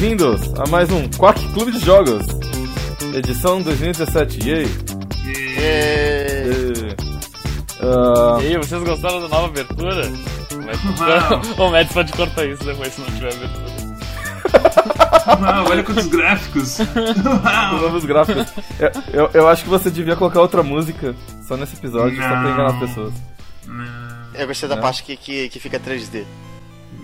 Bem-vindos 0.00 0.52
a 0.60 0.68
mais 0.68 0.90
um 0.92 1.08
Quack 1.08 1.44
Clube 1.52 1.72
de 1.72 1.80
Jogos, 1.84 2.24
edição 3.14 3.60
2017. 3.62 4.48
Yay! 4.48 4.66
É. 5.58 6.72
Ah, 7.80 8.38
E 8.40 8.46
aí, 8.46 8.56
vocês 8.58 8.82
gostaram 8.82 9.20
da 9.22 9.28
nova 9.28 9.46
abertura? 9.48 10.02
O 11.58 11.70
Mads 11.70 11.90
pode 11.92 12.12
cortar 12.12 12.46
isso 12.46 12.64
depois 12.64 12.92
se 12.92 13.00
não 13.00 13.08
tiver 13.08 13.32
abertura. 13.34 13.78
Uau, 15.42 15.70
olha 15.70 15.82
quantos 15.82 16.06
gráficos! 16.06 16.78
Uau. 16.78 17.80
novos 17.82 18.04
gráficos. 18.04 18.46
Eu, 18.78 18.90
eu, 19.12 19.30
eu 19.34 19.48
acho 19.48 19.64
que 19.64 19.68
você 19.70 19.90
devia 19.90 20.14
colocar 20.16 20.40
outra 20.40 20.62
música 20.62 21.14
só 21.46 21.56
nesse 21.56 21.74
episódio, 21.76 22.16
só 22.16 22.28
pra 22.28 22.42
Não. 22.42 22.52
enganar 22.52 22.66
as 22.74 22.78
pessoas. 22.78 23.12
Não, 23.66 23.84
Eu 24.34 24.46
gostei 24.46 24.68
da 24.68 24.76
Né? 24.76 24.82
parte 24.82 25.02
que, 25.02 25.16
que, 25.16 25.48
que 25.48 25.58
fica 25.60 25.78
3D. 25.80 26.24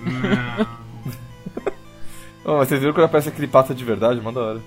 não. 0.04 0.84
Oh, 2.44 2.58
mas 2.58 2.68
vocês 2.68 2.80
viram 2.80 2.92
quando 2.92 3.06
aparece 3.06 3.28
aquele 3.30 3.46
pato 3.46 3.74
de 3.74 3.84
verdade? 3.84 4.20
Manda 4.20 4.40
hora. 4.40 4.60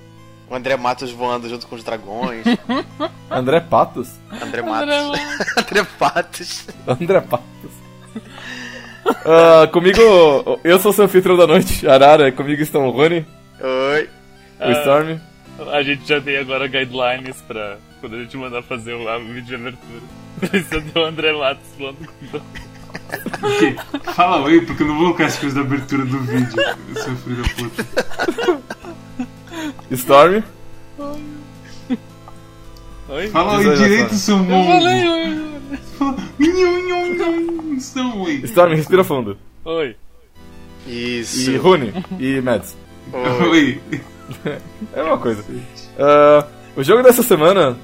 O 0.49 0.55
André 0.55 0.77
Matos 0.77 1.11
voando 1.11 1.47
junto 1.49 1.67
com 1.67 1.75
os 1.75 1.83
dragões. 1.83 2.43
André 3.29 3.59
Patos? 3.59 4.09
André 4.31 4.61
Matos. 4.61 5.19
André 5.57 5.83
Patos. 5.99 6.67
André 6.87 7.21
Patos. 7.21 7.71
Ah, 9.25 9.67
comigo, 9.71 10.01
eu 10.63 10.79
sou 10.79 10.91
o 10.91 10.93
seu 10.93 11.05
anfitrião 11.05 11.37
da 11.37 11.45
noite, 11.47 11.87
Arara. 11.87 12.31
Comigo 12.31 12.61
estão 12.61 12.87
o 12.87 12.91
Rony, 12.91 13.25
Oi. 13.61 14.03
o 14.59 14.63
Ah. 14.63 14.71
Storm. 14.71 15.17
A 15.71 15.81
gente 15.83 16.07
já 16.07 16.21
tem 16.21 16.37
agora 16.37 16.67
guidelines 16.67 17.41
pra 17.47 17.77
quando 17.99 18.15
a 18.15 18.19
gente 18.19 18.37
mandar 18.37 18.61
fazer 18.63 18.93
o 18.93 19.03
o 19.03 19.25
vídeo 19.25 19.43
de 19.43 19.55
abertura. 19.55 20.01
Precisa 20.39 20.81
ter 20.81 20.99
o 20.99 21.05
André 21.05 21.33
Matos 21.33 21.67
falando 21.77 21.97
com 21.97 22.39
Fala 24.13 24.41
oi, 24.43 24.61
porque 24.61 24.83
eu 24.83 24.87
não 24.87 24.95
vou 24.95 25.05
colocar 25.05 25.25
as 25.27 25.37
coisas 25.37 25.55
da 25.55 25.61
abertura 25.61 26.05
do 26.05 26.19
vídeo, 26.19 26.53
seu 26.93 27.15
filho 27.17 27.43
da 27.43 27.49
puta. 27.49 27.85
Storm. 29.91 30.43
Oi? 33.09 33.27
Fala 33.29 33.57
oi 33.57 33.75
direito, 33.75 34.13
seu 34.15 34.37
Eu 34.37 34.43
mongo! 34.43 34.71
falei 34.71 35.07
oi. 35.07 35.37
Storm, 38.43 38.73
respira 38.75 39.03
fundo. 39.03 39.37
Oi. 39.63 39.95
Isso. 40.85 41.51
E 41.51 41.57
Rony. 41.57 41.93
E 42.19 42.41
Mads. 42.41 42.75
Oi. 43.49 43.81
É 44.93 45.01
uma 45.03 45.17
coisa. 45.17 45.43
Ah, 45.97 46.45
o 46.75 46.83
jogo 46.83 47.01
dessa 47.03 47.23
semana 47.23 47.77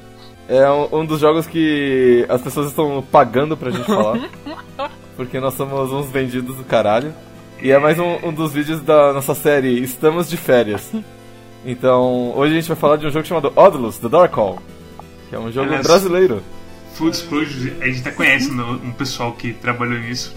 é 0.48 0.70
um, 0.70 1.00
um 1.00 1.06
dos 1.06 1.20
jogos 1.20 1.48
que 1.48 2.26
as 2.28 2.42
pessoas 2.42 2.68
estão 2.68 3.02
pagando 3.12 3.56
pra 3.56 3.72
gente 3.72 3.86
falar. 3.86 4.20
porque 5.16 5.40
nós 5.40 5.54
somos 5.54 5.92
uns 5.92 6.10
vendidos 6.10 6.56
do 6.56 6.64
caralho. 6.64 7.14
E 7.62 7.72
é 7.72 7.80
mais 7.80 7.98
um, 7.98 8.28
um 8.28 8.34
dos 8.34 8.54
vídeos 8.54 8.82
da 8.82 9.14
nossa 9.14 9.34
série 9.34 9.82
Estamos 9.82 10.30
de 10.30 10.38
Férias. 10.38 10.92
Então, 11.66 12.34
hoje 12.36 12.52
a 12.52 12.56
gente 12.60 12.68
vai 12.68 12.76
falar 12.76 12.98
de 12.98 13.08
um 13.08 13.10
jogo 13.10 13.26
chamado 13.26 13.54
Odalus, 13.56 13.98
The 13.98 14.10
Dark 14.10 14.34
Hall. 14.36 14.62
Que 15.30 15.36
é 15.38 15.40
um 15.40 15.50
jogo 15.50 15.68
Aliás, 15.68 15.88
brasileiro. 15.88 16.44
Full 16.96 17.10
Disclosure, 17.10 17.74
a 17.80 17.86
gente 17.86 18.04
tá 18.04 18.12
conhecendo 18.12 18.64
um 18.66 18.92
pessoal 18.92 19.32
que 19.32 19.54
trabalhou 19.54 19.98
nisso. 19.98 20.36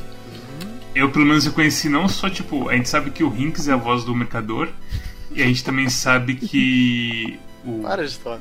Eu, 0.94 1.10
pelo 1.10 1.26
menos, 1.26 1.44
eu 1.44 1.52
conheci 1.52 1.88
não 1.88 2.08
só, 2.08 2.30
tipo, 2.30 2.68
a 2.68 2.76
gente 2.76 2.88
sabe 2.88 3.10
que 3.10 3.24
o 3.24 3.28
Rinks 3.28 3.66
é 3.66 3.72
a 3.72 3.76
voz 3.76 4.04
do 4.04 4.14
Mercador, 4.14 4.68
e 5.32 5.42
a 5.42 5.46
gente 5.46 5.64
também 5.64 5.90
sabe 5.90 6.36
que. 6.36 7.38
O... 7.64 7.80
Para 7.82 8.06
de 8.06 8.16
falar. 8.16 8.38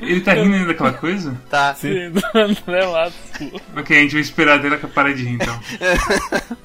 Ele 0.00 0.20
tá 0.20 0.34
rindo 0.34 0.54
ainda 0.54 0.66
daquela 0.66 0.92
coisa? 0.92 1.36
Tá. 1.48 1.74
Sim. 1.74 2.10
Do 2.10 2.20
André 2.34 2.86
Matos. 2.86 3.14
pô. 3.38 3.60
Ok, 3.80 3.96
a 3.96 4.00
gente 4.02 4.12
vai 4.12 4.20
esperar 4.20 4.58
dela 4.60 4.76
parar 4.78 5.14
de 5.14 5.24
rir 5.24 5.34
então. 5.34 5.58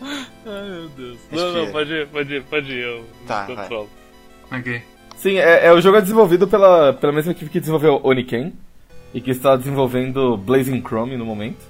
Ai, 0.00 0.68
meu 0.70 0.88
Deus. 0.90 1.18
Acho 1.32 1.42
Não, 1.44 1.52
não, 1.52 1.66
que- 1.66 1.72
pode 1.72 1.92
ir, 1.92 2.06
pode 2.08 2.34
ir, 2.34 2.42
pode 2.44 2.72
ir. 2.72 2.82
Eu 2.84 3.04
Tá, 3.26 3.46
vai. 3.46 3.56
controlo. 3.56 3.88
Ok. 4.50 4.82
Sim, 5.16 5.36
é, 5.38 5.66
é- 5.66 5.72
o 5.72 5.80
jogo 5.80 5.96
é 5.98 6.00
desenvolvido 6.00 6.46
pela, 6.46 6.92
pela 6.92 7.12
mesma 7.12 7.32
equipe 7.32 7.50
que 7.50 7.60
desenvolveu 7.60 8.00
Oniken. 8.04 8.52
E 9.14 9.22
que 9.22 9.30
está 9.30 9.56
desenvolvendo 9.56 10.36
Blazing 10.36 10.82
Chrome 10.82 11.16
no 11.16 11.24
momento. 11.24 11.64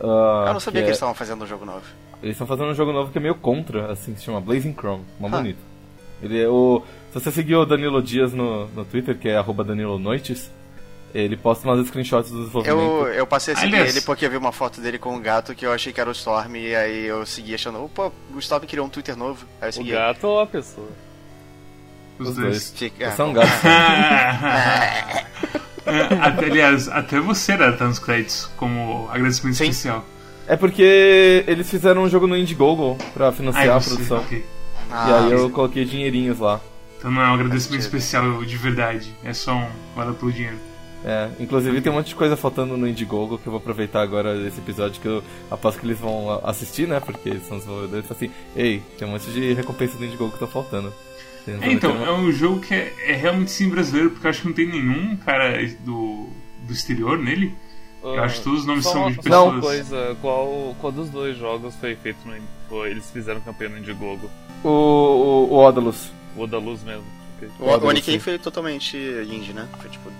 Ah, 0.00 0.44
Eu 0.48 0.52
não 0.54 0.60
sabia 0.60 0.80
que, 0.80 0.86
é- 0.86 0.88
eles 0.88 0.96
estavam 0.96 1.14
fazendo 1.14 1.44
um 1.44 1.46
jogo 1.46 1.66
novo. 1.66 1.82
Eles 2.22 2.34
estão 2.34 2.46
fazendo 2.46 2.70
um 2.70 2.74
jogo 2.74 2.92
novo 2.92 3.12
que 3.12 3.18
é 3.18 3.20
meio 3.20 3.34
contra, 3.34 3.92
assim, 3.92 4.14
que 4.14 4.20
se 4.20 4.24
chama 4.24 4.40
Blazing 4.40 4.72
Chrome. 4.72 5.04
Mó 5.20 5.26
Ah. 5.28 5.30
bonito. 5.32 5.58
Ele 6.22 6.42
é 6.42 6.48
o. 6.48 6.82
Se 7.18 7.24
você 7.24 7.32
seguir 7.32 7.54
o 7.54 7.64
Danilo 7.64 8.02
Dias 8.02 8.32
no, 8.32 8.66
no 8.68 8.84
Twitter, 8.84 9.16
que 9.18 9.28
é 9.28 9.36
arroba 9.36 9.64
Danilo 9.64 9.98
Noites, 9.98 10.50
ele 11.14 11.36
posta 11.36 11.66
umas 11.66 11.86
screenshots 11.86 12.30
do 12.30 12.40
desenvolvimento. 12.40 12.78
Eu, 12.78 13.06
eu 13.08 13.26
passei 13.26 13.54
a 13.54 13.56
seguir 13.56 13.74
Aliás- 13.76 13.96
ele 13.96 14.04
porque 14.04 14.26
eu 14.26 14.30
vi 14.30 14.36
uma 14.36 14.52
foto 14.52 14.80
dele 14.82 14.98
com 14.98 15.14
um 15.16 15.20
gato 15.20 15.54
que 15.54 15.64
eu 15.64 15.72
achei 15.72 15.92
que 15.92 16.00
era 16.00 16.10
o 16.10 16.12
Storm. 16.12 16.56
E 16.56 16.74
aí 16.76 17.06
eu 17.06 17.24
segui 17.24 17.54
achando, 17.54 17.82
opa, 17.82 18.12
o 18.34 18.38
Storm 18.38 18.66
criou 18.66 18.86
um 18.86 18.90
Twitter 18.90 19.16
novo. 19.16 19.46
Aí 19.60 19.68
eu 19.68 19.70
O 19.70 19.72
segui. 19.72 19.92
gato 19.92 20.24
ou 20.26 20.40
a 20.40 20.46
pessoa? 20.46 20.88
Os, 22.18 22.28
Os 22.28 22.34
dois. 22.36 22.48
dois. 22.48 22.62
Você 22.76 22.84
é 22.86 22.90
gato. 23.32 23.66
É, 25.86 26.16
até, 26.20 26.44
aliás, 26.46 26.88
até 26.88 27.18
você 27.20 27.52
era 27.52 27.70
nos 27.86 27.98
créditos 27.98 28.50
como 28.58 29.08
agradecimento 29.10 29.56
Sim. 29.56 29.64
especial. 29.68 30.04
É 30.46 30.54
porque 30.56 31.44
eles 31.46 31.68
fizeram 31.68 32.02
um 32.02 32.08
jogo 32.08 32.26
no 32.26 32.36
Indiegogo 32.36 32.96
pra 33.14 33.32
financiar 33.32 33.76
a 33.76 33.80
produção. 33.80 34.18
ok. 34.18 34.44
Ah, 34.90 35.08
E 35.08 35.12
aí 35.14 35.32
eu 35.32 35.50
coloquei 35.50 35.84
dinheirinhos 35.84 36.38
lá. 36.38 36.60
Então 37.06 37.14
não 37.14 37.22
é 37.22 37.30
um 37.30 37.34
agradecimento 37.34 37.82
especial 37.82 38.44
de 38.44 38.56
verdade, 38.56 39.14
é 39.22 39.32
só 39.32 39.54
um 39.54 39.68
valeu 39.94 40.12
pelo 40.14 40.32
dinheiro. 40.32 40.58
É, 41.04 41.30
inclusive 41.38 41.80
tem 41.80 41.92
um 41.92 41.94
monte 41.94 42.08
de 42.08 42.16
coisa 42.16 42.36
faltando 42.36 42.76
no 42.76 42.88
Indiegogo 42.88 43.38
que 43.38 43.46
eu 43.46 43.52
vou 43.52 43.60
aproveitar 43.60 44.02
agora 44.02 44.36
desse 44.36 44.58
episódio 44.58 45.00
que 45.00 45.06
eu 45.06 45.22
aposto 45.48 45.78
que 45.78 45.86
eles 45.86 46.00
vão 46.00 46.40
assistir, 46.42 46.88
né? 46.88 46.98
Porque 46.98 47.28
eles 47.28 47.46
são 47.46 47.58
desenvolvedores. 47.58 48.10
Assim, 48.10 48.28
ei, 48.56 48.82
tem 48.98 49.06
um 49.06 49.12
monte 49.12 49.30
de 49.30 49.52
recompensa 49.52 49.96
do 49.96 50.04
Indiegogo 50.04 50.32
que 50.32 50.40
tá 50.40 50.48
faltando. 50.48 50.92
É, 51.46 51.70
então, 51.70 52.04
é 52.04 52.10
um 52.10 52.32
jogo 52.32 52.58
que 52.58 52.74
é, 52.74 52.92
é 53.06 53.12
realmente 53.12 53.52
sim 53.52 53.68
brasileiro, 53.68 54.10
porque 54.10 54.26
eu 54.26 54.30
acho 54.30 54.40
que 54.40 54.48
não 54.48 54.54
tem 54.54 54.66
nenhum 54.66 55.16
cara 55.18 55.64
do, 55.84 56.26
do 56.66 56.72
exterior 56.72 57.16
nele. 57.16 57.54
Eu 58.02 58.20
acho 58.20 58.38
que 58.38 58.44
todos 58.44 58.60
os 58.62 58.66
nomes 58.66 58.82
Só 58.82 58.90
são 58.90 59.02
uma, 59.02 59.10
de 59.10 59.16
só 59.16 59.22
pessoas. 59.22 59.52
uma 59.52 59.60
coisa, 59.60 60.16
qual, 60.20 60.76
qual 60.80 60.92
dos 60.92 61.08
dois 61.08 61.38
jogos 61.38 61.76
foi 61.76 61.94
feito 61.94 62.18
no. 62.26 62.34
Foi, 62.68 62.90
eles 62.90 63.08
fizeram 63.12 63.40
campanha 63.42 63.70
no 63.70 63.78
Indiegogo? 63.78 64.28
O, 64.64 64.68
o, 64.68 65.52
o 65.52 65.64
Odalus. 65.64 66.10
O 66.36 66.46
da 66.46 66.58
luz 66.58 66.82
mesmo. 66.82 67.04
O, 67.60 67.64
o 67.66 67.96
sim. 68.02 68.18
foi 68.18 68.38
totalmente 68.38 68.96
indie, 68.96 69.52
né? 69.52 69.66
Foi 69.78 69.90
tipo. 69.90 70.10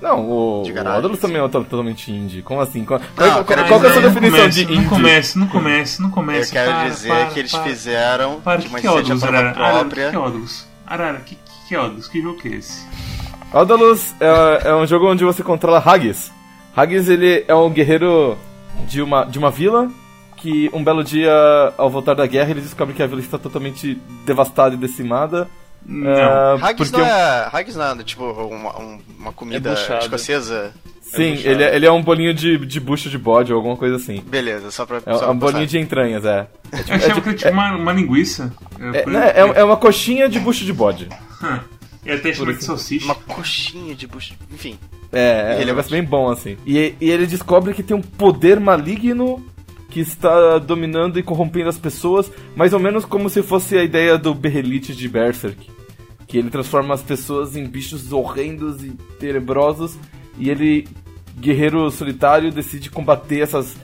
Não, 0.00 0.20
o, 0.28 0.62
Odalus 0.62 1.16
sim. 1.16 1.22
também 1.22 1.42
é 1.42 1.48
to- 1.48 1.64
totalmente 1.64 2.12
indie. 2.12 2.42
Como 2.42 2.60
assim? 2.60 2.84
Qual, 2.84 3.00
Não, 3.00 3.44
qual, 3.44 3.44
qual 3.44 3.80
que 3.80 3.86
é 3.86 3.88
a 3.88 3.92
sua 3.94 4.02
definição 4.02 4.38
comece, 4.40 4.50
de 4.50 4.64
indie? 4.64 4.76
Não 4.76 4.88
comece, 4.88 5.38
não 5.38 5.48
comece, 5.48 6.02
não 6.02 6.10
comece. 6.10 6.50
eu 6.50 6.52
quero 6.52 6.72
para, 6.72 6.88
dizer 6.88 7.08
para, 7.08 7.26
que 7.26 7.38
eles 7.38 7.50
para. 7.52 7.62
fizeram 7.64 8.40
Para, 8.42 8.60
de 8.60 8.68
uma 8.68 8.76
que, 8.76 8.82
que 8.82 8.86
é 8.86 8.90
Odalus, 8.90 9.24
Arara? 9.24 9.50
Arara, 9.50 9.52
que, 9.54 9.78
própria. 9.80 10.10
que 10.10 10.16
é 10.16 10.18
Odalus? 10.18 10.66
Arara, 10.86 11.20
que, 11.20 11.34
que, 11.36 11.68
que 11.68 11.74
é 11.74 11.80
Odalus? 11.80 12.08
Que 12.08 12.20
jogo 12.20 12.38
que 12.38 12.48
é 12.48 12.56
esse? 12.56 12.86
Odalus 13.52 14.14
é, 14.20 14.68
é 14.68 14.74
um 14.74 14.86
jogo 14.86 15.10
onde 15.10 15.24
você 15.24 15.42
controla 15.42 15.78
Haggis. 15.78 16.30
Haggis, 16.76 17.08
ele 17.08 17.44
é 17.48 17.54
um 17.54 17.70
guerreiro 17.70 18.36
de 18.86 19.00
uma, 19.00 19.24
de 19.24 19.38
uma 19.38 19.50
vila 19.50 19.90
que 20.46 20.70
um 20.72 20.84
belo 20.84 21.02
dia, 21.02 21.32
ao 21.76 21.90
voltar 21.90 22.14
da 22.14 22.26
guerra, 22.26 22.50
ele 22.52 22.60
descobre 22.60 22.94
que 22.94 23.02
a 23.02 23.06
vila 23.06 23.20
está 23.20 23.36
totalmente 23.38 23.98
devastada 24.24 24.74
e 24.74 24.78
decimada. 24.78 25.48
Não. 25.84 26.08
Ah, 26.10 26.58
Haggis 26.62 26.90
não 26.92 27.00
é. 27.04 27.48
Haggis 27.52 27.76
não 27.76 27.84
é 27.84 28.02
tipo 28.04 28.24
uma, 28.24 28.78
um- 28.80 29.00
uma 29.18 29.32
comida 29.32 29.70
É 29.70 29.98
escocesa. 29.98 30.72
Sim, 31.00 31.32
buchado. 31.36 31.48
ele, 31.48 31.62
é- 31.62 31.76
ele 31.76 31.86
é 31.86 31.92
um 31.92 32.02
bolinho 32.02 32.34
de, 32.34 32.58
de 32.66 32.80
bucho 32.80 33.08
de 33.08 33.16
bode 33.16 33.52
ou 33.52 33.56
alguma 33.58 33.76
coisa 33.76 33.94
assim. 33.96 34.20
Beleza, 34.26 34.70
só 34.72 34.84
pra. 34.84 34.96
É, 34.98 35.00
só 35.00 35.26
é 35.26 35.30
um 35.30 35.38
pra 35.38 35.50
bolinho 35.50 35.66
de 35.66 35.78
entranhas, 35.78 36.24
é. 36.24 36.46
Eu 36.88 36.94
achava 36.96 37.20
que 37.20 37.28
era 37.28 37.38
tipo 37.38 37.50
uma, 37.50 37.76
uma 37.76 37.92
linguiça. 37.92 38.52
É, 38.92 39.06
né, 39.06 39.32
é, 39.34 39.60
é 39.60 39.64
uma 39.64 39.76
coxinha 39.76 40.28
de 40.28 40.40
bucho 40.40 40.64
de 40.64 40.72
bode. 40.72 41.08
E 42.04 42.10
até 42.10 42.32
chama 42.32 42.52
de 42.54 42.64
salsicha. 42.64 43.04
Uma 43.06 43.14
coxinha 43.14 43.94
de 43.94 44.06
bucho. 44.08 44.34
Enfim. 44.52 44.78
É, 45.12 45.20
é 45.20 45.44
um 45.50 45.52
Ele 45.54 45.62
é 45.62 45.66
negócio 45.66 45.90
bem 45.92 46.02
bom, 46.02 46.28
assim. 46.30 46.56
E, 46.66 46.94
e 47.00 47.10
ele 47.10 47.26
descobre 47.26 47.72
que 47.74 47.82
tem 47.84 47.96
um 47.96 48.02
poder 48.02 48.58
maligno 48.58 49.44
que 49.96 50.00
está 50.02 50.58
dominando 50.58 51.18
e 51.18 51.22
corrompendo 51.22 51.70
as 51.70 51.78
pessoas, 51.78 52.30
mais 52.54 52.74
ou 52.74 52.78
menos 52.78 53.06
como 53.06 53.30
se 53.30 53.42
fosse 53.42 53.78
a 53.78 53.82
ideia 53.82 54.18
do 54.18 54.34
Berrelite 54.34 54.94
de 54.94 55.08
Berserk. 55.08 55.70
Que 56.26 56.36
ele 56.36 56.50
transforma 56.50 56.92
as 56.92 57.02
pessoas 57.02 57.56
em 57.56 57.64
bichos 57.64 58.12
horrendos 58.12 58.84
e 58.84 58.90
tenebrosos, 59.18 59.96
e 60.38 60.50
ele, 60.50 60.86
guerreiro 61.40 61.90
solitário, 61.90 62.52
decide 62.52 62.90
combater 62.90 63.40
essas. 63.40 63.74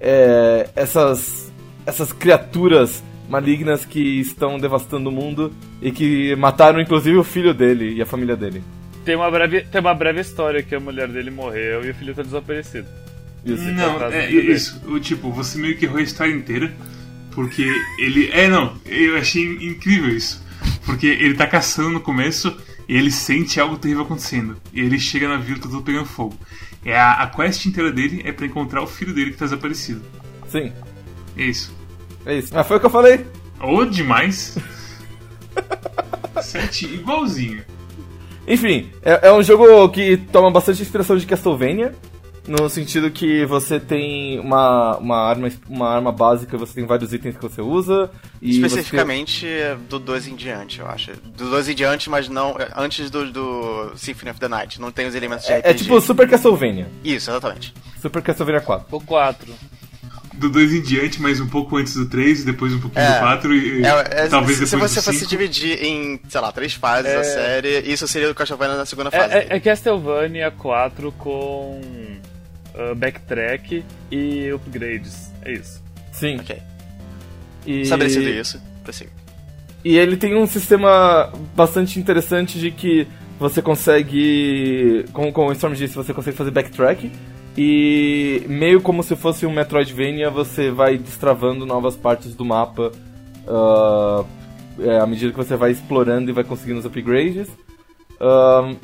é, 0.00 0.68
essas. 0.74 1.52
essas 1.86 2.12
criaturas 2.12 3.00
malignas 3.28 3.84
que 3.84 4.18
estão 4.18 4.58
devastando 4.58 5.10
o 5.10 5.12
mundo 5.12 5.52
e 5.80 5.92
que 5.92 6.34
mataram 6.34 6.80
inclusive 6.80 7.16
o 7.16 7.22
filho 7.22 7.54
dele 7.54 7.94
e 7.94 8.02
a 8.02 8.06
família 8.06 8.36
dele. 8.36 8.64
Tem 9.04 9.14
uma, 9.14 9.30
breve, 9.30 9.60
tem 9.60 9.80
uma 9.80 9.94
breve 9.94 10.20
história 10.20 10.60
que 10.60 10.74
a 10.74 10.80
mulher 10.80 11.06
dele 11.06 11.30
morreu 11.30 11.84
e 11.84 11.90
o 11.90 11.94
filho 11.94 12.16
tá 12.16 12.22
desaparecido. 12.22 12.88
Não, 13.44 13.98
Tá 13.98 14.06
é 14.12 14.28
bem. 14.28 14.50
isso. 14.52 14.80
O, 14.86 15.00
tipo, 15.00 15.30
você 15.32 15.58
meio 15.58 15.76
que 15.76 15.84
errou 15.84 15.98
a 15.98 16.02
história 16.02 16.32
inteira. 16.32 16.72
Porque 17.32 17.64
ele. 17.98 18.30
É, 18.30 18.46
não, 18.46 18.74
eu 18.86 19.16
achei 19.16 19.42
incrível 19.66 20.10
isso. 20.10 20.42
Porque 20.84 21.06
ele 21.06 21.34
tá 21.34 21.46
caçando 21.46 21.90
no 21.90 22.00
começo 22.00 22.54
e 22.88 22.94
ele 22.96 23.10
sente 23.10 23.58
algo 23.58 23.76
terrível 23.78 24.02
acontecendo. 24.04 24.56
E 24.72 24.80
ele 24.80 24.98
chega 24.98 25.26
na 25.28 25.38
vila 25.38 25.58
tudo 25.58 25.80
pegando 25.82 26.04
fogo. 26.04 26.36
É 26.84 26.96
a, 26.96 27.12
a 27.22 27.26
quest 27.28 27.64
inteira 27.66 27.90
dele 27.90 28.20
é 28.24 28.32
pra 28.32 28.44
encontrar 28.46 28.82
o 28.82 28.86
filho 28.86 29.14
dele 29.14 29.30
que 29.30 29.38
tá 29.38 29.46
desaparecido. 29.46 30.02
Sim. 30.48 30.72
É 31.36 31.44
isso. 31.44 31.74
É 32.26 32.36
isso. 32.38 32.56
Ah, 32.56 32.62
foi 32.62 32.76
o 32.76 32.80
que 32.80 32.86
eu 32.86 32.90
falei. 32.90 33.24
Ou 33.60 33.86
demais. 33.86 34.58
Certinho, 36.42 36.94
igualzinho. 36.94 37.62
Enfim, 38.46 38.90
é, 39.02 39.28
é 39.28 39.32
um 39.32 39.42
jogo 39.42 39.88
que 39.90 40.16
toma 40.16 40.50
bastante 40.50 40.82
inspiração 40.82 41.16
de 41.16 41.26
Castlevania. 41.26 41.94
No 42.46 42.68
sentido 42.68 43.10
que 43.10 43.46
você 43.46 43.78
tem 43.78 44.40
uma, 44.40 44.96
uma, 44.96 45.16
arma, 45.16 45.48
uma 45.68 45.88
arma 45.88 46.10
básica, 46.10 46.58
você 46.58 46.74
tem 46.74 46.84
vários 46.84 47.12
itens 47.12 47.36
que 47.36 47.42
você 47.42 47.62
usa. 47.62 48.10
E 48.40 48.50
Especificamente 48.50 49.46
você... 49.46 49.76
do 49.88 50.00
2 50.00 50.26
em 50.26 50.34
diante, 50.34 50.80
eu 50.80 50.88
acho. 50.88 51.12
Do 51.36 51.50
2 51.50 51.68
em 51.68 51.74
diante, 51.74 52.10
mas 52.10 52.28
não. 52.28 52.56
Antes 52.76 53.10
do, 53.10 53.30
do 53.30 53.92
Symphony 53.94 54.32
of 54.32 54.40
the 54.40 54.48
Night. 54.48 54.80
Não 54.80 54.90
tem 54.90 55.06
os 55.06 55.14
elementos 55.14 55.46
de 55.46 55.52
RPG. 55.52 55.68
É, 55.68 55.70
é 55.70 55.74
tipo 55.74 56.00
Super 56.00 56.28
Castlevania. 56.28 56.88
Isso, 57.04 57.30
exatamente. 57.30 57.72
Super 58.00 58.20
Castlevania 58.22 58.60
4. 58.60 58.86
O 58.90 59.00
4 59.00 59.54
do 60.34 60.48
2 60.48 60.72
em 60.72 60.80
diante, 60.80 61.20
mas 61.20 61.40
um 61.40 61.46
pouco 61.46 61.76
antes 61.76 61.94
do 61.94 62.06
3 62.06 62.40
e 62.40 62.44
depois 62.46 62.72
um 62.72 62.80
pouquinho 62.80 63.04
é, 63.04 63.14
do 63.14 63.20
4 63.20 63.54
e, 63.54 63.84
é, 63.84 63.88
é, 63.88 64.28
talvez 64.28 64.58
se, 64.58 64.64
depois 64.64 64.90
Se 64.90 65.00
você 65.00 65.12
fosse 65.12 65.26
dividir 65.26 65.84
em, 65.84 66.20
sei 66.28 66.40
lá, 66.40 66.50
três 66.50 66.72
fases 66.72 67.12
da 67.12 67.22
série, 67.22 67.80
isso 67.80 68.08
seria 68.08 68.30
o 68.30 68.34
Castlevania 68.34 68.76
na 68.76 68.86
segunda 68.86 69.10
fase. 69.10 69.32
É, 69.32 69.46
é 69.50 69.60
Castlevania 69.60 70.50
4 70.50 71.12
com 71.12 71.80
uh, 72.74 72.94
backtrack 72.94 73.84
e 74.10 74.52
upgrades. 74.52 75.30
É 75.44 75.52
isso. 75.52 75.82
Sim. 76.12 76.36
Ok. 76.36 76.56
E... 77.66 77.80
Estabelecido 77.82 78.28
isso, 78.28 78.60
prossiga. 78.82 79.10
E 79.84 79.96
ele 79.96 80.16
tem 80.16 80.36
um 80.36 80.46
sistema 80.46 81.32
bastante 81.56 81.98
interessante 81.98 82.58
de 82.58 82.70
que 82.70 83.06
você 83.38 83.60
consegue, 83.60 85.04
como, 85.12 85.32
como 85.32 85.48
o 85.48 85.52
Storm 85.52 85.74
disse, 85.74 85.96
você 85.96 86.14
consegue 86.14 86.36
fazer 86.36 86.52
backtrack 86.52 87.10
e 87.56 88.44
meio 88.48 88.80
como 88.80 89.02
se 89.02 89.16
fosse 89.16 89.44
um 89.44 89.52
Metroidvania, 89.52 90.30
você 90.30 90.70
vai 90.70 90.96
destravando 90.96 91.66
novas 91.66 91.96
partes 91.96 92.34
do 92.34 92.44
mapa 92.44 92.92
uh, 93.46 94.26
é, 94.78 94.98
à 94.98 95.06
medida 95.06 95.32
que 95.32 95.36
você 95.36 95.56
vai 95.56 95.72
explorando 95.72 96.30
e 96.30 96.32
vai 96.32 96.44
conseguindo 96.44 96.78
os 96.78 96.86
upgrades. 96.86 97.48
Uh, 98.20 98.76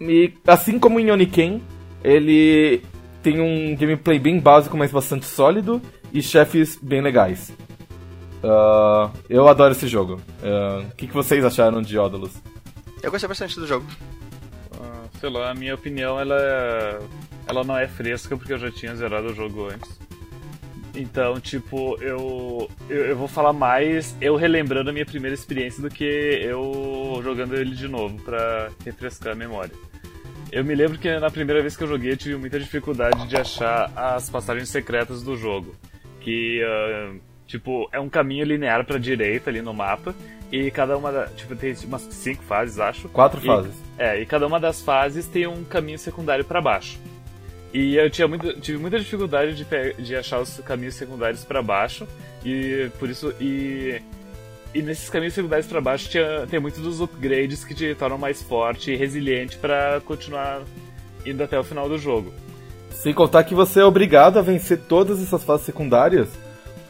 e 0.00 0.32
assim 0.46 0.78
como 0.78 1.00
em 1.00 1.10
Oniken, 1.10 1.62
ele 2.04 2.82
tem 3.22 3.40
um 3.40 3.76
gameplay 3.76 4.18
bem 4.18 4.38
básico, 4.40 4.76
mas 4.76 4.90
bastante 4.90 5.26
sólido, 5.26 5.80
e 6.12 6.22
chefes 6.22 6.78
bem 6.80 7.00
legais. 7.00 7.50
Uh, 8.42 9.10
eu 9.28 9.46
adoro 9.48 9.72
esse 9.72 9.86
jogo. 9.86 10.20
O 10.90 10.96
que, 10.96 11.06
que 11.06 11.14
vocês 11.14 11.44
acharam 11.44 11.80
de 11.80 11.96
Odalus? 11.96 12.32
Eu 13.02 13.10
gostei 13.10 13.28
bastante 13.28 13.58
do 13.58 13.66
jogo. 13.66 13.86
sei 15.20 15.30
lá, 15.30 15.50
a 15.50 15.54
minha 15.54 15.74
opinião 15.74 16.18
ela 16.18 16.36
é 16.36 16.98
ela 17.46 17.64
não 17.64 17.76
é 17.76 17.86
fresca 17.86 18.36
porque 18.36 18.52
eu 18.52 18.58
já 18.58 18.70
tinha 18.70 18.94
zerado 18.94 19.28
o 19.28 19.34
jogo 19.34 19.68
antes. 19.68 19.98
Então, 20.94 21.40
tipo, 21.40 21.96
eu, 22.02 22.68
eu, 22.88 23.06
eu, 23.06 23.16
vou 23.16 23.26
falar 23.26 23.52
mais 23.52 24.14
eu 24.20 24.36
relembrando 24.36 24.90
a 24.90 24.92
minha 24.92 25.06
primeira 25.06 25.34
experiência 25.34 25.82
do 25.82 25.88
que 25.88 26.04
eu 26.04 27.20
jogando 27.22 27.54
ele 27.54 27.74
de 27.74 27.88
novo 27.88 28.20
para 28.22 28.70
refrescar 28.84 29.32
a 29.32 29.36
memória. 29.36 29.72
Eu 30.52 30.62
me 30.62 30.74
lembro 30.74 30.98
que 30.98 31.10
na 31.18 31.30
primeira 31.30 31.62
vez 31.62 31.78
que 31.78 31.82
eu 31.82 31.88
joguei 31.88 32.12
eu 32.12 32.16
tive 32.16 32.36
muita 32.36 32.60
dificuldade 32.60 33.26
de 33.26 33.36
achar 33.38 33.90
as 33.96 34.28
passagens 34.28 34.68
secretas 34.68 35.22
do 35.22 35.34
jogo. 35.34 35.74
Que, 36.20 36.62
uh, 36.62 37.18
tipo, 37.46 37.88
é 37.90 37.98
um 37.98 38.10
caminho 38.10 38.44
linear 38.44 38.84
pra 38.84 38.98
direita 38.98 39.48
ali 39.48 39.62
no 39.62 39.72
mapa. 39.72 40.14
E 40.52 40.70
cada 40.70 40.98
uma, 40.98 41.26
tipo, 41.34 41.56
tem 41.56 41.74
umas 41.84 42.02
cinco 42.02 42.42
fases, 42.42 42.78
acho. 42.78 43.08
Quatro 43.08 43.40
e, 43.40 43.46
fases. 43.46 43.74
É, 43.96 44.20
e 44.20 44.26
cada 44.26 44.46
uma 44.46 44.60
das 44.60 44.82
fases 44.82 45.26
tem 45.26 45.46
um 45.46 45.64
caminho 45.64 45.98
secundário 45.98 46.44
para 46.44 46.60
baixo. 46.60 46.98
E 47.72 47.96
eu 47.96 48.10
tinha 48.10 48.28
muito, 48.28 48.52
tive 48.60 48.76
muita 48.76 48.98
dificuldade 48.98 49.54
de, 49.54 50.02
de 50.02 50.14
achar 50.14 50.38
os 50.38 50.60
caminhos 50.60 50.96
secundários 50.96 51.42
para 51.46 51.62
baixo. 51.62 52.06
E 52.44 52.90
por 52.98 53.08
isso. 53.08 53.32
E, 53.40 54.02
e 54.74 54.82
nesses 54.82 55.10
caminhos 55.10 55.34
secundários 55.34 55.66
para 55.66 55.80
baixo 55.80 56.08
tinha, 56.08 56.46
tem 56.48 56.58
muitos 56.58 56.80
dos 56.80 57.00
upgrades 57.00 57.64
que 57.64 57.74
te 57.74 57.94
tornam 57.94 58.18
mais 58.18 58.42
forte 58.42 58.90
e 58.90 58.96
resiliente 58.96 59.56
para 59.56 60.00
continuar 60.04 60.62
indo 61.26 61.42
até 61.42 61.58
o 61.58 61.64
final 61.64 61.88
do 61.88 61.98
jogo. 61.98 62.32
Sem 62.90 63.12
contar 63.12 63.44
que 63.44 63.54
você 63.54 63.80
é 63.80 63.84
obrigado 63.84 64.38
a 64.38 64.42
vencer 64.42 64.78
todas 64.78 65.22
essas 65.22 65.44
fases 65.44 65.66
secundárias, 65.66 66.28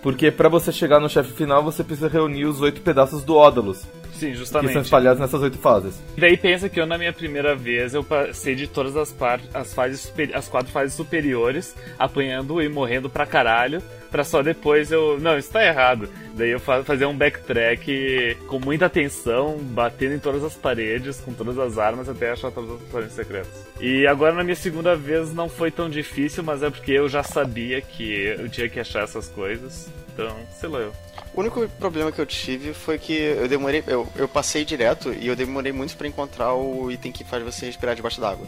porque 0.03 0.31
para 0.31 0.49
você 0.49 0.71
chegar 0.73 1.01
no 1.01 1.09
chefe 1.09 1.33
final 1.33 1.63
você 1.63 1.83
precisa 1.83 2.09
reunir 2.09 2.45
os 2.45 2.61
oito 2.61 2.81
pedaços 2.81 3.25
do 3.25 3.37
Ódalos. 3.37 3.87
Sim, 4.13 4.35
justamente. 4.35 4.69
Que 4.69 4.73
são 4.75 4.83
espalhados 4.83 5.21
nessas 5.21 5.43
oito 5.43 5.59
fases. 5.59 6.01
E 6.17 6.21
daí 6.21 6.37
pensa 6.37 6.69
que 6.69 6.79
eu, 6.79 6.87
na 6.87 6.97
minha 6.97 7.13
primeira 7.13 7.57
vez, 7.57 7.93
eu 7.93 8.05
passei 8.05 8.55
de 8.55 8.69
todas 8.69 8.97
as 8.97 9.11
partes, 9.11 9.49
as 9.53 9.75
fases, 9.75 10.13
as 10.33 10.49
quatro 10.49 10.71
fases 10.71 10.95
superiores, 10.95 11.75
apanhando 11.99 12.63
e 12.63 12.69
morrendo 12.69 13.11
pra 13.11 13.27
caralho, 13.27 13.83
pra 14.13 14.23
só 14.23 14.43
depois 14.43 14.93
eu. 14.93 15.19
Não, 15.19 15.37
isso 15.37 15.51
tá 15.51 15.65
errado. 15.65 16.09
Daí 16.35 16.51
eu 16.51 16.61
fazer 16.61 17.07
um 17.07 17.17
backtrack 17.17 18.37
com 18.47 18.61
muita 18.61 18.87
atenção, 18.87 19.59
batendo 19.59 20.15
em 20.15 20.19
todas 20.19 20.45
as 20.45 20.55
paredes, 20.55 21.21
com 21.21 21.33
todas 21.33 21.59
as 21.59 21.79
armas, 21.79 22.09
até 22.09 22.31
achar 22.31 22.53
todas 22.53 22.71
as 22.71 22.83
passagens 22.83 23.13
secretas. 23.15 23.67
E 23.81 24.07
agora 24.07 24.35
na 24.35 24.45
minha 24.45 24.55
segunda 24.55 24.95
vez 24.95 25.33
não 25.33 25.49
foi 25.49 25.71
tão 25.71 25.91
difícil, 25.91 26.43
mas 26.43 26.63
é 26.63 26.71
porque 26.71 26.93
eu 26.93 27.09
já 27.09 27.23
sabia 27.23 27.81
que 27.81 28.13
eu 28.13 28.49
tinha 28.49 28.69
que 28.69 28.79
achar 28.79 29.03
essas 29.03 29.29
coisas. 29.29 29.91
Então, 30.13 30.37
sei 30.61 30.69
lá 30.69 30.79
eu. 30.79 30.93
O 31.35 31.41
único 31.41 31.67
problema 31.71 32.13
que 32.13 32.21
eu 32.21 32.27
tive 32.27 32.75
foi 32.75 32.99
que 32.99 33.15
eu 33.15 33.49
demorei. 33.49 33.83
Eu, 33.87 34.07
eu 34.17 34.29
passei 34.29 34.65
direto 34.65 35.13
e 35.13 35.27
eu 35.27 35.35
demorei 35.35 35.73
muito 35.73 35.97
para 35.97 36.07
encontrar 36.07 36.55
o 36.55 36.91
item 36.91 37.11
que 37.11 37.25
faz 37.25 37.43
você 37.43 37.67
respirar 37.67 37.97
debaixo 37.97 38.21
d'água. 38.21 38.47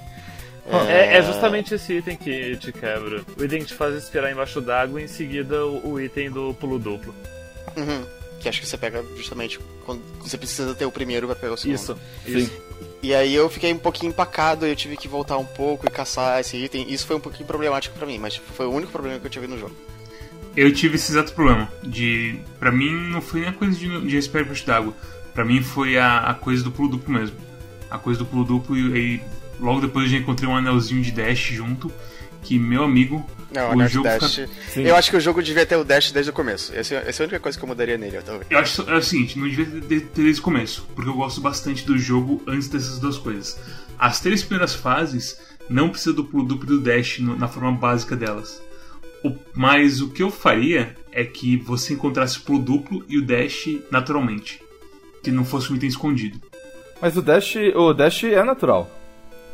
É, 0.67 1.19
é, 1.19 1.23
justamente 1.23 1.75
esse 1.75 1.93
item 1.93 2.17
que 2.17 2.57
te 2.57 2.73
quebra. 2.73 3.23
O 3.39 3.45
item 3.45 3.61
que 3.61 3.67
te 3.67 3.75
faz 3.75 3.95
respirar 3.95 4.31
embaixo 4.33 4.61
d'água 4.61 5.01
e 5.01 5.05
em 5.05 5.09
seguida 5.09 5.67
o, 5.67 5.93
o, 5.93 6.01
item 6.01 6.31
do 6.31 6.55
pulo 6.55 6.79
duplo. 6.79 7.15
Uhum. 7.77 8.05
Que 8.41 8.49
acho 8.49 8.61
que 8.61 8.67
você 8.67 8.79
pega 8.79 9.05
justamente 9.17 9.59
quando 9.85 10.03
você 10.21 10.39
precisa 10.39 10.75
ter 10.75 10.87
o 10.87 10.91
primeiro 10.91 11.27
para 11.27 11.37
pegar 11.37 11.55
o 11.55 11.57
segundo. 11.57 11.77
Isso, 11.77 11.99
Sim. 12.25 12.51
E 13.03 13.15
aí 13.15 13.35
eu 13.35 13.51
fiquei 13.51 13.73
um 13.73 13.79
pouquinho 13.79 14.11
empacado, 14.11 14.65
eu 14.65 14.75
tive 14.75 14.97
que 14.97 15.07
voltar 15.07 15.37
um 15.37 15.45
pouco 15.45 15.87
e 15.87 15.91
caçar 15.91 16.41
esse 16.41 16.57
item. 16.57 16.91
Isso 16.91 17.07
foi 17.07 17.17
um 17.17 17.21
pouquinho 17.21 17.47
problemático 17.47 17.97
para 17.97 18.07
mim, 18.07 18.19
mas 18.19 18.37
foi 18.37 18.67
o 18.67 18.71
único 18.71 18.91
problema 18.91 19.21
que 19.21 19.27
eu 19.27 19.31
tive 19.31 19.47
no 19.47 19.59
jogo 19.59 19.77
eu 20.57 20.73
tive 20.73 20.97
esse 20.97 21.13
exato 21.13 21.33
problema. 21.33 21.71
De, 21.83 22.39
pra 22.59 22.71
mim, 22.71 22.91
não 23.11 23.21
foi 23.21 23.41
nem 23.41 23.49
a 23.51 23.53
coisa 23.53 23.77
de, 23.79 24.07
de 24.07 24.17
respirar 24.17 24.45
embaixo 24.45 24.67
d'água. 24.67 24.95
Pra 25.33 25.45
mim, 25.45 25.63
foi 25.63 25.99
a, 25.99 26.19
a 26.19 26.35
coisa 26.35 26.63
do 26.63 26.71
pulo 26.71 26.91
duplo 26.91 27.13
mesmo. 27.13 27.37
A 27.91 27.99
coisa 27.99 28.21
do 28.21 28.27
pulo 28.27 28.45
duplo, 28.45 28.77
e 28.77 28.95
aí, 28.95 29.23
logo 29.61 29.81
depois 29.81 30.07
eu 30.07 30.13
já 30.13 30.19
encontrei 30.19 30.49
um 30.49 30.57
anelzinho 30.57 31.03
de 31.03 31.13
dash 31.13 31.51
junto. 31.53 31.93
Que, 32.43 32.59
meu 32.59 32.85
amigo, 32.85 33.27
não, 33.55 33.77
o 33.77 33.89
jogo 33.89 34.09
dash. 34.09 34.41
Fica... 34.69 34.89
Eu 34.89 34.97
acho 34.97 35.11
que 35.11 35.17
o 35.17 35.21
jogo 35.21 35.43
devia 35.43 35.65
ter 35.65 35.77
o 35.77 35.85
dash 35.85 36.11
desde 36.11 36.31
o 36.31 36.35
começo. 36.35 36.75
Essa, 36.75 36.97
essa 36.97 37.23
é 37.23 37.25
a 37.25 37.27
única 37.27 37.41
coisa 37.41 37.57
que 37.57 37.65
eu 37.65 37.69
mudaria 37.69 37.97
nele, 37.97 38.21
talvez. 38.23 38.47
Eu 38.51 38.59
acho 38.59 38.83
é 38.83 38.97
o 38.97 39.03
seguinte, 39.03 39.39
não 39.39 39.49
devia 39.49 39.65
ter, 39.81 40.01
ter 40.01 40.23
desde 40.23 40.41
o 40.41 40.45
começo. 40.45 40.87
Porque 40.95 41.09
eu 41.09 41.15
gosto 41.15 41.41
bastante 41.41 41.87
do 41.87 41.97
jogo 41.97 42.43
antes 42.47 42.69
dessas 42.69 42.99
duas 42.99 43.17
coisas. 43.17 43.59
As 43.99 44.21
três 44.21 44.43
primeiras 44.43 44.75
fases 44.75 45.41
não 45.71 45.89
precisa 45.89 46.13
do 46.13 46.25
pulo 46.25 46.45
duplo 46.45 46.67
e 46.75 46.79
do 46.79 46.81
dash 46.81 47.21
no, 47.21 47.37
na 47.37 47.49
forma 47.49 47.73
básica 47.73 48.17
delas. 48.17 48.61
O, 49.23 49.35
mas 49.55 50.01
o 50.01 50.11
que 50.11 50.23
eu 50.23 50.31
faria 50.31 50.95
é 51.13 51.25
que 51.25 51.57
você 51.57 51.95
encontrasse 51.95 52.39
o 52.39 52.43
pulo 52.43 52.59
duplo 52.59 53.05
e 53.09 53.17
o 53.17 53.25
dash 53.25 53.69
naturalmente. 53.91 54.61
Que 55.23 55.31
não 55.31 55.45
fosse 55.45 55.73
um 55.73 55.77
item 55.77 55.89
escondido. 55.89 56.39
Mas 57.01 57.17
o 57.17 57.23
dash, 57.23 57.55
o 57.75 57.95
dash 57.95 58.25
é 58.25 58.43
natural. 58.43 58.91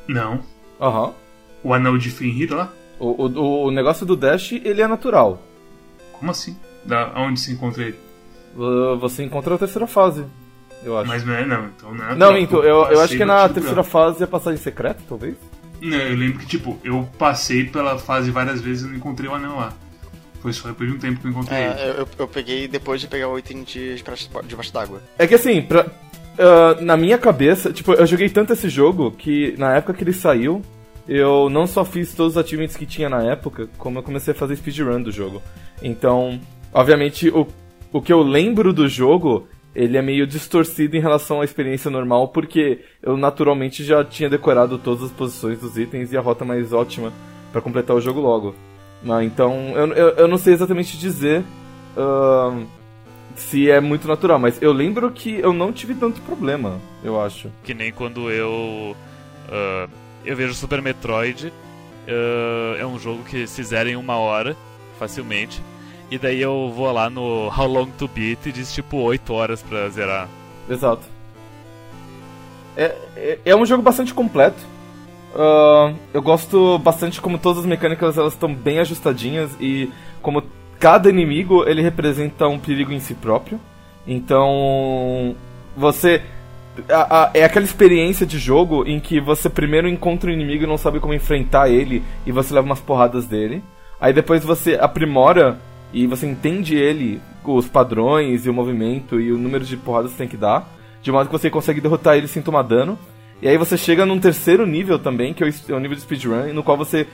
Não. 0.09 0.41
Aham. 0.81 1.07
Uhum. 1.07 1.13
O 1.63 1.75
anel 1.75 1.99
de 1.99 2.11
Fenrir 2.11 2.53
lá? 2.55 2.73
O, 2.99 3.27
o, 3.27 3.67
o 3.67 3.71
negócio 3.71 4.07
do 4.07 4.17
dash, 4.17 4.53
ele 4.53 4.81
é 4.81 4.87
natural. 4.87 5.43
Como 6.13 6.31
assim? 6.31 6.57
Da, 6.85 7.13
onde 7.17 7.41
se 7.41 7.53
encontra 7.53 7.85
ele? 7.85 7.99
Você 9.01 9.23
encontra 9.23 9.55
a 9.55 9.59
terceira 9.59 9.87
fase, 9.87 10.25
eu 10.83 10.99
acho. 10.99 11.09
Mas 11.09 11.25
não 11.25 11.35
é, 11.35 11.47
não. 11.47 11.67
Então 11.67 11.95
não 11.95 12.05
é 12.05 12.15
Não, 12.15 12.37
então, 12.37 12.63
eu, 12.63 12.85
eu 12.87 13.01
acho 13.01 13.17
que 13.17 13.25
na 13.25 13.49
terceira 13.49 13.83
fase 13.83 14.23
é 14.23 14.27
passagem 14.27 14.59
secreta, 14.61 15.01
talvez? 15.09 15.37
Não, 15.81 15.97
eu 15.97 16.17
lembro 16.17 16.39
que, 16.39 16.47
tipo, 16.47 16.79
eu 16.85 17.09
passei 17.19 17.65
pela 17.65 17.99
fase 17.99 18.31
várias 18.31 18.61
vezes 18.61 18.85
e 18.85 18.89
não 18.89 18.97
encontrei 18.97 19.29
o 19.31 19.35
anel 19.35 19.57
lá. 19.57 19.73
Foi 20.41 20.53
só 20.53 20.69
depois 20.69 20.91
de 20.91 20.97
um 20.97 20.99
tempo 20.99 21.21
que 21.21 21.27
eu 21.27 21.31
encontrei 21.31 21.59
é, 21.59 21.67
ele. 21.67 22.01
Eu, 22.01 22.09
eu 22.19 22.29
peguei 22.29 22.67
depois 22.67 23.01
de 23.01 23.07
pegar 23.07 23.29
o 23.29 23.39
item 23.39 23.63
de, 23.63 23.97
debaixo 23.97 24.73
d'água. 24.73 25.03
É 25.19 25.27
que 25.27 25.35
assim, 25.35 25.63
pra, 25.63 25.87
uh, 26.41 26.83
na 26.83 26.97
minha 26.97 27.19
cabeça, 27.19 27.73
tipo, 27.73 27.93
eu 27.93 28.07
joguei 28.07 28.29
tanto 28.29 28.53
esse 28.53 28.69
jogo 28.69 29.11
que 29.13 29.55
na 29.59 29.77
época 29.77 29.95
que 29.95 30.03
ele 30.03 30.13
saiu, 30.13 30.63
eu 31.07 31.49
não 31.51 31.67
só 31.67 31.85
fiz 31.85 32.15
todos 32.15 32.37
os 32.37 32.43
achievements 32.43 32.77
que 32.77 32.87
tinha 32.87 33.09
na 33.09 33.23
época, 33.23 33.69
como 33.79 33.99
eu 33.99 34.03
comecei 34.03 34.33
a 34.33 34.37
fazer 34.37 34.57
speedrun 34.57 35.03
do 35.03 35.13
jogo. 35.13 35.43
Então, 35.83 36.41
obviamente, 36.73 37.29
o, 37.29 37.47
o 37.93 38.01
que 38.01 38.13
eu 38.13 38.23
lembro 38.23 38.73
do 38.73 38.89
jogo 38.89 39.47
ele 39.75 39.97
é 39.97 40.03
meio 40.03 40.27
distorcido 40.27 40.97
em 40.97 41.01
relação 41.01 41.41
à 41.41 41.45
experiência 41.45 41.91
normal, 41.91 42.29
porque 42.29 42.81
eu 43.03 43.17
naturalmente 43.17 43.85
já 43.85 44.05
tinha 44.05 44.29
decorado 44.29 44.79
todas 44.79 45.05
as 45.05 45.13
posições 45.13 45.61
dos 45.61 45.79
itens 45.79 46.13
e 46.13 46.17
a 46.17 46.21
rota 46.21 46.45
mais 46.45 46.73
ótima 46.73 47.13
para 47.53 47.61
completar 47.61 47.97
o 47.97 48.01
jogo 48.01 48.21
logo. 48.21 48.55
Ah, 49.09 49.25
então, 49.25 49.73
eu, 49.75 49.93
eu, 49.93 50.09
eu, 50.11 50.29
não 50.29 50.37
sei 50.37 50.53
exatamente 50.53 50.99
dizer 50.99 51.43
uh, 51.97 52.67
se 53.41 53.71
é 53.71 53.81
muito 53.81 54.07
natural, 54.07 54.39
mas 54.39 54.61
eu 54.61 54.73
lembro 54.73 55.11
que 55.11 55.39
eu 55.41 55.53
não 55.53 55.73
tive 55.73 55.95
tanto 55.95 56.21
problema, 56.21 56.79
eu 57.03 57.21
acho. 57.21 57.51
Que 57.65 57.75
nem 57.75 57.91
quando 57.91 58.31
eu. 58.31 58.95
Uh, 59.49 59.91
eu 60.25 60.37
vejo 60.37 60.55
Super 60.55 60.83
Metroid, 60.83 61.49
uh, 61.49 62.77
é 62.79 62.87
um 62.87 62.99
jogo 62.99 63.25
que 63.25 63.47
se 63.47 63.63
zera 63.65 63.91
em 63.91 63.97
uma 63.97 64.17
hora, 64.17 64.57
facilmente. 64.99 65.63
e 66.11 66.19
daí 66.19 66.41
eu 66.41 66.73
vou 66.75 66.93
lá 66.93 67.09
no 67.09 67.49
How 67.49 67.67
Long 67.67 67.87
to 67.87 68.07
Beat 68.09 68.47
e 68.47 68.53
diz 68.53 68.73
tipo 68.73 68.99
8 68.99 69.33
horas 69.33 69.63
pra 69.63 69.89
zerar. 69.89 70.29
Exato. 70.69 71.03
É, 72.77 72.97
é, 73.17 73.39
é 73.47 73.57
um 73.57 73.65
jogo 73.65 73.83
bastante 73.83 74.13
completo. 74.13 74.61
Uh, 75.35 75.97
eu 76.13 76.21
gosto 76.21 76.79
bastante 76.79 77.21
como 77.21 77.39
todas 77.39 77.61
as 77.61 77.67
mecânicas 77.67 78.19
elas 78.19 78.33
estão 78.33 78.53
bem 78.53 78.81
ajustadinhas 78.81 79.51
e 79.61 79.91
como 80.21 80.43
cada 80.81 81.11
inimigo 81.11 81.69
ele 81.69 81.83
representa 81.83 82.49
um 82.49 82.59
perigo 82.59 82.91
em 82.91 82.99
si 82.99 83.15
próprio. 83.15 83.61
Então 84.07 85.37
você 85.77 86.23
a, 86.89 87.25
a, 87.25 87.31
é 87.35 87.45
aquela 87.45 87.65
experiência 87.65 88.25
de 88.25 88.39
jogo 88.39 88.87
em 88.87 88.99
que 88.99 89.21
você 89.21 89.51
primeiro 89.51 89.87
encontra 89.87 90.31
o 90.31 90.33
inimigo 90.33 90.65
e 90.65 90.67
não 90.67 90.79
sabe 90.79 90.99
como 90.99 91.13
enfrentar 91.13 91.69
ele 91.69 92.03
e 92.25 92.33
você 92.33 92.55
leva 92.55 92.67
umas 92.67 92.81
porradas 92.81 93.27
dele. 93.27 93.63
Aí 94.01 94.13
depois 94.13 94.43
você 94.43 94.79
aprimora 94.81 95.59
e 95.93 96.07
você 96.07 96.27
entende 96.27 96.75
ele, 96.77 97.21
os 97.45 97.69
padrões 97.69 98.47
e 98.47 98.51
o 98.51 98.55
movimento 98.55 99.21
e 99.21 99.31
o 99.31 99.39
número 99.39 99.65
de 99.65 99.77
porradas 99.77 100.13
que 100.13 100.19
tem 100.19 100.29
que 100.29 100.37
dar, 100.37 100.67
de 101.03 101.13
modo 101.13 101.27
que 101.27 101.33
você 101.33 101.51
consegue 101.51 101.81
derrotar 101.81 102.17
ele 102.17 102.29
sem 102.29 102.43
tomar 102.43 102.63
dano. 102.63 102.99
E 103.43 103.49
aí 103.49 103.59
você 103.59 103.77
chega 103.77 104.07
num 104.07 104.19
terceiro 104.19 104.67
nível 104.67 104.99
também, 104.99 105.35
que 105.35 105.43
é 105.43 105.47
o, 105.47 105.77
é 105.77 105.81
nível 105.81 105.97
de 105.97 106.03
speedrun, 106.03 106.55
no 106.55 106.63
qual 106.63 106.77
você 106.77 107.07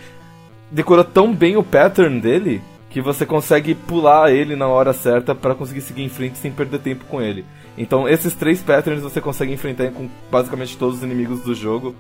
decora 0.70 1.02
tão 1.02 1.34
bem 1.34 1.56
o 1.56 1.62
pattern 1.62 2.20
dele 2.20 2.60
que 2.96 3.00
você 3.02 3.26
consegue 3.26 3.74
pular 3.74 4.32
ele 4.32 4.56
na 4.56 4.66
hora 4.66 4.90
certa 4.94 5.34
para 5.34 5.54
conseguir 5.54 5.82
seguir 5.82 6.02
em 6.02 6.08
frente 6.08 6.38
sem 6.38 6.50
perder 6.50 6.78
tempo 6.78 7.04
com 7.04 7.20
ele. 7.20 7.44
Então 7.76 8.08
esses 8.08 8.32
três 8.32 8.62
patterns 8.62 9.02
você 9.02 9.20
consegue 9.20 9.52
enfrentar 9.52 9.90
com 9.90 10.08
basicamente 10.30 10.78
todos 10.78 10.96
os 10.96 11.02
inimigos 11.02 11.42
do 11.42 11.54
jogo 11.54 11.94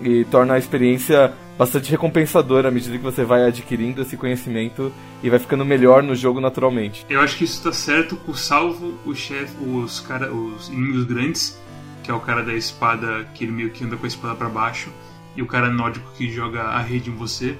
e 0.00 0.24
torna 0.24 0.54
a 0.54 0.58
experiência 0.58 1.32
bastante 1.56 1.92
recompensadora 1.92 2.70
à 2.70 2.70
medida 2.72 2.98
que 2.98 3.04
você 3.04 3.24
vai 3.24 3.44
adquirindo 3.44 4.02
esse 4.02 4.16
conhecimento 4.16 4.92
e 5.22 5.30
vai 5.30 5.38
ficando 5.38 5.64
melhor 5.64 6.02
no 6.02 6.12
jogo 6.12 6.40
naturalmente. 6.40 7.06
Eu 7.08 7.20
acho 7.20 7.36
que 7.36 7.44
isso 7.44 7.58
está 7.58 7.72
certo, 7.72 8.16
com 8.16 8.34
salvo 8.34 8.94
o 9.06 9.14
chefe, 9.14 9.54
os 9.64 10.00
cara, 10.00 10.34
os 10.34 10.66
inimigos 10.70 11.04
grandes, 11.04 11.62
que 12.02 12.10
é 12.10 12.14
o 12.14 12.18
cara 12.18 12.42
da 12.42 12.52
espada 12.52 13.28
que 13.32 13.44
ele 13.44 13.52
meio 13.52 13.70
que 13.70 13.84
anda 13.84 13.96
com 13.96 14.06
a 14.06 14.08
espada 14.08 14.34
para 14.34 14.48
baixo, 14.48 14.90
e 15.36 15.40
o 15.40 15.46
cara 15.46 15.70
nórdico 15.70 16.10
que 16.16 16.28
joga 16.32 16.62
a 16.62 16.80
rede 16.80 17.10
em 17.10 17.14
você, 17.14 17.56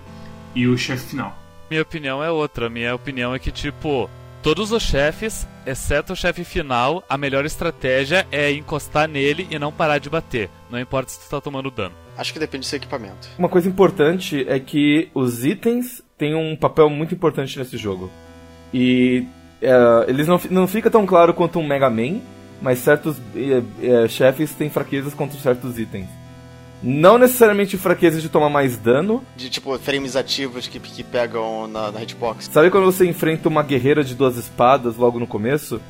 e 0.52 0.66
o 0.66 0.76
chefe 0.76 1.10
final. 1.10 1.41
Minha 1.72 1.80
opinião 1.80 2.22
é 2.22 2.30
outra. 2.30 2.68
Minha 2.68 2.94
opinião 2.94 3.34
é 3.34 3.38
que 3.38 3.50
tipo 3.50 4.10
Todos 4.42 4.72
os 4.72 4.82
chefes, 4.82 5.46
exceto 5.64 6.12
o 6.12 6.16
chefe 6.16 6.44
final, 6.44 7.02
a 7.08 7.16
melhor 7.16 7.46
estratégia 7.46 8.26
é 8.30 8.52
encostar 8.52 9.08
nele 9.08 9.46
e 9.50 9.58
não 9.58 9.72
parar 9.72 9.98
de 9.98 10.10
bater. 10.10 10.50
Não 10.68 10.78
importa 10.78 11.12
se 11.12 11.20
tu 11.20 11.30
tá 11.30 11.40
tomando 11.40 11.70
dano. 11.70 11.94
Acho 12.18 12.32
que 12.32 12.38
depende 12.38 12.66
do 12.66 12.68
seu 12.68 12.76
equipamento. 12.76 13.28
Uma 13.38 13.48
coisa 13.48 13.68
importante 13.68 14.44
é 14.46 14.58
que 14.58 15.08
os 15.14 15.46
itens 15.46 16.02
têm 16.18 16.34
um 16.34 16.56
papel 16.56 16.90
muito 16.90 17.14
importante 17.14 17.56
nesse 17.56 17.78
jogo. 17.78 18.10
E 18.74 19.24
uh, 19.62 20.10
eles 20.10 20.26
não, 20.26 20.40
não 20.50 20.66
fica 20.66 20.90
tão 20.90 21.06
claro 21.06 21.32
quanto 21.32 21.58
um 21.58 21.66
Mega 21.66 21.88
Man, 21.88 22.20
mas 22.60 22.80
certos 22.80 23.16
uh, 23.16 23.20
uh, 24.04 24.08
chefes 24.08 24.52
têm 24.54 24.68
fraquezas 24.68 25.14
contra 25.14 25.38
certos 25.38 25.78
itens. 25.78 26.08
Não 26.82 27.16
necessariamente 27.16 27.76
fraqueza 27.76 28.20
de 28.20 28.28
tomar 28.28 28.48
mais 28.48 28.76
dano. 28.76 29.22
De 29.36 29.48
tipo, 29.48 29.78
frames 29.78 30.16
ativos 30.16 30.66
que, 30.66 30.80
que 30.80 31.04
pegam 31.04 31.68
na, 31.68 31.92
na 31.92 32.02
hitbox. 32.02 32.48
Sabe 32.50 32.70
quando 32.70 32.84
você 32.84 33.06
enfrenta 33.06 33.48
uma 33.48 33.62
guerreira 33.62 34.02
de 34.02 34.14
duas 34.14 34.36
espadas 34.36 34.96
logo 34.96 35.20
no 35.20 35.26
começo? 35.26 35.80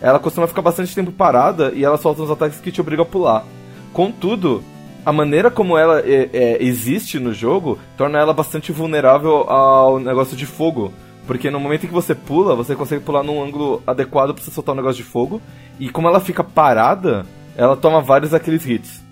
Ela 0.00 0.18
costuma 0.20 0.46
ficar 0.46 0.62
bastante 0.62 0.94
tempo 0.94 1.10
parada 1.10 1.72
e 1.74 1.84
ela 1.84 1.98
solta 1.98 2.22
uns 2.22 2.30
ataques 2.30 2.60
que 2.60 2.70
te 2.70 2.80
obrigam 2.80 3.04
a 3.04 3.08
pular. 3.08 3.44
Contudo, 3.92 4.62
a 5.04 5.12
maneira 5.12 5.50
como 5.50 5.76
ela 5.76 6.00
é, 6.00 6.30
é, 6.32 6.62
existe 6.62 7.18
no 7.18 7.34
jogo 7.34 7.78
torna 7.96 8.18
ela 8.18 8.32
bastante 8.32 8.70
vulnerável 8.70 9.50
ao 9.50 9.98
negócio 9.98 10.36
de 10.36 10.46
fogo. 10.46 10.92
Porque 11.26 11.50
no 11.50 11.60
momento 11.60 11.84
em 11.84 11.88
que 11.88 11.94
você 11.94 12.14
pula, 12.14 12.54
você 12.54 12.74
consegue 12.74 13.04
pular 13.04 13.22
num 13.22 13.42
ângulo 13.42 13.82
adequado 13.86 14.32
para 14.32 14.42
você 14.42 14.50
soltar 14.50 14.74
um 14.74 14.76
negócio 14.76 15.02
de 15.02 15.08
fogo. 15.08 15.40
E 15.78 15.88
como 15.88 16.08
ela 16.08 16.20
fica 16.20 16.42
parada, 16.42 17.26
ela 17.56 17.76
toma 17.76 18.00
vários 18.00 18.30
daqueles 18.30 18.66
hits. 18.66 19.09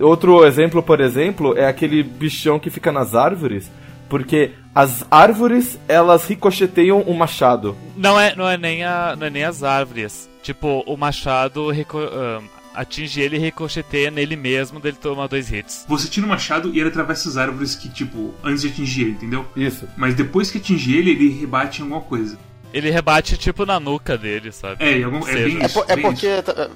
Outro 0.00 0.44
exemplo, 0.44 0.82
por 0.82 1.00
exemplo, 1.00 1.56
é 1.56 1.66
aquele 1.66 2.02
bichão 2.02 2.58
que 2.58 2.70
fica 2.70 2.90
nas 2.90 3.14
árvores, 3.14 3.70
porque 4.08 4.52
as 4.74 5.04
árvores 5.10 5.78
elas 5.86 6.24
ricocheteiam 6.26 7.00
o 7.02 7.14
machado. 7.14 7.76
Não 7.96 8.18
é, 8.18 8.34
não 8.34 8.48
é 8.48 8.56
nem 8.56 8.84
a, 8.84 9.14
não 9.16 9.26
é 9.26 9.30
nem 9.30 9.44
as 9.44 9.62
árvores. 9.62 10.28
Tipo, 10.42 10.82
o 10.86 10.96
machado 10.96 11.70
rico, 11.70 11.98
uh, 11.98 12.42
atinge 12.74 13.20
ele 13.20 13.36
e 13.36 13.40
ricocheteia 13.40 14.10
nele 14.10 14.36
mesmo, 14.36 14.80
dele 14.80 14.96
toma 15.00 15.28
dois 15.28 15.52
hits. 15.52 15.84
Você 15.88 16.08
tira 16.08 16.26
o 16.26 16.28
machado 16.28 16.70
e 16.74 16.80
ele 16.80 16.88
atravessa 16.88 17.28
as 17.28 17.36
árvores 17.36 17.74
que, 17.74 17.88
tipo, 17.88 18.34
antes 18.42 18.62
de 18.62 18.68
atingir 18.68 19.02
ele, 19.02 19.10
entendeu? 19.12 19.46
Isso. 19.54 19.86
Mas 19.96 20.14
depois 20.14 20.50
que 20.50 20.58
atingir 20.58 20.96
ele, 20.96 21.10
ele 21.10 21.28
rebate 21.28 21.80
em 21.80 21.84
alguma 21.84 22.00
coisa. 22.00 22.38
Ele 22.72 22.90
rebate 22.90 23.36
tipo 23.36 23.66
na 23.66 23.80
nuca 23.80 24.16
dele, 24.16 24.52
sabe? 24.52 24.84
É, 24.84 25.02
algum, 25.02 25.26
é, 25.26 25.32
bem 25.32 25.62
é, 25.62 25.66
isso, 25.66 25.84
é 25.88 25.96
bem 25.96 26.04
porque 26.04 26.26
isso. 26.26 26.42
tá, 26.42 26.70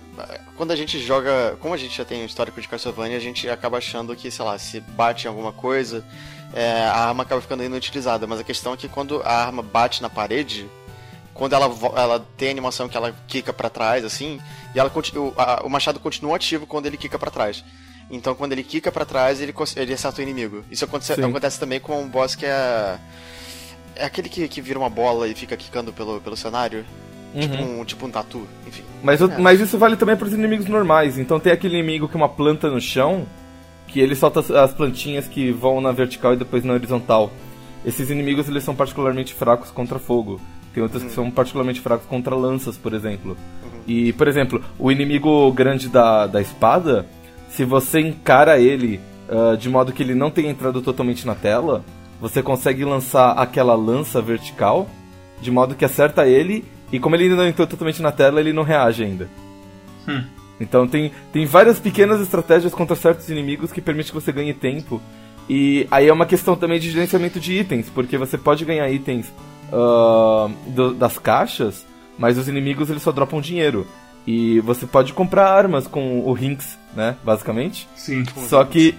quando 0.56 0.72
a 0.72 0.76
gente 0.76 0.98
joga. 0.98 1.56
Como 1.60 1.72
a 1.72 1.76
gente 1.76 1.96
já 1.96 2.04
tem 2.04 2.22
um 2.22 2.26
histórico 2.26 2.60
de 2.60 2.66
Castlevania, 2.66 3.16
a 3.16 3.20
gente 3.20 3.48
acaba 3.48 3.78
achando 3.78 4.14
que, 4.16 4.30
sei 4.30 4.44
lá, 4.44 4.58
se 4.58 4.80
bate 4.80 5.26
em 5.26 5.28
alguma 5.28 5.52
coisa, 5.52 6.04
é, 6.52 6.82
a 6.82 7.06
arma 7.08 7.22
acaba 7.22 7.40
ficando 7.40 7.62
inutilizada. 7.62 8.26
Mas 8.26 8.40
a 8.40 8.44
questão 8.44 8.74
é 8.74 8.76
que 8.76 8.88
quando 8.88 9.22
a 9.22 9.32
arma 9.32 9.62
bate 9.62 10.02
na 10.02 10.10
parede, 10.10 10.68
quando 11.32 11.52
ela, 11.52 11.66
ela 11.96 12.26
tem 12.36 12.48
a 12.48 12.50
animação 12.50 12.88
que 12.88 12.96
ela 12.96 13.14
quica 13.28 13.52
para 13.52 13.70
trás, 13.70 14.04
assim, 14.04 14.40
e 14.74 14.78
ela 14.78 14.90
o, 14.94 15.34
a, 15.36 15.62
o 15.64 15.70
machado 15.70 16.00
continua 16.00 16.36
ativo 16.36 16.66
quando 16.66 16.86
ele 16.86 16.96
quica 16.96 17.18
para 17.18 17.30
trás. 17.30 17.64
Então 18.10 18.34
quando 18.34 18.52
ele 18.52 18.62
quica 18.62 18.92
para 18.92 19.04
trás, 19.04 19.40
ele, 19.40 19.54
ele 19.76 19.92
acerta 19.92 20.20
o 20.20 20.22
inimigo. 20.22 20.64
Isso 20.70 20.84
acontece, 20.84 21.12
acontece 21.12 21.58
também 21.58 21.80
com 21.80 22.00
um 22.00 22.08
boss 22.08 22.34
que 22.34 22.46
é 22.46 22.98
é 23.96 24.04
aquele 24.04 24.28
que, 24.28 24.46
que 24.48 24.60
vira 24.60 24.78
uma 24.78 24.90
bola 24.90 25.28
e 25.28 25.34
fica 25.34 25.56
quicando 25.56 25.92
pelo, 25.92 26.20
pelo 26.20 26.36
cenário? 26.36 26.84
Uhum. 27.34 27.40
Tipo, 27.40 27.62
um, 27.62 27.84
tipo 27.84 28.06
um 28.06 28.10
tatu, 28.10 28.46
enfim. 28.66 28.84
Mas, 29.02 29.20
é. 29.20 29.38
mas 29.38 29.60
isso 29.60 29.76
vale 29.76 29.96
também 29.96 30.16
para 30.16 30.26
os 30.26 30.32
inimigos 30.32 30.66
normais. 30.66 31.18
Então 31.18 31.40
tem 31.40 31.52
aquele 31.52 31.78
inimigo 31.78 32.08
que 32.08 32.14
é 32.14 32.16
uma 32.16 32.28
planta 32.28 32.70
no 32.70 32.80
chão, 32.80 33.26
que 33.88 33.98
ele 33.98 34.14
solta 34.14 34.40
as 34.62 34.72
plantinhas 34.72 35.26
que 35.26 35.50
vão 35.50 35.80
na 35.80 35.90
vertical 35.90 36.34
e 36.34 36.36
depois 36.36 36.64
na 36.64 36.74
horizontal. 36.74 37.30
Esses 37.84 38.08
inimigos 38.08 38.48
eles 38.48 38.62
são 38.62 38.74
particularmente 38.74 39.34
fracos 39.34 39.70
contra 39.70 39.98
fogo. 39.98 40.40
Tem 40.72 40.82
outros 40.82 41.02
uhum. 41.02 41.08
que 41.08 41.14
são 41.14 41.30
particularmente 41.30 41.80
fracos 41.80 42.06
contra 42.06 42.34
lanças, 42.34 42.76
por 42.76 42.94
exemplo. 42.94 43.36
Uhum. 43.62 43.80
E, 43.86 44.12
por 44.14 44.26
exemplo, 44.26 44.62
o 44.78 44.90
inimigo 44.90 45.52
grande 45.52 45.88
da, 45.88 46.26
da 46.26 46.40
espada, 46.40 47.06
se 47.48 47.64
você 47.64 48.00
encara 48.00 48.58
ele 48.58 49.00
uh, 49.28 49.56
de 49.56 49.68
modo 49.68 49.92
que 49.92 50.02
ele 50.02 50.14
não 50.14 50.30
tenha 50.30 50.50
entrado 50.50 50.80
totalmente 50.80 51.26
na 51.26 51.34
tela, 51.34 51.84
você 52.24 52.42
consegue 52.42 52.86
lançar 52.86 53.32
aquela 53.32 53.74
lança 53.74 54.22
vertical 54.22 54.88
de 55.42 55.50
modo 55.50 55.74
que 55.74 55.84
acerta 55.84 56.26
ele 56.26 56.64
e 56.90 56.98
como 56.98 57.14
ele 57.14 57.24
ainda 57.24 57.36
não 57.36 57.46
entrou 57.46 57.66
totalmente 57.66 58.00
na 58.00 58.10
tela, 58.10 58.40
ele 58.40 58.50
não 58.50 58.62
reage 58.62 59.04
ainda. 59.04 59.28
Hum. 60.08 60.24
Então 60.58 60.88
tem, 60.88 61.12
tem 61.34 61.44
várias 61.44 61.78
pequenas 61.78 62.22
estratégias 62.22 62.72
contra 62.72 62.96
certos 62.96 63.28
inimigos 63.28 63.70
que 63.70 63.82
permitem 63.82 64.08
que 64.08 64.18
você 64.22 64.32
ganhe 64.32 64.54
tempo. 64.54 65.02
E 65.50 65.86
aí 65.90 66.08
é 66.08 66.12
uma 66.14 66.24
questão 66.24 66.56
também 66.56 66.80
de 66.80 66.90
gerenciamento 66.90 67.38
de 67.38 67.60
itens, 67.60 67.90
porque 67.90 68.16
você 68.16 68.38
pode 68.38 68.64
ganhar 68.64 68.90
itens 68.90 69.30
uh, 69.70 70.50
do, 70.70 70.94
das 70.94 71.18
caixas, 71.18 71.84
mas 72.18 72.38
os 72.38 72.48
inimigos 72.48 72.88
eles 72.88 73.02
só 73.02 73.12
dropam 73.12 73.38
dinheiro. 73.38 73.86
E 74.26 74.60
você 74.60 74.86
pode 74.86 75.12
comprar 75.12 75.52
armas 75.52 75.86
com 75.86 76.20
o 76.20 76.32
Rinks, 76.32 76.78
né? 76.96 77.16
Basicamente. 77.22 77.86
Sim. 77.94 78.24
Só 78.48 78.64
que 78.64 78.94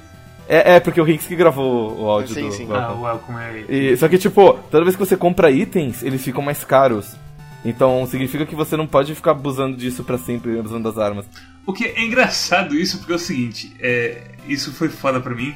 é, 0.47 0.75
é, 0.75 0.79
porque 0.79 1.01
o 1.01 1.03
Rinks 1.03 1.27
que 1.27 1.35
gravou 1.35 1.99
o 1.99 2.09
áudio 2.09 2.33
sim, 2.33 2.47
do 2.47 2.53
sim. 2.53 2.67
Ah, 2.71 2.93
o 2.93 3.01
Welcome 3.01 3.39
é 3.39 3.65
e, 3.67 3.97
Só 3.97 4.07
que, 4.07 4.17
tipo, 4.17 4.53
toda 4.69 4.83
vez 4.83 4.95
que 4.95 5.03
você 5.03 5.17
compra 5.17 5.49
itens, 5.49 6.03
eles 6.03 6.23
ficam 6.23 6.41
mais 6.41 6.63
caros. 6.63 7.15
Então, 7.63 8.05
significa 8.05 8.45
que 8.45 8.55
você 8.55 8.77
não 8.77 8.85
pode 8.85 9.15
ficar 9.15 9.31
abusando 9.31 9.75
disso 9.75 10.03
para 10.03 10.19
sempre, 10.19 10.59
abusando 10.59 10.83
das 10.83 10.99
armas. 10.99 11.25
O 11.65 11.73
que 11.73 11.85
é 11.85 12.03
engraçado 12.03 12.75
isso, 12.75 12.99
porque 12.99 13.13
é 13.13 13.15
o 13.15 13.19
seguinte, 13.19 13.75
é, 13.79 14.21
isso 14.47 14.71
foi 14.71 14.87
foda 14.87 15.19
pra 15.19 15.33
mim, 15.33 15.55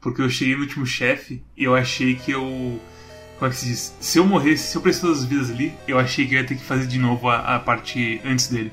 porque 0.00 0.22
eu 0.22 0.30
cheguei 0.30 0.54
no 0.54 0.62
último 0.62 0.86
chefe 0.86 1.42
e 1.56 1.64
eu 1.64 1.74
achei 1.74 2.14
que 2.14 2.30
eu... 2.30 2.80
Como 3.38 3.50
é 3.50 3.54
que 3.54 3.60
se 3.60 3.66
diz? 3.66 3.96
Se 4.00 4.18
eu 4.18 4.26
morresse, 4.26 4.68
se 4.68 4.76
eu 4.76 4.82
precisasse 4.82 5.20
das 5.20 5.24
vidas 5.24 5.50
ali, 5.50 5.74
eu 5.86 5.98
achei 5.98 6.26
que 6.26 6.34
eu 6.34 6.40
ia 6.40 6.46
ter 6.46 6.54
que 6.54 6.64
fazer 6.64 6.86
de 6.86 6.98
novo 6.98 7.28
a, 7.28 7.56
a 7.56 7.58
parte 7.58 8.20
antes 8.24 8.48
dele. 8.48 8.72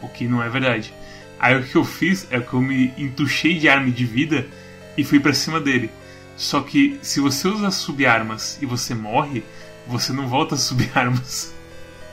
O 0.00 0.08
que 0.08 0.26
não 0.26 0.42
é 0.42 0.48
verdade. 0.48 0.92
Aí 1.38 1.56
o 1.56 1.62
que 1.64 1.74
eu 1.74 1.84
fiz 1.84 2.26
é 2.30 2.38
que 2.38 2.52
eu 2.52 2.60
me 2.60 2.92
entuchei 2.96 3.58
de 3.58 3.68
arma 3.68 3.90
de 3.90 4.04
vida 4.04 4.46
e 4.96 5.04
fui 5.04 5.20
para 5.20 5.32
cima 5.32 5.60
dele. 5.60 5.90
Só 6.36 6.60
que 6.60 6.98
se 7.02 7.20
você 7.20 7.48
usa 7.48 7.70
subarmas 7.70 8.58
e 8.60 8.66
você 8.66 8.94
morre, 8.94 9.42
você 9.86 10.12
não 10.12 10.26
volta 10.26 10.54
a 10.54 10.58
subir 10.58 10.90
armas. 10.94 11.52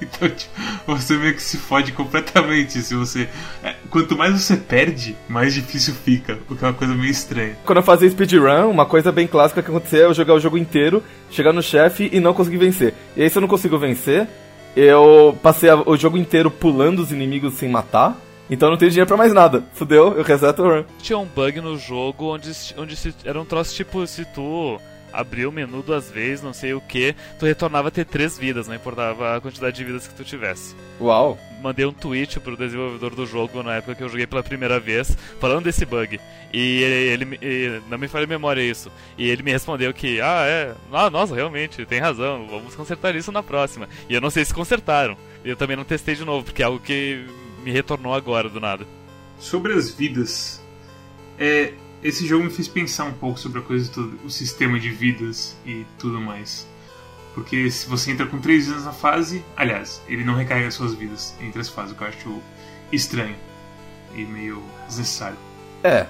Então, 0.01 0.29
tipo, 0.29 0.51
você 0.88 1.17
meio 1.17 1.33
que 1.33 1.41
se 1.43 1.57
fode 1.57 1.91
completamente. 1.91 2.81
Se 2.81 2.95
você. 2.95 3.27
É, 3.62 3.75
quanto 3.89 4.17
mais 4.17 4.33
você 4.33 4.55
perde, 4.55 5.13
mais 5.27 5.53
difícil 5.53 5.93
fica. 5.93 6.39
O 6.50 6.55
que 6.55 6.63
é 6.63 6.67
uma 6.69 6.74
coisa 6.74 6.95
meio 6.95 7.12
estranha. 7.12 7.57
Quando 7.65 7.79
eu 7.79 7.83
fazia 7.83 8.09
speedrun, 8.09 8.69
uma 8.69 8.86
coisa 8.86 9.12
bem 9.12 9.27
clássica 9.27 9.62
que 9.62 9.69
acontecia 9.69 10.00
é 10.00 10.05
eu 10.05 10.13
jogar 10.13 10.36
o 10.36 10.39
jogo 10.39 10.57
inteiro, 10.57 11.03
chegar 11.29 11.51
no 11.51 11.62
chefe 11.62 12.09
e 12.13 12.19
não 12.21 12.33
conseguir 12.33 12.55
vencer. 12.57 12.93
E 13.13 13.24
aí, 13.24 13.29
se 13.29 13.38
eu 13.38 13.41
não 13.41 13.50
consigo 13.50 13.77
vencer, 13.77 14.25
eu 14.74 15.38
passei 15.43 15.69
o 15.69 15.98
jogo 15.98 16.17
inteiro 16.17 16.50
pulando 16.50 17.00
os 17.01 17.12
inimigos 17.12 17.55
sem 17.55 17.67
matar. 17.69 18.17
Então 18.50 18.68
eu 18.68 18.72
não 18.72 18.77
tenho 18.77 18.91
dinheiro 18.91 19.08
pra 19.08 19.18
mais 19.18 19.34
nada. 19.34 19.63
Fudeu, 19.74 20.18
eu 20.18 20.24
reseto 20.24 20.63
o 20.63 20.68
run. 20.68 20.84
Tinha 21.01 21.18
um 21.18 21.25
bug 21.25 21.62
no 21.62 21.77
jogo 21.77 22.34
onde, 22.34 22.51
onde 22.77 22.96
se, 22.96 23.13
era 23.24 23.39
um 23.39 23.46
troço 23.46 23.75
tipo, 23.75 24.06
se 24.08 24.25
tu 24.25 24.79
abria 25.12 25.50
o 25.50 25.51
menu 25.51 25.82
duas 25.82 26.10
vezes, 26.10 26.44
não 26.44 26.53
sei 26.53 26.74
o 26.74 26.82
que, 26.82 27.15
tu 27.38 27.46
retornava 27.46 27.88
a 27.88 27.91
ter 27.91 28.06
três 28.06 28.38
vidas, 28.38 28.68
não 28.68 28.75
importava 28.75 29.36
a 29.36 29.41
quantidade 29.41 29.75
de 29.75 29.84
vidas 29.84 30.08
que 30.08 30.13
tu 30.13 30.24
tivesse. 30.24 30.75
Uau. 31.00 31.38
Mandei 31.62 31.86
um 31.86 31.91
tweet 31.91 32.39
pro 32.39 32.56
desenvolvedor 32.56 33.15
do 33.15 33.25
jogo 33.25 33.62
na 33.62 33.75
época 33.75 33.96
que 33.96 34.03
eu 34.03 34.10
joguei 34.10 34.25
pela 34.25 34.44
primeira 34.44 34.79
vez, 34.79 35.18
falando 35.39 35.65
desse 35.65 35.86
bug. 35.86 36.20
E 36.53 36.84
ele, 36.84 37.24
ele, 37.24 37.39
ele 37.41 37.82
não 37.89 37.98
me 37.98 38.08
falha 38.08 38.24
a 38.24 38.27
memória 38.27 38.62
isso. 38.62 38.89
E 39.18 39.27
ele 39.29 39.44
me 39.44 39.51
respondeu 39.51 39.94
que, 39.94 40.22
ah, 40.22 40.46
é, 40.46 40.74
ah, 40.91 41.10
nossa, 41.10 41.36
realmente, 41.36 41.86
tem 41.86 42.00
razão, 42.00 42.48
vamos 42.48 42.75
consertar 42.75 43.15
isso 43.15 43.32
na 43.32 43.44
próxima. 43.44 43.89
E 44.10 44.13
eu 44.13 44.22
não 44.22 44.29
sei 44.29 44.46
se 44.46 44.53
consertaram. 44.53 45.18
E 45.44 45.50
eu 45.50 45.56
também 45.56 45.75
não 45.75 45.84
testei 45.84 46.15
de 46.15 46.24
novo, 46.24 46.46
porque 46.46 46.62
é 46.62 46.65
algo 46.65 46.79
que 46.79 47.25
me 47.63 47.71
retornou 47.71 48.13
agora 48.13 48.49
do 48.49 48.59
nada. 48.59 48.85
Sobre 49.39 49.73
as 49.73 49.89
vidas, 49.89 50.61
é, 51.37 51.73
esse 52.03 52.25
jogo 52.27 52.43
me 52.45 52.49
fez 52.49 52.67
pensar 52.67 53.05
um 53.05 53.13
pouco 53.13 53.39
sobre 53.39 53.59
a 53.59 53.61
coisa 53.61 53.89
toda, 53.91 54.15
o 54.25 54.29
sistema 54.29 54.79
de 54.79 54.89
vidas 54.89 55.55
e 55.65 55.85
tudo 55.97 56.19
mais. 56.19 56.67
Porque 57.33 57.69
se 57.71 57.87
você 57.87 58.11
entra 58.11 58.25
com 58.25 58.39
três 58.39 58.67
vidas 58.67 58.83
na 58.85 58.91
fase, 58.91 59.43
aliás, 59.55 60.01
ele 60.07 60.23
não 60.23 60.35
recarrega 60.35 60.71
suas 60.71 60.93
vidas 60.93 61.33
entre 61.39 61.61
as 61.61 61.69
fases, 61.69 61.93
o 61.93 61.95
que 61.95 62.01
eu 62.03 62.07
acho 62.07 62.41
estranho 62.91 63.35
e 64.15 64.23
meio 64.25 64.61
desnecessário. 64.87 65.37
É. 65.83 66.07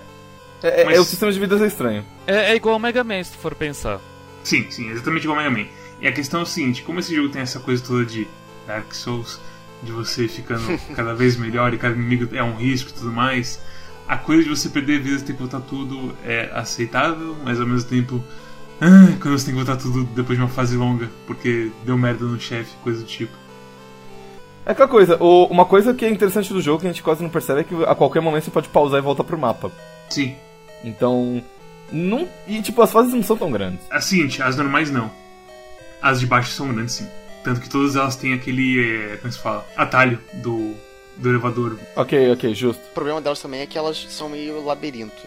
É, 0.63 0.81
é- 0.81 0.85
Mas- 0.85 0.97
é 0.97 0.99
o 0.99 1.03
sistema 1.03 1.31
de 1.31 1.39
vidas 1.39 1.61
é 1.61 1.67
estranho. 1.67 2.03
É, 2.25 2.51
é 2.51 2.55
igual 2.55 2.73
ao 2.73 2.79
Mega 2.79 3.03
Man, 3.03 3.23
se 3.23 3.31
tu 3.31 3.37
for 3.37 3.53
pensar. 3.53 3.99
Sim, 4.43 4.69
sim, 4.71 4.89
exatamente 4.89 5.23
igual 5.23 5.37
ao 5.37 5.43
Mega 5.43 5.63
Man. 5.63 5.69
E 6.01 6.07
a 6.07 6.11
questão 6.11 6.39
é 6.39 6.43
o 6.43 6.45
seguinte, 6.45 6.81
como 6.83 6.99
esse 6.99 7.13
jogo 7.15 7.29
tem 7.29 7.41
essa 7.41 7.59
coisa 7.59 7.83
toda 7.83 8.05
de 8.05 8.27
Dark 8.65 8.91
Souls, 8.93 9.39
de 9.83 9.91
você 9.91 10.27
ficando 10.27 10.77
cada 10.95 11.13
vez 11.13 11.37
melhor 11.37 11.73
e 11.73 11.77
cada 11.77 11.95
inimigo 11.95 12.35
é 12.35 12.43
um 12.43 12.55
risco 12.55 12.89
e 12.89 12.93
tudo 12.93 13.11
mais, 13.11 13.59
a 14.07 14.17
coisa 14.17 14.43
de 14.43 14.49
você 14.49 14.69
perder 14.69 14.99
vidas 15.01 15.21
e 15.21 15.25
ter 15.25 15.33
que 15.33 15.39
voltar 15.39 15.61
tudo 15.61 16.15
é 16.25 16.49
aceitável, 16.53 17.35
mas 17.43 17.59
ao 17.61 17.65
mesmo 17.67 17.87
tempo, 17.89 18.23
ah, 18.81 19.15
quando 19.21 19.37
você 19.37 19.45
tem 19.45 19.53
que 19.55 19.63
voltar 19.63 19.81
tudo 19.81 20.03
depois 20.15 20.37
de 20.37 20.43
uma 20.43 20.49
fase 20.49 20.75
longa, 20.75 21.09
porque 21.27 21.71
deu 21.85 21.97
merda 21.97 22.25
no 22.25 22.39
chefe, 22.39 22.71
coisa 22.83 22.99
do 22.99 23.05
tipo. 23.05 23.31
É 24.65 24.71
aquela 24.71 24.87
coisa, 24.87 25.17
o- 25.23 25.45
uma 25.45 25.65
coisa 25.65 25.93
que 25.93 26.05
é 26.05 26.09
interessante 26.09 26.51
do 26.53 26.61
jogo 26.61 26.81
que 26.81 26.87
a 26.87 26.91
gente 26.91 27.01
quase 27.01 27.23
não 27.23 27.29
percebe 27.29 27.61
é 27.61 27.63
que 27.63 27.73
a 27.85 27.95
qualquer 27.95 28.21
momento 28.21 28.43
você 28.45 28.51
pode 28.51 28.69
pausar 28.69 28.99
e 28.99 29.01
voltar 29.01 29.23
pro 29.23 29.37
mapa. 29.37 29.71
Sim, 30.09 30.35
Então. 30.83 31.43
Não, 31.91 32.27
e 32.47 32.61
tipo, 32.61 32.83
as 32.83 32.91
fases 32.91 33.11
não 33.15 33.23
são 33.23 33.35
tão 33.35 33.49
grandes. 33.51 33.79
a 33.89 33.99
seguinte, 33.99 34.43
as 34.43 34.55
normais 34.55 34.91
não. 34.91 35.09
As 35.99 36.19
de 36.19 36.27
baixo 36.27 36.51
são 36.51 36.71
grandes 36.71 36.93
sim. 36.95 37.07
Tanto 37.43 37.61
que 37.61 37.69
todas 37.69 37.95
elas 37.95 38.15
têm 38.15 38.33
aquele, 38.33 38.79
é, 39.13 39.17
como 39.17 39.31
se 39.31 39.39
fala, 39.39 39.65
atalho 39.77 40.19
do, 40.33 40.73
do 41.17 41.29
elevador 41.29 41.77
Ok, 41.95 42.31
ok, 42.31 42.53
justo. 42.53 42.81
O 42.91 42.93
problema 42.93 43.21
delas 43.21 43.41
também 43.41 43.61
é 43.61 43.65
que 43.65 43.77
elas 43.77 44.05
são 44.09 44.29
meio 44.29 44.63
labirinto. 44.63 45.21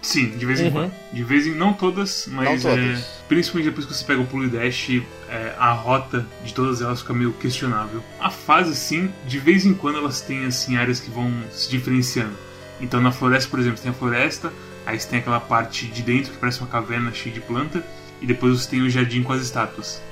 Sim, 0.00 0.30
de 0.30 0.44
vez 0.44 0.60
em 0.60 0.64
Uhum. 0.64 0.72
quando. 0.72 0.92
De 1.12 1.22
vez 1.22 1.46
em. 1.46 1.54
Não 1.54 1.72
todas, 1.72 2.26
mas. 2.28 2.64
Não 2.64 2.70
é, 2.72 2.76
todas. 2.76 3.04
principalmente 3.28 3.66
depois 3.70 3.86
que 3.86 3.94
você 3.94 4.04
pega 4.04 4.20
o 4.20 4.26
pulo 4.26 4.44
e 4.44 4.48
dash, 4.48 5.00
é, 5.28 5.54
a 5.56 5.72
rota 5.72 6.26
de 6.44 6.52
todas 6.52 6.80
elas 6.82 7.00
fica 7.02 7.12
meio 7.14 7.32
questionável. 7.34 8.02
A 8.18 8.28
fase, 8.28 8.74
sim, 8.74 9.12
de 9.26 9.38
vez 9.38 9.64
em 9.64 9.72
quando 9.74 9.98
elas 9.98 10.20
têm 10.20 10.44
assim, 10.44 10.76
áreas 10.76 10.98
que 10.98 11.08
vão 11.08 11.32
se 11.52 11.70
diferenciando. 11.70 12.36
Então 12.80 13.00
na 13.00 13.12
floresta, 13.12 13.48
por 13.48 13.60
exemplo, 13.60 13.76
você 13.78 13.84
tem 13.84 13.92
a 13.92 13.94
floresta, 13.94 14.52
aí 14.84 14.98
você 14.98 15.08
tem 15.08 15.20
aquela 15.20 15.38
parte 15.38 15.86
de 15.86 16.02
dentro 16.02 16.32
que 16.32 16.38
parece 16.38 16.58
uma 16.58 16.68
caverna 16.68 17.12
cheia 17.12 17.32
de 17.32 17.40
planta, 17.40 17.84
e 18.20 18.26
depois 18.26 18.58
você 18.60 18.70
tem 18.70 18.82
o 18.82 18.90
jardim 18.90 19.22
com 19.22 19.32
as 19.32 19.40
estátuas. 19.42 20.02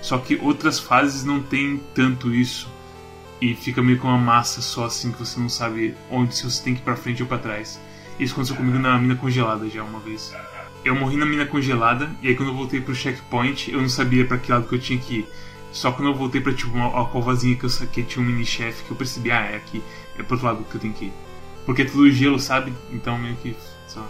Só 0.00 0.18
que 0.18 0.36
outras 0.36 0.78
fases 0.78 1.24
não 1.24 1.42
tem 1.42 1.80
tanto 1.94 2.34
isso. 2.34 2.68
E 3.40 3.54
fica 3.54 3.82
meio 3.82 3.98
com 3.98 4.08
uma 4.08 4.18
massa 4.18 4.62
só 4.62 4.86
assim 4.86 5.12
que 5.12 5.18
você 5.18 5.38
não 5.38 5.48
sabe 5.48 5.94
onde 6.10 6.34
se 6.34 6.44
você 6.44 6.62
tem 6.62 6.74
que 6.74 6.80
ir 6.80 6.84
pra 6.84 6.96
frente 6.96 7.22
ou 7.22 7.28
pra 7.28 7.38
trás. 7.38 7.78
Isso 8.18 8.32
aconteceu 8.32 8.56
comigo 8.56 8.78
na 8.78 8.98
mina 8.98 9.14
congelada 9.14 9.68
já 9.68 9.82
uma 9.82 10.00
vez. 10.00 10.34
Eu 10.84 10.94
morri 10.94 11.16
na 11.16 11.26
mina 11.26 11.44
congelada 11.44 12.10
e 12.22 12.28
aí 12.28 12.36
quando 12.36 12.50
eu 12.50 12.54
voltei 12.54 12.80
pro 12.80 12.94
checkpoint 12.94 13.70
eu 13.70 13.80
não 13.80 13.88
sabia 13.88 14.24
pra 14.24 14.38
que 14.38 14.50
lado 14.50 14.66
que 14.66 14.74
eu 14.74 14.78
tinha 14.78 14.98
que 14.98 15.18
ir. 15.18 15.28
Só 15.70 15.92
quando 15.92 16.08
eu 16.08 16.14
voltei 16.14 16.40
pra 16.40 16.54
tipo 16.54 16.74
uma, 16.74 16.88
uma 16.88 17.06
covazinha 17.08 17.56
que 17.56 17.64
eu 17.64 17.68
saquei 17.68 18.04
tinha 18.04 18.24
um 18.24 18.26
mini 18.26 18.46
chefe 18.46 18.84
que 18.84 18.90
eu 18.90 18.96
percebi, 18.96 19.30
ah, 19.30 19.44
é 19.50 19.56
aqui, 19.56 19.82
é 20.16 20.22
pro 20.22 20.34
outro 20.34 20.46
lado 20.46 20.64
que 20.64 20.74
eu 20.74 20.80
tenho 20.80 20.94
que 20.94 21.06
ir. 21.06 21.12
Porque 21.66 21.82
é 21.82 21.84
tudo 21.84 22.10
gelo, 22.10 22.38
sabe? 22.38 22.72
Então 22.90 23.18
meio 23.18 23.36
que 23.36 23.54
só. 23.86 24.06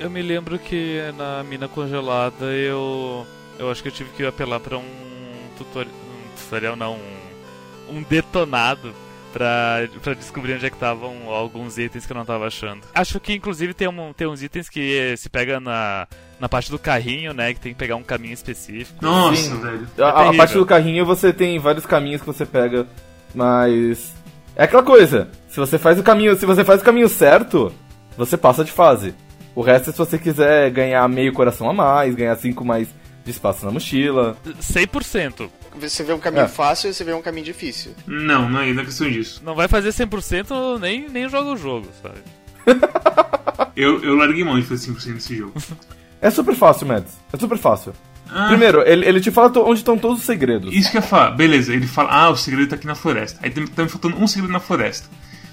Eu 0.00 0.10
me 0.10 0.22
lembro 0.22 0.58
que 0.58 1.00
na 1.16 1.44
mina 1.44 1.68
congelada 1.68 2.46
eu. 2.46 3.24
Eu 3.56 3.70
acho 3.70 3.82
que 3.82 3.88
eu 3.88 3.92
tive 3.92 4.10
que 4.10 4.26
apelar 4.26 4.58
pra 4.58 4.76
um 4.78 5.13
tutorial. 5.58 5.94
Um 5.94 6.36
tutorial 6.36 6.76
não, 6.76 6.94
um, 6.94 7.98
um 7.98 8.02
detonado 8.02 8.92
pra, 9.34 9.88
pra 10.00 10.14
descobrir 10.14 10.54
onde 10.54 10.64
é 10.64 10.70
que 10.70 10.76
estavam 10.76 11.28
alguns 11.28 11.76
itens 11.76 12.06
que 12.06 12.12
eu 12.12 12.16
não 12.16 12.24
tava 12.24 12.46
achando. 12.46 12.82
Acho 12.94 13.18
que 13.18 13.34
inclusive 13.34 13.74
tem, 13.74 13.88
um, 13.88 14.12
tem 14.12 14.28
uns 14.28 14.42
itens 14.42 14.68
que 14.68 15.14
se 15.16 15.28
pega 15.28 15.58
na, 15.58 16.06
na 16.38 16.48
parte 16.48 16.70
do 16.70 16.78
carrinho, 16.78 17.34
né? 17.34 17.52
Que 17.52 17.60
tem 17.60 17.72
que 17.72 17.78
pegar 17.78 17.96
um 17.96 18.02
caminho 18.04 18.32
específico. 18.32 19.04
Nossa, 19.04 19.42
Sim. 19.42 19.60
velho. 19.60 19.88
A, 19.98 20.08
a 20.08 20.12
terrível. 20.12 20.36
parte 20.36 20.54
do 20.54 20.66
carrinho 20.66 21.04
você 21.04 21.32
tem 21.32 21.58
vários 21.58 21.84
caminhos 21.84 22.20
que 22.20 22.26
você 22.26 22.46
pega, 22.46 22.86
mas. 23.34 24.14
É 24.56 24.64
aquela 24.64 24.84
coisa, 24.84 25.28
se 25.48 25.58
você 25.58 25.78
faz 25.78 25.98
o 25.98 26.02
caminho. 26.04 26.36
Se 26.36 26.46
você 26.46 26.64
faz 26.64 26.80
o 26.80 26.84
caminho 26.84 27.08
certo, 27.08 27.72
você 28.16 28.36
passa 28.36 28.64
de 28.64 28.70
fase. 28.70 29.14
O 29.52 29.62
resto 29.62 29.90
é 29.90 29.92
se 29.92 29.98
você 29.98 30.16
quiser 30.16 30.70
ganhar 30.70 31.08
meio 31.08 31.32
coração 31.32 31.68
a 31.68 31.72
mais, 31.72 32.14
ganhar 32.14 32.36
5 32.36 32.64
mais 32.64 32.88
espaço 33.30 33.64
na 33.64 33.72
mochila. 33.72 34.36
100%. 34.60 35.50
Você 35.80 36.02
vê 36.04 36.12
um 36.12 36.18
caminho 36.20 36.44
É. 36.44 36.48
fácil 36.48 36.90
e 36.90 36.94
você 36.94 37.02
vê 37.04 37.12
um 37.12 37.22
caminho 37.22 37.44
difícil. 37.46 37.92
Não, 38.06 38.48
não 38.48 38.60
é 38.60 38.72
não 38.72 38.82
é 38.82 38.84
questão 38.84 39.10
disso. 39.10 39.40
Não 39.44 39.54
vai 39.54 39.66
fazer 39.68 39.90
100%, 39.90 40.78
nem, 40.80 41.08
nem 41.08 41.28
joga 41.28 41.50
o 41.50 41.56
jogo, 41.56 41.88
sabe? 42.02 42.18
Eu, 43.76 44.02
eu 44.04 44.14
larguei 44.14 44.44
mão 44.44 44.58
de 44.58 44.64
fazer 44.66 44.92
5% 44.92 45.14
desse 45.14 45.36
jogo. 45.36 45.52
É 46.20 46.30
super 46.30 46.54
fácil, 46.54 46.86
Mads. 46.86 47.12
É 47.32 47.36
super 47.36 47.58
fácil. 47.58 47.92
Ah, 48.30 48.46
Primeiro, 48.48 48.82
ele, 48.86 49.04
ele 49.04 49.20
te 49.20 49.30
fala 49.32 49.52
onde 49.60 49.80
estão 49.80 49.98
todos 49.98 50.20
os 50.20 50.24
segredos. 50.24 50.72
Isso 50.72 50.90
que 50.92 50.96
eu 50.96 51.00
ia 51.02 51.06
falar, 51.06 51.32
beleza, 51.32 51.72
ele 51.72 51.86
fala, 51.86 52.10
ah, 52.10 52.30
o 52.30 52.36
segredo 52.36 52.68
tá 52.68 52.76
aqui 52.76 52.86
na 52.86 52.94
floresta. 52.94 53.40
Aí 53.42 53.50
tem, 53.50 53.66
tá 53.66 53.82
me 53.82 53.88
faltando 53.88 54.16
um 54.16 54.26
segredo 54.28 54.52
na 54.52 54.60
floresta. 54.60 55.08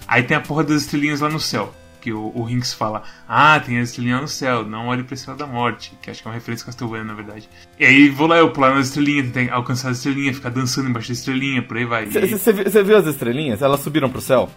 Aí 0.08 0.22
tem 0.24 0.38
a 0.38 0.40
porra 0.42 0.64
das 0.64 0.84
estrelinhas 0.84 1.20
lá 1.20 1.30
no 1.30 1.40
céu. 1.40 1.74
Que 2.02 2.12
o, 2.12 2.32
o 2.36 2.44
Rinks 2.44 2.74
fala, 2.74 3.04
ah, 3.30 3.60
tem 3.60 3.78
as 3.80 3.90
estrelinhas 3.90 4.16
lá 4.18 4.22
no 4.24 4.28
céu, 4.28 4.66
não 4.66 4.88
olhe 4.88 5.04
pra 5.04 5.14
estrela 5.14 5.38
da 5.38 5.46
morte. 5.46 5.94
Que 6.02 6.10
acho 6.10 6.22
que 6.22 6.28
é 6.28 6.32
uma 6.32 6.36
referência 6.36 6.66
Castlevania, 6.66 7.04
na 7.06 7.14
verdade. 7.14 7.48
E 7.80 7.86
aí 7.86 8.10
vou 8.10 8.28
lá, 8.28 8.38
eu 8.38 8.50
pular 8.52 8.74
nas 8.76 8.88
estrelinhas, 8.88 9.32
tentar 9.32 9.54
alcançar 9.54 9.90
as 9.90 9.98
estrelinhas, 9.98 10.36
ficar 10.36 10.50
dançando 10.50 10.90
embaixo 10.90 11.10
da 11.10 11.14
estrelinha, 11.14 11.62
por 11.62 11.78
aí 11.78 11.86
vai. 11.86 12.06
E 12.06 12.28
Você 12.28 12.84
viu 12.84 12.98
as 12.98 13.06
estrelinhas? 13.06 13.62
Elas 13.62 13.80
subiram 13.82 14.10
pro 14.10 14.20
céu? 14.20 14.50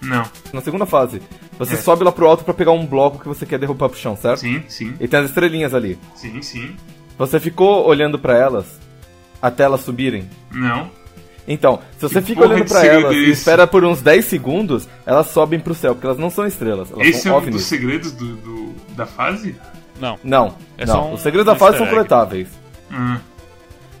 Não, 0.00 0.24
Na 0.52 0.60
segunda 0.60 0.86
fase. 0.86 1.20
Você 1.58 1.74
É. 1.74 1.76
sobe 1.76 2.02
lá 2.04 2.10
pro 2.10 2.26
alto 2.26 2.44
pra 2.44 2.52
pegar 2.54 2.72
um 2.72 2.84
bloco 2.86 3.18
que 3.20 3.28
você 3.28 3.44
quer 3.46 3.58
derrubar 3.58 3.88
pro 3.88 3.98
chão, 3.98 4.16
certo? 4.16 4.40
sim, 4.40 4.62
sim, 4.68 4.94
E 4.98 5.06
tem 5.06 5.20
as 5.20 5.26
estrelinhas 5.28 5.74
ali. 5.74 5.98
sim, 6.14 6.40
sim. 6.42 6.74
Você 7.18 7.38
ficou 7.38 7.86
olhando 7.86 8.18
pra 8.18 8.36
elas 8.36 8.80
até 9.40 9.62
elas 9.64 9.82
subirem? 9.82 10.28
Não. 10.50 10.90
Então, 11.46 11.80
se 11.98 12.02
você 12.08 12.20
Que 12.20 12.28
fica 12.28 12.42
olhando 12.46 12.68
segredo 12.68 13.06
elas 13.06 13.12
é 13.12 13.18
e 13.18 13.22
esse? 13.24 13.32
espera 13.32 13.66
por 13.66 13.84
uns 13.84 14.00
10 14.00 14.24
segundos, 14.26 14.88
elas 15.04 15.26
sobem 15.28 15.58
pro 15.58 15.74
céu, 15.74 15.94
porque 15.94 16.06
elas 16.06 16.18
não 16.18 16.30
são 16.30 16.46
estrelas, 16.46 16.90
elas 16.92 17.06
Esse 17.06 17.28
é 17.28 17.32
um 17.34 17.50
dos 17.50 17.64
segredos 17.64 18.12
do, 18.12 18.36
do- 18.36 18.72
da 18.94 19.06
fase? 19.06 19.56
Não. 20.00 20.18
Não, 20.22 20.54
É 20.78 20.86
não. 20.86 20.94
só 20.94 21.04
um- 21.08 21.12
Os 21.14 21.20
segredos 21.20 21.46
da 21.46 21.52
um 21.52 21.58
fase 21.58 21.78
são 21.78 21.86
coletáveis. 21.86 22.48
Hum. 22.90 23.16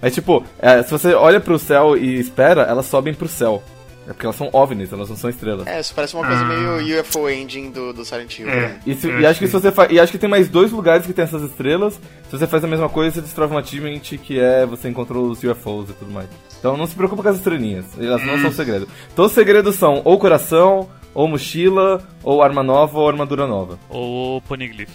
É 0.00 0.10
tipo, 0.10 0.44
é, 0.58 0.82
se 0.82 0.90
você 0.90 1.14
olha 1.14 1.40
pro 1.40 1.58
céu 1.58 1.96
e 1.96 2.18
espera, 2.18 2.62
elas 2.62 2.86
sobem 2.86 3.14
pro 3.14 3.28
céu. 3.28 3.62
É 4.04 4.12
porque 4.12 4.26
elas 4.26 4.34
são 4.36 4.50
ovnis, 4.52 4.92
elas 4.92 5.08
não 5.08 5.16
são 5.16 5.30
estrelas. 5.30 5.66
É, 5.66 5.78
isso 5.78 5.94
parece 5.94 6.14
uma 6.14 6.26
coisa 6.26 6.42
Ah. 6.42 6.44
meio 6.44 7.00
UFO 7.00 7.30
Engine 7.30 7.70
do, 7.70 7.92
do 7.92 8.04
Silent 8.04 8.36
Hill. 8.38 8.48
É. 8.48 8.60
né? 8.68 8.80
E, 8.84 8.94
se- 8.94 9.08
e 9.08 9.24
acho 9.24 9.38
que 9.38 9.46
se 9.46 9.52
você 9.52 9.70
fa... 9.70 9.86
e 9.92 10.00
acho 10.00 10.10
que 10.10 10.18
tem 10.18 10.28
mais 10.28 10.48
dois 10.48 10.72
lugares 10.72 11.06
que 11.06 11.12
tem 11.12 11.22
essas 11.24 11.42
estrelas. 11.42 11.94
Se 12.28 12.36
você 12.38 12.46
faz 12.46 12.64
a 12.64 12.66
mesma 12.66 12.88
coisa, 12.88 13.14
você 13.14 13.20
destrói 13.20 13.48
um 13.48 13.58
achievement 13.58 14.00
que 14.00 14.40
é 14.40 14.66
você 14.66 14.88
encontrou 14.88 15.26
os 15.30 15.42
UFOs 15.44 15.90
e 15.90 15.92
tudo 15.92 16.10
mais. 16.10 16.28
Então 16.58 16.76
não 16.76 16.86
se 16.86 16.94
preocupa 16.96 17.22
com 17.22 17.28
as 17.28 17.36
estrelinhas, 17.36 17.84
elas 17.98 18.24
não 18.24 18.34
Hum. 18.34 18.42
são 18.42 18.52
segredo. 18.52 18.88
Todos 19.14 19.30
os 19.32 19.34
segredos 19.36 19.76
são 19.76 20.02
ou 20.04 20.18
coração, 20.18 20.88
ou 21.14 21.28
mochila, 21.28 22.02
ou 22.24 22.42
arma 22.42 22.62
nova, 22.62 22.98
ou 22.98 23.08
armadura 23.08 23.46
nova. 23.46 23.78
Ou 23.88 24.40
Poneglyph. 24.42 24.90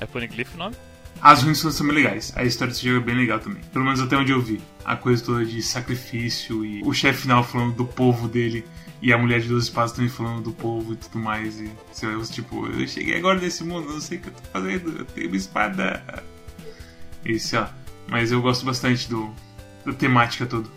É 0.00 0.06
Poneglyph 0.06 0.54
o 0.54 0.58
nome? 0.58 0.74
As 1.20 1.42
ruins 1.42 1.58
são 1.58 1.72
também 1.72 1.96
legais. 1.96 2.32
A 2.36 2.44
história 2.44 2.72
desse 2.72 2.86
jogo 2.86 3.00
é 3.00 3.04
bem 3.04 3.16
legal 3.16 3.40
também. 3.40 3.60
Pelo 3.72 3.84
menos 3.84 4.00
até 4.00 4.16
onde 4.16 4.32
eu 4.32 4.40
vi. 4.40 4.60
A 4.84 4.96
coisa 4.96 5.24
toda 5.24 5.44
de 5.44 5.60
sacrifício 5.62 6.64
e 6.64 6.82
o 6.84 6.92
chefe 6.92 7.22
final 7.22 7.42
falando 7.42 7.74
do 7.74 7.84
povo 7.84 8.28
dele. 8.28 8.64
E 9.02 9.12
a 9.12 9.18
mulher 9.18 9.40
de 9.40 9.48
12 9.48 9.66
espadas 9.66 9.92
também 9.92 10.08
falando 10.08 10.42
do 10.42 10.52
povo 10.52 10.92
e 10.92 10.96
tudo 10.96 11.18
mais. 11.18 11.58
E 11.60 11.70
você 11.92 12.06
vai, 12.06 12.24
tipo, 12.26 12.66
eu 12.66 12.86
cheguei 12.86 13.16
agora 13.16 13.40
nesse 13.40 13.64
mundo, 13.64 13.92
não 13.92 14.00
sei 14.00 14.18
o 14.18 14.20
que 14.20 14.28
eu 14.28 14.32
tô 14.32 14.42
fazendo, 14.52 14.98
eu 14.98 15.04
tenho 15.04 15.28
uma 15.28 15.36
espada. 15.36 16.24
Sei 17.38 17.58
lá. 17.58 17.74
Mas 18.06 18.32
eu 18.32 18.40
gosto 18.40 18.64
bastante 18.64 19.08
do, 19.08 19.30
da 19.84 19.92
temática 19.92 20.46
toda. 20.46 20.68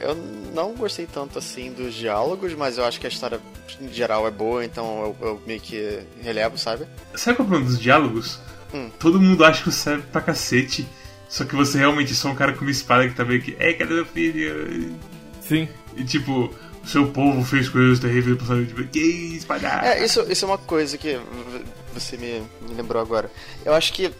Eu 0.00 0.14
não 0.54 0.74
gostei 0.74 1.06
tanto 1.06 1.38
assim 1.38 1.72
dos 1.72 1.94
diálogos, 1.94 2.54
mas 2.54 2.78
eu 2.78 2.84
acho 2.84 2.98
que 2.98 3.06
a 3.06 3.10
história 3.10 3.38
em 3.80 3.92
geral 3.92 4.26
é 4.26 4.30
boa, 4.30 4.64
então 4.64 5.14
eu, 5.20 5.28
eu 5.28 5.42
meio 5.46 5.60
que 5.60 6.00
relevo, 6.22 6.56
sabe? 6.56 6.86
Sabe 7.14 7.36
qual 7.36 7.44
é 7.44 7.48
o 7.48 7.50
problema 7.50 7.66
dos 7.66 7.78
diálogos? 7.78 8.40
Hum. 8.72 8.90
Todo 8.98 9.20
mundo 9.20 9.44
acha 9.44 9.62
que 9.62 9.70
você 9.70 9.78
serve 9.78 10.02
pra 10.10 10.20
cacete. 10.20 10.86
Só 11.28 11.44
que 11.44 11.54
você 11.54 11.78
realmente 11.78 12.12
é 12.12 12.14
só 12.14 12.28
um 12.28 12.34
cara 12.34 12.52
com 12.52 12.62
uma 12.62 12.70
espada 12.70 13.08
que 13.08 13.14
tá 13.14 13.24
meio 13.24 13.40
que. 13.40 13.56
Ei, 13.58 13.74
cadê 13.74 13.94
meu 13.94 14.06
filho? 14.06 14.94
Sim. 15.40 15.68
E 15.96 16.04
tipo, 16.04 16.52
o 16.82 16.86
seu 16.86 17.08
povo 17.08 17.44
fez 17.44 17.68
coisas 17.68 18.00
terríveis 18.00 18.36
pro 18.36 18.46
passado. 18.46 18.66
Tipo, 18.66 18.84
que 18.84 19.36
espada? 19.36 19.68
É, 19.84 20.04
isso, 20.04 20.20
isso 20.28 20.44
é 20.44 20.48
uma 20.48 20.58
coisa 20.58 20.98
que 20.98 21.20
você 21.94 22.16
me, 22.16 22.40
me 22.62 22.74
lembrou 22.74 23.00
agora. 23.00 23.30
Eu 23.64 23.74
acho 23.74 23.92
que 23.92 24.12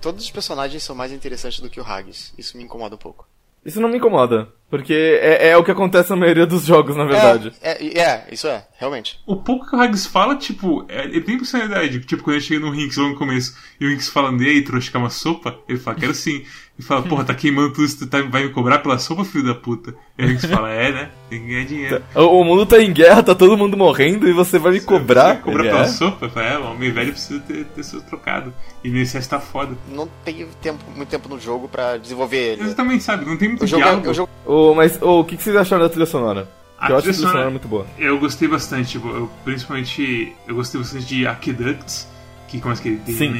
todos 0.00 0.24
os 0.24 0.30
personagens 0.30 0.82
são 0.82 0.94
mais 0.94 1.10
interessantes 1.12 1.60
do 1.60 1.68
que 1.68 1.80
o 1.80 1.84
Haggis. 1.84 2.32
Isso 2.38 2.56
me 2.56 2.62
incomoda 2.62 2.94
um 2.94 2.98
pouco. 2.98 3.26
Isso 3.64 3.80
não 3.80 3.88
me 3.88 3.98
incomoda, 3.98 4.48
porque 4.70 4.92
é, 4.92 5.48
é 5.48 5.56
o 5.56 5.64
que 5.64 5.70
acontece 5.70 6.10
na 6.10 6.16
maioria 6.16 6.46
dos 6.46 6.64
jogos, 6.64 6.94
na 6.94 7.04
verdade. 7.04 7.52
É, 7.62 7.82
é, 7.82 8.00
é, 8.00 8.26
isso 8.30 8.46
é, 8.46 8.66
realmente. 8.78 9.18
O 9.26 9.36
pouco 9.36 9.68
que 9.68 9.74
o 9.74 9.80
Hags 9.80 10.06
fala, 10.06 10.36
tipo, 10.36 10.84
é, 10.88 11.04
ele 11.04 11.22
tem 11.22 11.38
personalidade. 11.38 12.00
Tipo, 12.00 12.22
quando 12.22 12.36
ele 12.36 12.44
chega 12.44 12.60
no 12.60 12.70
Rinks 12.70 12.96
lá 12.98 13.08
no 13.08 13.16
começo 13.16 13.56
e 13.80 13.86
o 13.86 13.88
Rinks 13.88 14.10
falando, 14.10 14.42
e 14.42 14.48
aí, 14.48 14.62
trouxe 14.62 14.90
quer 14.90 14.98
uma 14.98 15.10
sopa? 15.10 15.58
Ele 15.66 15.78
fala, 15.78 15.96
quero 15.96 16.14
sim. 16.14 16.44
E 16.78 16.82
fala, 16.82 17.02
porra, 17.02 17.24
tá 17.24 17.34
queimando 17.34 17.72
tudo 17.72 17.84
isso, 17.84 17.98
tu 17.98 18.06
tá, 18.06 18.22
vai 18.22 18.44
me 18.44 18.50
cobrar 18.50 18.78
pela 18.78 18.98
sopa, 18.98 19.24
filho 19.24 19.44
da 19.44 19.54
puta? 19.54 19.94
E 20.16 20.24
o 20.24 20.28
Rinks 20.28 20.44
fala, 20.44 20.70
é, 20.70 20.92
né? 20.92 21.10
Tem 21.28 21.40
que 21.40 21.48
ganhar 21.48 21.64
dinheiro. 21.64 22.02
O, 22.14 22.40
o 22.40 22.44
mundo 22.44 22.66
tá 22.66 22.80
em 22.80 22.92
guerra, 22.92 23.22
tá 23.22 23.34
todo 23.34 23.56
mundo 23.56 23.76
morrendo 23.76 24.28
e 24.28 24.32
você 24.32 24.58
vai 24.58 24.72
me 24.72 24.80
cobrar? 24.80 25.36
Você 25.36 25.42
cobrar 25.42 25.64
Ele 25.64 25.70
pela 25.70 25.84
é. 25.84 25.88
sopa? 25.88 26.26
Eu 26.26 26.30
falo, 26.30 26.46
é, 26.46 26.58
o 26.58 26.70
homem 26.70 26.92
velho 26.92 27.10
precisa 27.10 27.40
ter, 27.40 27.64
ter 27.64 27.82
seu 27.82 28.00
trocado. 28.02 28.54
E 28.84 28.90
nesse 28.90 29.28
tá 29.28 29.40
foda. 29.40 29.76
Não 29.88 30.08
tem 30.24 30.46
tempo, 30.62 30.84
muito 30.94 31.08
tempo 31.08 31.28
no 31.28 31.40
jogo 31.40 31.68
pra 31.68 31.96
desenvolver 31.96 32.52
ele. 32.52 32.62
Exatamente, 32.62 33.02
sabe? 33.02 33.24
Não 33.24 33.36
tem 33.36 33.48
muito 33.48 33.64
O 33.64 33.66
jogo, 33.66 33.82
é, 33.82 34.08
o 34.08 34.14
jogo 34.14 34.30
Ô, 34.58 34.74
mas 34.74 34.98
o 35.00 35.24
que, 35.24 35.36
que 35.36 35.42
vocês 35.42 35.54
acharam 35.56 35.82
da 35.84 35.88
trilha 35.88 36.06
sonora? 36.06 36.48
A 36.78 36.90
eu 36.90 36.96
acho 36.96 36.98
a 36.98 37.00
trilha 37.02 37.14
sonora 37.14 37.32
sonora- 37.32 37.50
muito 37.50 37.68
boa. 37.68 37.86
Eu 37.98 38.18
gostei 38.18 38.48
bastante, 38.48 38.90
tipo, 38.90 39.08
eu, 39.08 39.30
principalmente 39.44 40.32
eu 40.46 40.54
gostei 40.54 40.80
bastante 40.80 41.04
de 41.06 41.26
Aqueducts, 41.26 42.08
que 42.48 42.60
começa 42.60 42.80
aquele 42.80 43.00
Sim. 43.06 43.32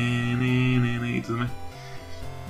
e 1.17 1.21
tudo 1.25 1.39
mais. 1.39 1.51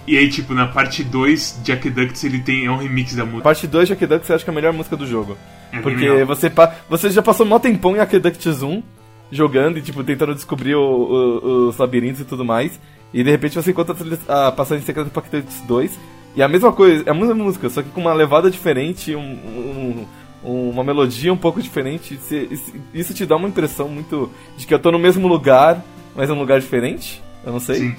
E 0.06 0.16
aí, 0.16 0.28
tipo, 0.30 0.54
na 0.54 0.66
parte 0.66 1.04
2 1.04 1.60
de 1.62 1.70
Aqueducts 1.70 2.24
ele 2.24 2.40
tem 2.40 2.64
é 2.64 2.70
um 2.70 2.78
remix 2.78 3.14
da 3.14 3.24
música. 3.24 3.42
Parte 3.42 3.66
2 3.66 3.88
de 3.88 3.92
Aqueducts 3.92 4.28
eu 4.30 4.36
acho 4.36 4.44
que 4.44 4.50
é 4.50 4.52
a 4.52 4.54
melhor 4.54 4.72
música 4.72 4.96
do 4.96 5.06
jogo. 5.06 5.36
É 5.70 5.80
Porque 5.80 6.24
você, 6.24 6.48
pa- 6.48 6.74
você 6.88 7.10
já 7.10 7.20
passou 7.22 7.44
mó 7.44 7.58
tempão 7.58 7.94
em 7.94 8.00
Aqueducts 8.00 8.62
1, 8.62 8.82
jogando 9.30 9.78
e 9.78 9.82
tipo, 9.82 10.02
tentando 10.02 10.34
descobrir 10.34 10.74
o- 10.74 10.80
o- 10.80 11.68
os 11.68 11.76
labirintos 11.76 12.22
e 12.22 12.24
tudo 12.24 12.42
mais. 12.44 12.80
E 13.12 13.22
de 13.22 13.30
repente 13.30 13.54
você 13.54 13.70
encontra 13.70 13.94
a 14.28 14.48
a 14.48 14.52
passagem 14.52 14.82
secreta 14.84 15.10
do 15.10 15.18
Aqueducts 15.18 15.60
2. 15.68 15.98
E 16.36 16.42
a 16.42 16.48
mesma 16.48 16.72
coisa, 16.72 17.02
é 17.06 17.10
a 17.10 17.14
mesma 17.14 17.34
música, 17.34 17.68
só 17.68 17.82
que 17.82 17.90
com 17.90 18.00
uma 18.00 18.12
levada 18.14 18.50
diferente, 18.50 19.14
um- 19.14 19.20
um- 19.20 20.06
um- 20.44 20.70
uma 20.70 20.84
melodia 20.84 21.32
um 21.32 21.36
pouco 21.36 21.60
diferente. 21.60 22.14
Isso- 22.14 23.14
te 23.14 23.26
dá 23.26 23.36
uma 23.36 23.48
impressão 23.48 23.88
muito 23.88 24.30
de 24.56 24.66
que 24.66 24.72
eu 24.74 24.78
tô 24.78 24.92
no 24.92 24.98
mesmo 24.98 25.26
lugar, 25.26 25.82
mas 26.14 26.28
em 26.28 26.32
um 26.32 26.38
lugar 26.38 26.60
diferente. 26.60 27.22
Eu 27.44 27.52
não 27.52 27.60
sei. 27.60 27.76
Sim. 27.76 27.96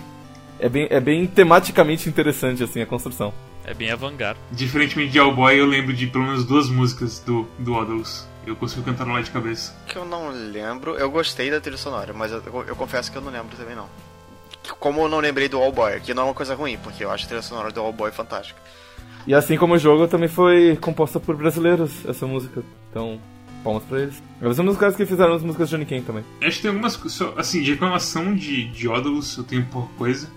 É 0.60 0.68
bem, 0.70 0.88
é 0.90 1.00
bem 1.00 1.26
tematicamente 1.26 2.08
interessante 2.10 2.64
assim 2.64 2.82
a 2.82 2.86
construção. 2.86 3.34
É 3.66 3.74
bem 3.74 3.92
avant-garde. 3.92 4.40
Diferentemente 4.52 5.12
de 5.12 5.20
All 5.20 5.52
eu 5.52 5.66
lembro 5.66 5.94
de 5.94 6.08
pelo 6.08 6.26
menos 6.26 6.44
duas 6.46 6.70
músicas 6.70 7.20
do, 7.20 7.48
do 7.58 7.74
Odalus. 7.74 8.28
Eu 8.46 8.56
consigo 8.56 8.84
cantar 8.84 9.06
lá 9.06 9.22
de 9.22 9.30
cabeça. 9.32 9.76
que 9.88 9.96
eu 9.98 10.06
não 10.06 10.30
lembro. 10.30 10.96
Eu 10.96 11.10
gostei 11.12 11.52
da 11.52 11.60
trilha 11.62 11.78
sonora, 11.78 12.14
mas 12.14 12.32
eu, 12.32 12.42
eu 12.68 12.76
confesso 12.76 13.12
que 13.12 13.18
eu 13.18 13.22
não 13.22 13.32
lembro 13.32 13.56
também 13.56 13.76
não. 13.76 13.88
Como 14.80 15.02
eu 15.02 15.10
não 15.10 15.20
lembrei 15.20 15.50
do 15.50 15.58
All 15.58 15.72
Boy, 15.72 16.00
que 16.00 16.14
não 16.14 16.24
é 16.24 16.26
uma 16.28 16.34
coisa 16.34 16.56
ruim, 16.56 16.78
porque 16.84 17.04
eu 17.04 17.12
acho 17.12 17.26
a 17.26 17.28
trilha 17.28 17.42
sonora 17.42 17.72
do 17.72 17.80
All 17.82 17.94
Boy 17.94 18.12
fantástica. 18.12 18.60
E 19.28 19.34
assim 19.34 19.58
como 19.58 19.74
o 19.74 19.78
jogo 19.78 20.08
também 20.08 20.30
foi 20.30 20.78
composta 20.80 21.20
por 21.20 21.36
brasileiros, 21.36 22.06
essa 22.06 22.26
música. 22.26 22.64
Então, 22.90 23.20
palmas 23.64 23.84
pra 23.84 24.00
eles. 24.02 24.22
Eles 24.42 24.56
são 24.56 24.64
um 24.64 24.68
dos 24.70 24.78
caras 24.78 24.96
que 24.96 25.06
fizeram 25.06 25.34
as 25.34 25.44
músicas 25.44 25.70
de 25.70 25.76
Johnny 25.76 25.86
Ken 25.86 26.02
também. 26.02 26.24
Acho 26.42 26.58
que 26.58 26.62
tem 26.64 26.70
algumas 26.72 27.00
Assim, 27.38 27.62
de 27.62 27.72
reclamação 27.72 28.34
de, 28.34 28.66
de 28.70 28.88
Odalus 28.88 29.38
eu 29.38 29.44
tenho 29.44 29.66
pouca 29.66 29.90
coisa. 29.98 30.30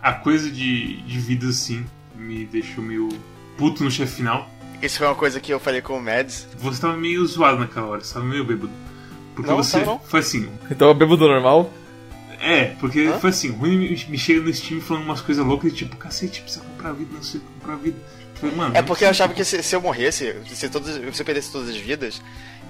A 0.00 0.12
coisa 0.12 0.50
de, 0.50 1.00
de 1.02 1.18
vida, 1.18 1.46
assim, 1.46 1.84
me 2.16 2.44
deixou 2.46 2.82
meio 2.82 3.08
puto 3.56 3.84
no 3.84 3.90
chefe 3.90 4.16
final. 4.16 4.48
Isso 4.80 4.98
foi 4.98 5.06
uma 5.06 5.14
coisa 5.14 5.38
que 5.38 5.52
eu 5.52 5.60
falei 5.60 5.80
com 5.80 5.96
o 5.96 6.02
Mads. 6.02 6.48
Você 6.58 6.80
tava 6.80 6.96
meio 6.96 7.24
zoado 7.26 7.58
naquela 7.58 7.86
hora, 7.86 8.02
você 8.02 8.14
tava 8.14 8.26
meio 8.26 8.44
bêbado. 8.44 8.72
Porque 9.36 9.48
Não, 9.48 9.56
você. 9.58 9.84
não. 9.84 9.98
Foi 10.00 10.20
assim. 10.20 10.48
Então 10.70 10.88
eu 10.88 10.94
bebo 10.94 11.16
do 11.16 11.28
normal. 11.28 11.70
É, 12.42 12.74
porque 12.80 13.06
Hã? 13.06 13.18
foi 13.20 13.30
assim, 13.30 13.50
o 13.50 13.54
Rui 13.54 13.76
me, 13.76 14.18
chega 14.18 14.40
no 14.40 14.52
Steam 14.52 14.80
falando 14.80 15.04
umas 15.04 15.20
coisas 15.20 15.46
loucas 15.46 15.72
e 15.72 15.74
tipo, 15.76 15.96
cacete, 15.96 16.42
precisa 16.42 16.64
comprar 16.64 16.92
vida, 16.92 17.10
não 17.14 17.22
sei 17.22 17.40
comprar 17.40 17.76
vida. 17.76 17.96
Falei, 18.34 18.56
mano, 18.56 18.76
É 18.76 18.82
porque 18.82 19.04
eu 19.04 19.08
achava 19.08 19.32
que 19.32 19.44
se, 19.44 19.62
se 19.62 19.76
eu 19.76 19.80
morresse, 19.80 20.34
se, 20.48 20.68
todos, 20.68 20.90
se 20.90 21.22
eu 21.22 21.24
perdesse 21.24 21.52
todas 21.52 21.68
as 21.68 21.76
vidas, 21.76 22.20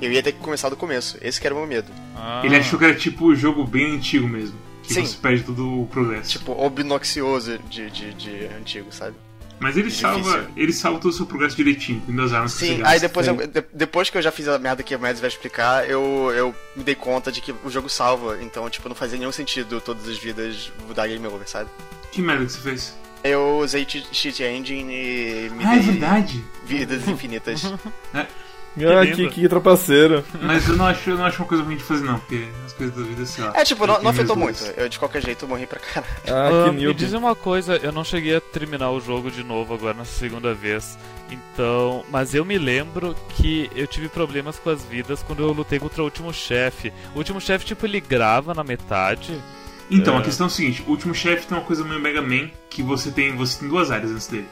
eu 0.01 0.13
ia 0.13 0.23
ter 0.23 0.33
que 0.33 0.39
começar 0.41 0.69
do 0.69 0.77
começo. 0.77 1.17
Esse 1.23 1.41
que 1.41 1.47
era 1.47 1.55
o 1.55 1.59
meu 1.59 1.67
medo. 1.67 1.91
Ah, 2.15 2.43
Ele 2.45 2.55
achou 2.57 2.79
que 2.79 2.85
era 2.85 2.95
tipo 2.95 3.27
o 3.27 3.35
jogo 3.35 3.65
bem 3.65 3.95
antigo 3.97 4.29
mesmo. 4.29 4.59
Que 4.83 4.93
Sim. 4.93 5.07
você 5.07 5.17
perde 5.17 5.45
todo 5.45 5.83
o 5.83 5.87
progresso. 5.87 6.31
Tipo, 6.31 6.53
obnoxioso 6.53 7.59
de, 7.71 7.89
de, 7.91 8.13
de 8.13 8.47
antigo, 8.61 8.93
sabe? 8.93 9.17
Mas 9.63 9.77
ele 9.77 9.89
difícil. 9.89 10.09
salva. 10.11 10.51
Ele 10.57 10.73
salva 10.73 10.99
todo 10.99 11.11
o 11.11 11.15
seu 11.15 11.25
progresso 11.27 11.57
direitinho, 11.57 12.01
com 12.01 12.21
as 12.21 12.33
armas 12.33 12.53
que 12.55 12.59
você 12.61 12.67
Sim, 12.67 12.79
gasta. 12.79 12.93
aí 12.95 13.01
depois, 13.01 13.27
sim. 13.27 13.33
eu- 13.39 13.47
de- 13.47 13.65
depois 13.73 14.11
que 14.11 14.19
eu 14.19 14.23
já 14.23 14.31
fiz 14.33 14.49
a 14.49 14.59
merda 14.59 14.83
que 14.83 14.95
o 14.95 14.99
Mads 14.99 15.21
vai 15.21 15.29
explicar, 15.29 15.89
eu, 15.89 16.31
eu 16.35 16.55
me 16.77 16.83
dei 16.83 16.95
conta 16.95 17.31
de 17.33 17.41
que 17.41 17.55
o 17.65 17.71
jogo 17.71 17.89
salva. 17.89 18.39
Então, 18.43 18.69
tipo, 18.69 18.89
não 18.89 18.97
fazia 18.97 19.19
nenhum 19.19 19.33
sentido 19.33 19.81
todas 19.81 20.09
as 20.09 20.19
vidas 20.19 20.71
dar 20.95 21.07
game 21.09 21.27
over, 21.27 21.49
sabe? 21.49 21.71
Que 22.11 22.21
merda 22.21 22.45
que 22.45 22.53
você 22.53 22.59
fez? 22.61 22.95
Eu 23.25 23.59
usei 23.59 23.87
cheat 23.89 24.43
engine 24.43 24.93
e 24.93 25.51
me 25.55 25.65
Ah, 25.65 25.77
é 25.77 25.79
dei 25.79 25.91
verdade. 25.93 26.45
vidas 26.65 27.07
infinitas. 27.07 27.63
ah, 28.77 29.07
que, 29.07 29.29
que 29.29 29.49
trapaceiro. 29.49 30.25
Mas 30.41 30.69
eu 30.69 30.77
não 30.77 30.87
acho, 30.87 31.11
eu 31.11 31.17
não 31.17 31.25
acho 31.25 31.43
uma 31.43 31.49
coisa 31.49 31.63
ruim 31.63 31.77
de 31.77 31.83
fazer, 31.85 32.05
não, 32.05 32.19
porque 32.19 32.49
as 32.65 32.73
coisas 32.73 32.97
da 32.97 33.03
vida, 33.03 33.27
sei 33.27 33.45
lá. 33.45 33.53
É, 33.55 33.65
tipo, 33.65 33.87
não, 33.87 34.03
não 34.03 34.11
afetou 34.11 34.35
muito. 34.37 34.63
Eu, 34.77 34.89
de 34.89 34.99
qualquer 34.99 35.23
jeito, 35.23 35.47
morri 35.47 35.67
pra 35.67 35.79
caralho. 35.79 36.13
Ah, 36.27 36.71
que 36.71 36.77
me 36.77 36.95
diz 36.95 37.13
uma 37.13 37.35
coisa, 37.35 37.77
eu 37.77 37.93
não 37.93 38.05
cheguei 38.05 38.37
a 38.37 38.41
terminar 38.41 38.91
o 38.91 39.01
jogo 39.01 39.31
de 39.31 39.43
novo 39.45 39.75
agora 39.75 39.95
nessa 39.95 40.19
segunda 40.19 40.55
vez. 40.55 40.97
Então, 41.31 42.05
mas 42.11 42.35
eu 42.35 42.45
me 42.45 42.59
lembro 42.59 43.15
que 43.37 43.71
eu 43.75 43.87
tive 43.87 44.09
problemas 44.09 44.59
com 44.59 44.71
as 44.71 44.83
vidas 44.85 45.23
quando 45.23 45.43
eu 45.43 45.53
lutei 45.53 45.79
contra 45.79 46.03
o 46.03 46.05
último 46.05 46.33
chefe. 46.33 46.93
O 47.15 47.19
último 47.19 47.41
chefe, 47.41 47.65
tipo, 47.65 47.87
ele 47.87 48.01
grava 48.01 48.53
na 48.55 48.63
metade. 48.63 49.41
Então, 49.91 50.17
É. 50.17 50.19
a 50.19 50.23
questão 50.23 50.47
é 50.47 50.49
o 50.49 50.51
seguinte: 50.51 50.83
o 50.87 50.91
último 50.91 51.15
chefe 51.15 51.47
tem 51.47 51.57
uma 51.57 51.65
coisa 51.65 51.85
meio 51.85 52.01
Mega 52.01 52.23
Man 52.23 52.51
que 52.71 52.83
você 52.83 53.11
tem. 53.11 53.35
Você 53.37 53.61
tem 53.61 53.69
duas 53.69 53.91
áreas 53.91 54.11
antes 54.11 54.27
dele. 54.27 54.47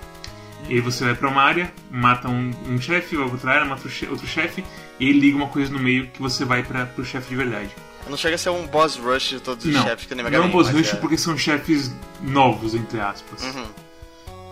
E 0.68 0.75
aí 0.75 0.81
você 0.81 1.05
vai 1.05 1.14
pra 1.14 1.29
uma 1.29 1.42
área, 1.42 1.73
mata 1.90 2.29
um, 2.29 2.53
um 2.68 2.81
chefe, 2.81 3.16
vai 3.16 3.25
pra 3.25 3.35
outra 3.35 3.51
área, 3.53 3.64
mata 3.64 3.83
outro 4.09 4.27
chefe, 4.27 4.64
e 4.99 5.09
ele 5.09 5.20
liga 5.20 5.37
uma 5.37 5.49
coisa 5.49 5.73
no 5.73 5.79
meio 5.79 6.07
que 6.09 6.20
você 6.20 6.44
vai 6.44 6.62
pra, 6.62 6.87
pro 6.87 7.05
chefe 7.05 7.31
de 7.31 7.37
verdade. 7.37 7.70
Não 8.09 8.16
chega 8.16 8.35
a 8.35 8.38
ser 8.38 8.51
um 8.51 8.66
boss 8.66 8.96
rush 8.96 9.29
de 9.31 9.40
todos 9.40 9.64
os 9.64 9.73
não, 9.73 9.83
chefes 9.83 10.07
que 10.07 10.14
nem 10.14 10.25
Mega 10.25 10.38
não 10.38 10.44
é 10.44 10.49
um 10.49 10.51
boss 10.51 10.68
rush 10.70 10.94
é- 10.94 10.96
porque 10.96 11.16
são 11.16 11.37
chefes 11.37 11.94
novos, 12.23 12.75
entre 12.75 13.01
aspas. 13.01 13.42
Uhum. 13.42 13.66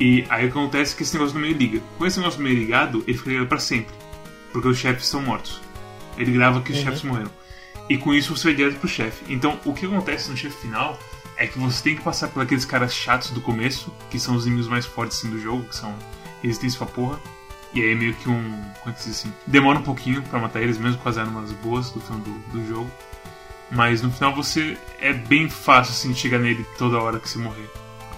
E 0.00 0.24
aí 0.28 0.46
o 0.46 0.52
que 0.52 0.58
acontece 0.58 0.94
é 0.94 0.96
que 0.96 1.02
esse 1.02 1.14
negócio 1.14 1.34
no 1.34 1.40
meio 1.40 1.56
liga. 1.56 1.80
Com 1.96 2.06
esse 2.06 2.18
negócio 2.18 2.38
no 2.38 2.44
meio 2.44 2.58
ligado, 2.58 3.02
ele 3.06 3.18
fica 3.18 3.30
ligado 3.30 3.48
pra 3.48 3.58
sempre. 3.58 3.94
Porque 4.52 4.68
os 4.68 4.78
chefes 4.78 5.04
estão 5.04 5.20
mortos. 5.22 5.60
Ele 6.16 6.32
grava 6.32 6.60
que 6.60 6.72
os 6.72 6.78
chefes 6.78 7.02
morreram. 7.02 7.30
E 7.88 7.96
com 7.96 8.12
isso 8.14 8.36
você 8.36 8.48
vai 8.48 8.54
direto 8.54 8.78
pro 8.78 8.88
chefe. 8.88 9.24
Então 9.32 9.58
o 9.64 9.72
que 9.72 9.86
acontece 9.86 10.30
no 10.30 10.36
chefe 10.36 10.56
final 10.60 10.98
é 11.38 11.46
que 11.46 11.58
você 11.58 11.82
tem 11.82 11.96
que 11.96 12.02
passar 12.02 12.28
por 12.28 12.42
aqueles 12.42 12.64
caras 12.64 12.92
chatos 12.92 13.30
do 13.30 13.40
começo, 13.40 13.92
que 14.10 14.18
são 14.18 14.34
os 14.34 14.44
inimigos 14.46 14.68
mais 14.68 14.84
fortes 14.84 15.18
assim, 15.18 15.30
do 15.30 15.38
jogo, 15.40 15.64
que 15.64 15.76
são 15.76 15.94
resistência 16.42 16.78
pra 16.78 16.86
porra. 16.86 17.18
E 17.74 17.80
aí 17.82 17.92
é 17.92 17.94
meio 17.94 18.14
que 18.14 18.28
um. 18.28 18.42
Como 18.80 18.90
é 18.90 18.92
que 18.92 19.02
se 19.02 19.08
diz 19.10 19.18
assim? 19.20 19.32
Demora 19.46 19.78
um 19.78 19.82
pouquinho 19.82 20.22
pra 20.22 20.38
matar 20.38 20.60
eles, 20.62 20.78
mesmo 20.78 20.98
com 20.98 21.08
as 21.08 21.18
armas 21.18 21.52
boas 21.52 21.90
do 21.90 22.00
final 22.00 22.18
do, 22.20 22.30
do 22.50 22.66
jogo. 22.66 22.90
Mas 23.70 24.02
no 24.02 24.10
final 24.10 24.34
você. 24.34 24.76
É 25.00 25.12
bem 25.12 25.48
fácil 25.48 25.92
assim 25.92 26.14
chegar 26.14 26.38
nele 26.38 26.66
toda 26.78 26.98
hora 26.98 27.20
que 27.20 27.28
você 27.28 27.38
morrer. 27.38 27.68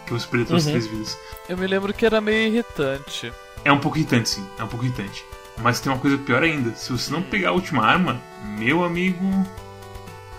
Que 0.06 0.12
você 0.12 0.26
perder 0.26 0.46
todas 0.46 0.62
as 0.66 0.72
Uhum. 0.72 0.78
três 0.78 0.86
vidas. 0.92 1.18
Eu 1.48 1.56
me 1.58 1.66
lembro 1.66 1.92
que 1.92 2.06
era 2.06 2.20
meio 2.20 2.52
irritante. 2.52 3.32
É 3.64 3.72
um 3.72 3.78
pouco 3.80 3.98
irritante, 3.98 4.28
sim. 4.28 4.46
É 4.58 4.64
um 4.64 4.68
pouco 4.68 4.84
irritante. 4.84 5.24
Mas 5.58 5.80
tem 5.80 5.92
uma 5.92 5.98
coisa 5.98 6.16
pior 6.16 6.42
ainda. 6.42 6.74
Se 6.76 6.90
você 6.92 7.12
não 7.12 7.20
pegar 7.22 7.50
a 7.50 7.52
última 7.52 7.84
arma, 7.84 8.20
meu 8.56 8.84
amigo, 8.84 9.24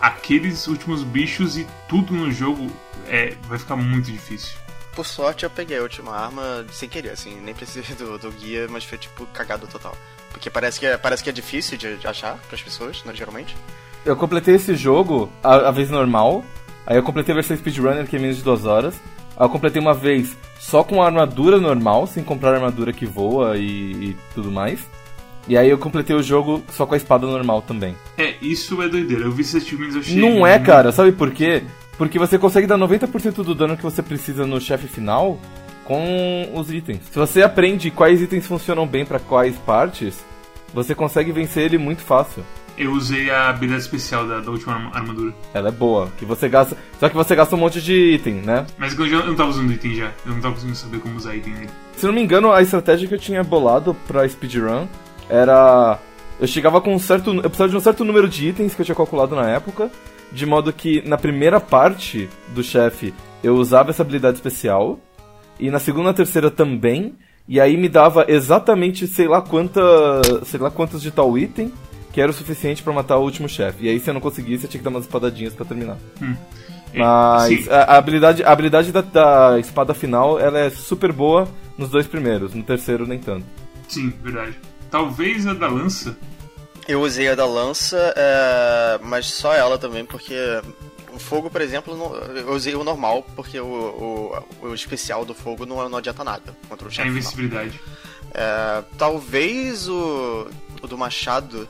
aqueles 0.02 0.68
últimos 0.68 1.04
bichos 1.04 1.58
e 1.58 1.68
tudo 1.88 2.14
no 2.14 2.32
jogo 2.32 2.72
é, 3.08 3.36
vai 3.44 3.60
ficar 3.60 3.76
muito 3.76 4.12
difícil. 4.12 4.58
Por 4.96 5.06
sorte, 5.06 5.44
eu 5.46 5.50
peguei 5.50 5.78
a 5.78 5.82
última 5.82 6.14
arma 6.14 6.66
sem 6.72 6.90
querer, 6.90 7.12
assim. 7.12 7.40
Nem 7.40 7.54
precisei 7.54 7.96
do, 7.96 8.18
do 8.18 8.32
guia, 8.32 8.68
mas 8.70 8.84
foi, 8.84 8.98
tipo, 8.98 9.26
cagado 9.28 9.68
total. 9.68 9.96
Porque 10.32 10.50
parece 10.50 10.80
que 10.80 10.86
é, 10.86 10.98
parece 10.98 11.24
que 11.24 11.30
é 11.30 11.34
difícil 11.34 11.78
de, 11.78 11.98
de 11.98 12.08
achar 12.08 12.38
pras 12.50 12.62
pessoas, 12.62 13.04
né, 13.06 13.14
geralmente. 13.14 13.56
Eu 14.04 14.16
completei 14.16 14.56
esse 14.56 14.76
jogo 14.76 15.32
a, 15.44 15.70
a 15.70 15.72
vez 15.72 15.90
normal. 15.90 16.44
Aí 16.86 16.98
eu 16.98 17.04
completei 17.04 17.32
a 17.32 17.36
versão 17.36 17.56
speedrunner, 17.56 18.08
que 18.08 18.16
é 18.16 18.20
menos 18.20 18.38
de 18.38 18.44
duas 18.44 18.66
horas. 18.66 18.96
Aí 19.38 19.46
eu 19.46 19.50
completei 19.50 19.82
uma 19.82 19.94
vez 19.94 20.36
só 20.60 20.84
com 20.84 21.02
a 21.02 21.06
armadura 21.06 21.60
normal, 21.60 22.08
sem 22.08 22.24
comprar 22.24 22.52
a 22.52 22.56
armadura 22.56 22.92
que 22.92 23.06
voa 23.06 23.58
e, 23.58 23.92
e 24.10 24.18
tudo 24.34 24.52
mais. 24.52 24.82
E 25.48 25.58
aí 25.58 25.70
eu 25.70 25.78
completei 25.78 26.16
o 26.16 26.22
jogo 26.24 26.62
só 26.72 26.86
com 26.86 26.94
a 26.94 26.98
espada 26.98 27.26
normal 27.26 27.62
também. 27.62 27.96
É, 28.18 28.36
isso 28.42 28.82
é 28.82 28.88
doideira. 28.88 29.24
Eu 29.26 29.32
vi 29.32 29.42
esses 29.42 29.56
achievements, 29.64 29.96
eu 29.96 30.02
achei. 30.02 30.16
Não 30.18 30.46
é, 30.46 30.60
cara, 30.60 30.92
sabe 30.92 31.12
por 31.12 31.32
quê? 31.32 31.64
Porque 31.98 32.18
você 32.20 32.38
consegue 32.38 32.68
dar 32.68 32.78
90% 32.78 33.44
do 33.44 33.54
dano 33.56 33.76
que 33.78 33.84
você 33.84 34.02
precisa 34.02 34.46
no 34.46 34.60
chefe 34.62 34.88
final 34.88 35.40
com 35.86 36.50
os 36.54 36.72
itens. 36.72 37.02
Se 37.12 37.18
você 37.18 37.42
aprende 37.42 37.92
quais 37.92 38.22
itens 38.22 38.46
funcionam 38.46 38.86
bem 38.88 39.06
pra 39.06 39.20
quais 39.20 39.56
partes, 39.58 40.24
você 40.74 40.96
consegue 40.96 41.32
vencer 41.32 41.66
ele 41.66 41.78
muito 41.78 42.02
fácil. 42.02 42.44
Eu 42.78 42.94
usei 42.94 43.30
a 43.30 43.50
habilidade 43.50 43.84
especial 43.84 44.26
da, 44.26 44.40
da 44.40 44.50
última 44.50 44.74
arma- 44.74 44.92
armadura. 44.94 45.34
Ela 45.54 45.68
é 45.70 45.72
boa, 45.72 46.10
que 46.18 46.24
você 46.26 46.48
gasta, 46.48 46.78
só 47.00 47.10
que 47.10 47.16
você 47.16 47.36
gasta 47.36 47.56
um 47.56 47.60
monte 47.60 47.82
de 47.82 48.14
item, 48.16 48.36
né? 48.36 48.66
Mas 48.78 48.98
eu, 48.98 49.08
já, 49.08 49.18
eu 49.18 49.28
não 49.28 49.36
tava 49.36 49.50
usando 49.50 49.72
item 49.74 49.94
já. 49.96 50.12
Eu 50.26 50.32
não 50.34 50.40
tava 50.42 50.54
conseguindo 50.56 50.78
saber 50.78 51.00
como 51.00 51.16
usar 51.18 51.36
item 51.36 51.54
nele. 51.54 51.70
Se 51.98 52.06
não 52.06 52.14
me 52.14 52.22
engano, 52.24 52.52
a 52.52 52.62
estratégia 52.62 53.08
que 53.08 53.14
eu 53.14 53.20
tinha 53.20 53.44
bolado 53.44 53.94
pra 54.08 54.28
speedrun 54.28 54.88
era. 55.32 56.00
Eu 56.40 56.48
chegava 56.48 56.82
com 56.82 56.94
um 56.94 57.00
certo. 57.00 57.32
Eu 57.34 57.42
precisava 57.44 57.70
de 57.70 57.78
um 57.78 57.82
certo 57.82 58.04
número 58.04 58.28
de 58.28 58.50
itens 58.50 58.76
que 58.76 58.82
eu 58.82 58.86
tinha 58.86 58.96
calculado 58.96 59.36
na 59.36 59.50
época. 59.50 59.90
De 60.32 60.46
modo 60.46 60.72
que 60.72 61.02
na 61.08 61.18
primeira 61.18 61.60
parte 61.60 62.30
do 62.50 62.64
chefe 62.64 63.14
eu 63.44 63.56
usava 63.56 63.90
essa 63.90 64.02
habilidade 64.02 64.38
especial. 64.38 65.00
E 65.60 65.70
na 65.70 65.80
segunda 65.80 66.12
e 66.12 66.14
terceira 66.14 66.52
também. 66.52 67.16
E 67.48 67.60
aí 67.60 67.76
me 67.76 67.90
dava 67.90 68.26
exatamente 68.28 69.08
sei 69.08 69.28
lá 69.28 69.42
quanta. 69.42 69.82
sei 70.46 70.60
lá 70.60 70.70
quantos 70.70 71.02
de 71.02 71.12
tal 71.12 71.38
item 71.38 71.72
que 72.12 72.20
era 72.20 72.30
o 72.30 72.34
suficiente 72.34 72.84
pra 72.84 72.92
matar 72.92 73.18
o 73.18 73.24
último 73.24 73.48
chefe. 73.48 73.86
E 73.86 73.90
aí 73.90 74.00
se 74.00 74.10
eu 74.10 74.14
não 74.14 74.22
conseguisse, 74.22 74.66
eu 74.66 74.70
tinha 74.70 74.80
que 74.80 74.84
dar 74.84 74.90
umas 74.90 75.06
espadadinhas 75.06 75.54
pra 75.54 75.66
terminar. 75.66 75.98
É, 76.94 77.00
Mas 77.00 77.70
a, 77.70 77.84
a 77.84 77.98
habilidade, 77.98 78.44
a 78.44 78.52
habilidade 78.52 78.92
da, 78.92 79.02
da 79.02 79.60
espada 79.60 79.94
final 79.94 80.40
ela 80.40 80.60
é 80.60 80.70
super 80.70 81.12
boa 81.14 81.48
nos 81.78 81.90
dois 81.90 82.06
primeiros, 82.06 82.54
no 82.54 82.64
terceiro 82.64 83.08
nem 83.08 83.18
tanto. 83.18 83.46
Sim, 83.88 84.14
verdade. 84.22 84.58
Talvez 84.92 85.48
a 85.48 85.54
da 85.54 85.68
lança. 85.68 86.16
Eu 86.88 87.02
usei 87.02 87.30
a 87.30 87.36
da 87.36 87.46
lança, 87.46 88.14
é, 88.18 89.00
mas 89.04 89.28
só 89.28 89.54
ela 89.54 89.78
também, 89.78 90.04
porque 90.06 90.36
o 91.14 91.18
fogo, 91.20 91.50
por 91.50 91.62
exemplo, 91.62 91.96
não- 91.96 92.14
eu 92.36 92.54
usei 92.54 92.76
o 92.76 92.84
normal, 92.84 93.24
porque 93.36 93.60
o, 93.60 93.66
o, 94.62 94.68
o 94.68 94.74
especial 94.74 95.24
do 95.24 95.34
fogo 95.34 95.66
não, 95.66 95.88
não 95.88 95.98
adianta 96.00 96.24
nada 96.24 96.56
contra 96.68 96.86
o 96.86 96.88
A 96.90 96.92
chefe 96.92 97.08
final. 97.08 97.20
invencibilidade. 97.20 97.80
É, 98.34 98.84
talvez 98.98 99.88
o, 99.88 100.48
o 100.82 100.88
do 100.88 100.98
machado 100.98 101.68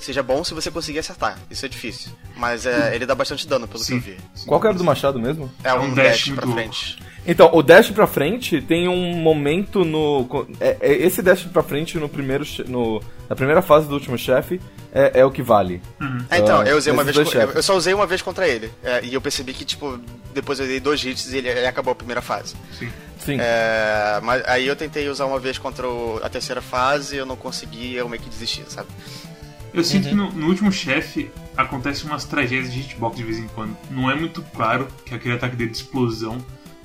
seja 0.00 0.22
bom 0.22 0.42
se 0.44 0.54
você 0.54 0.70
conseguir 0.70 1.00
acertar. 1.00 1.38
Isso 1.50 1.66
é 1.66 1.68
difícil. 1.68 2.10
Mas 2.36 2.66
é, 2.66 2.94
ele 2.94 3.04
dá 3.04 3.14
bastante 3.14 3.46
dano, 3.48 3.66
pelo 3.68 3.82
Sim. 3.82 4.00
que 4.00 4.10
eu 4.10 4.14
vi. 4.14 4.20
sim. 4.34 4.46
Qual 4.46 4.60
que 4.60 4.66
era 4.66 4.76
do 4.76 4.84
machado 4.84 5.18
mesmo? 5.20 5.50
É 5.62 5.74
um, 5.74 5.82
um 5.86 5.94
dash, 5.94 6.26
dash 6.28 6.30
pra 6.36 6.46
frente. 6.46 6.98
Então, 7.26 7.50
o 7.52 7.62
dash 7.62 7.90
pra 7.90 8.06
frente 8.06 8.60
tem 8.62 8.88
um 8.88 9.14
momento 9.16 9.84
no. 9.84 10.26
é- 10.60 10.76
é- 10.80 10.92
esse 11.06 11.20
dash 11.22 11.42
pra 11.44 11.62
frente 11.62 11.98
no 11.98 12.08
primeiro. 12.08 12.44
che- 12.44 12.64
No, 12.64 13.02
na 13.28 13.36
primeira 13.36 13.60
fase 13.60 13.86
do 13.86 13.94
último 13.94 14.16
chefe 14.16 14.58
é, 14.92 15.20
é 15.20 15.24
o 15.24 15.30
que 15.30 15.42
vale. 15.42 15.82
É, 16.30 16.38
então, 16.38 16.60
Ah, 16.60 16.64
eu 16.64 16.78
usei 16.78 16.90
uma 16.92 17.02
esses 17.02 17.14
vez. 17.16 17.28
co- 17.28 17.34
Eu, 17.34 17.40
chefes. 17.40 17.56
eu 17.56 17.62
só 17.62 17.76
usei 17.76 17.92
uma 17.92 18.06
vez 18.06 18.22
contra 18.22 18.48
ele. 18.48 18.70
É, 18.82 19.04
e 19.04 19.12
eu 19.12 19.20
percebi 19.20 19.52
que, 19.52 19.64
tipo, 19.64 19.98
depois 20.32 20.58
eu 20.58 20.66
dei 20.66 20.80
dois 20.80 21.04
hits 21.04 21.30
e 21.32 21.36
ele, 21.38 21.48
ele 21.48 21.66
acabou 21.66 21.92
a 21.92 21.94
primeira 21.94 22.22
fase. 22.22 22.54
Sim. 22.78 22.88
Sim. 23.18 23.36
É, 23.40 24.20
mas 24.22 24.42
aí 24.46 24.66
eu 24.66 24.74
tentei 24.76 25.06
usar 25.08 25.26
uma 25.26 25.38
vez 25.38 25.58
contra 25.58 25.86
o- 25.86 26.18
a 26.22 26.28
terceira 26.30 26.62
fase, 26.62 27.16
eu 27.16 27.26
não 27.26 27.36
consegui, 27.36 27.94
eu 27.94 28.08
meio 28.08 28.22
que 28.22 28.28
desisti, 28.30 28.62
sabe? 28.68 28.88
Eu 29.74 29.84
sinto 29.84 30.08
que 30.08 30.14
no, 30.14 30.30
no 30.32 30.46
último 30.46 30.72
chefe 30.72 31.30
acontece 31.54 32.04
umas 32.04 32.24
tragédias 32.24 32.72
de 32.72 32.80
hitbox 32.80 33.16
de 33.18 33.22
vez 33.22 33.36
em 33.38 33.46
quando. 33.48 33.76
Não 33.90 34.10
é 34.10 34.14
muito 34.14 34.40
claro 34.56 34.88
que 35.04 35.14
aquele 35.14 35.34
ataque 35.34 35.56
dele 35.56 35.70
de 35.70 35.76
explosão, 35.76 36.38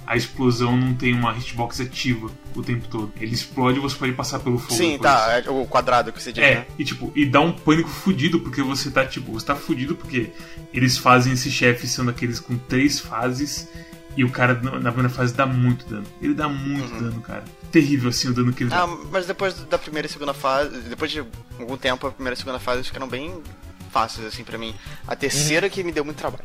a 0.06 0.16
explosão 0.16 0.76
não 0.76 0.94
tem 0.94 1.14
uma 1.14 1.36
hitbox 1.38 1.80
ativa 1.82 2.30
o 2.56 2.62
tempo 2.62 2.88
todo. 2.88 3.12
Ele 3.20 3.34
explode 3.34 3.78
e 3.78 3.82
você 3.82 3.96
pode 3.96 4.12
passar 4.14 4.40
pelo 4.40 4.58
fogo. 4.60 4.74
Sim, 4.74 4.94
depois. 4.94 5.02
tá, 5.12 5.42
é 5.46 5.50
o 5.50 5.66
quadrado 5.66 6.12
que 6.12 6.22
você 6.22 6.32
diz, 6.32 6.44
É, 6.44 6.56
né? 6.56 6.66
e 6.78 6.84
tipo, 6.84 7.12
e 7.16 7.26
dá 7.26 7.40
um 7.42 7.52
pânico 7.52 7.90
fudido, 7.90 8.40
porque 8.40 8.62
você 8.62 8.92
tá, 8.92 9.06
tipo, 9.06 9.32
você 9.32 9.46
tá 9.46 9.56
fudido 9.56 9.96
porque 9.96 10.32
eles 10.74 10.98
fazem 10.98 11.34
esse 11.34 11.50
chefe 11.52 11.88
sendo 11.88 12.10
aqueles 12.10 12.40
com 12.40 12.58
três 12.58 13.00
fases 13.00 13.68
e 14.16 14.24
o 14.24 14.30
cara 14.30 14.54
na 14.62 14.72
na 14.80 14.92
primeira 14.92 15.10
fase 15.10 15.34
dá 15.34 15.46
muito 15.46 15.86
dano. 15.88 16.06
Ele 16.22 16.34
dá 16.34 16.48
muito 16.48 16.94
dano, 17.00 17.20
cara. 17.22 17.44
Terrível 17.72 18.10
assim 18.10 18.30
o 18.30 18.34
dano 18.34 18.54
que 18.54 18.64
ele 18.64 18.70
dá. 18.70 18.86
Uhum. 18.86 18.94
Ah, 19.04 19.08
mas 19.12 19.26
depois 19.26 19.56
da 19.66 19.78
primeira 19.80 20.06
e 20.08 20.10
segunda 20.12 20.34
fase, 20.34 20.78
depois 20.82 21.10
de 21.10 21.24
algum 21.60 21.78
tempo, 21.78 22.06
a 22.06 22.12
primeira 22.12 22.36
e 22.36 22.38
segunda 22.38 22.60
fase 22.60 22.84
ficaram 22.84 23.08
bem 23.08 23.42
fáceis, 23.92 24.26
assim, 24.28 24.44
pra 24.44 24.58
mim. 24.58 24.74
A 25.08 25.16
terceira 25.16 25.70
que 25.70 25.84
me 25.84 25.92
deu 25.92 26.04
muito 26.06 26.18
trabalho. 26.18 26.44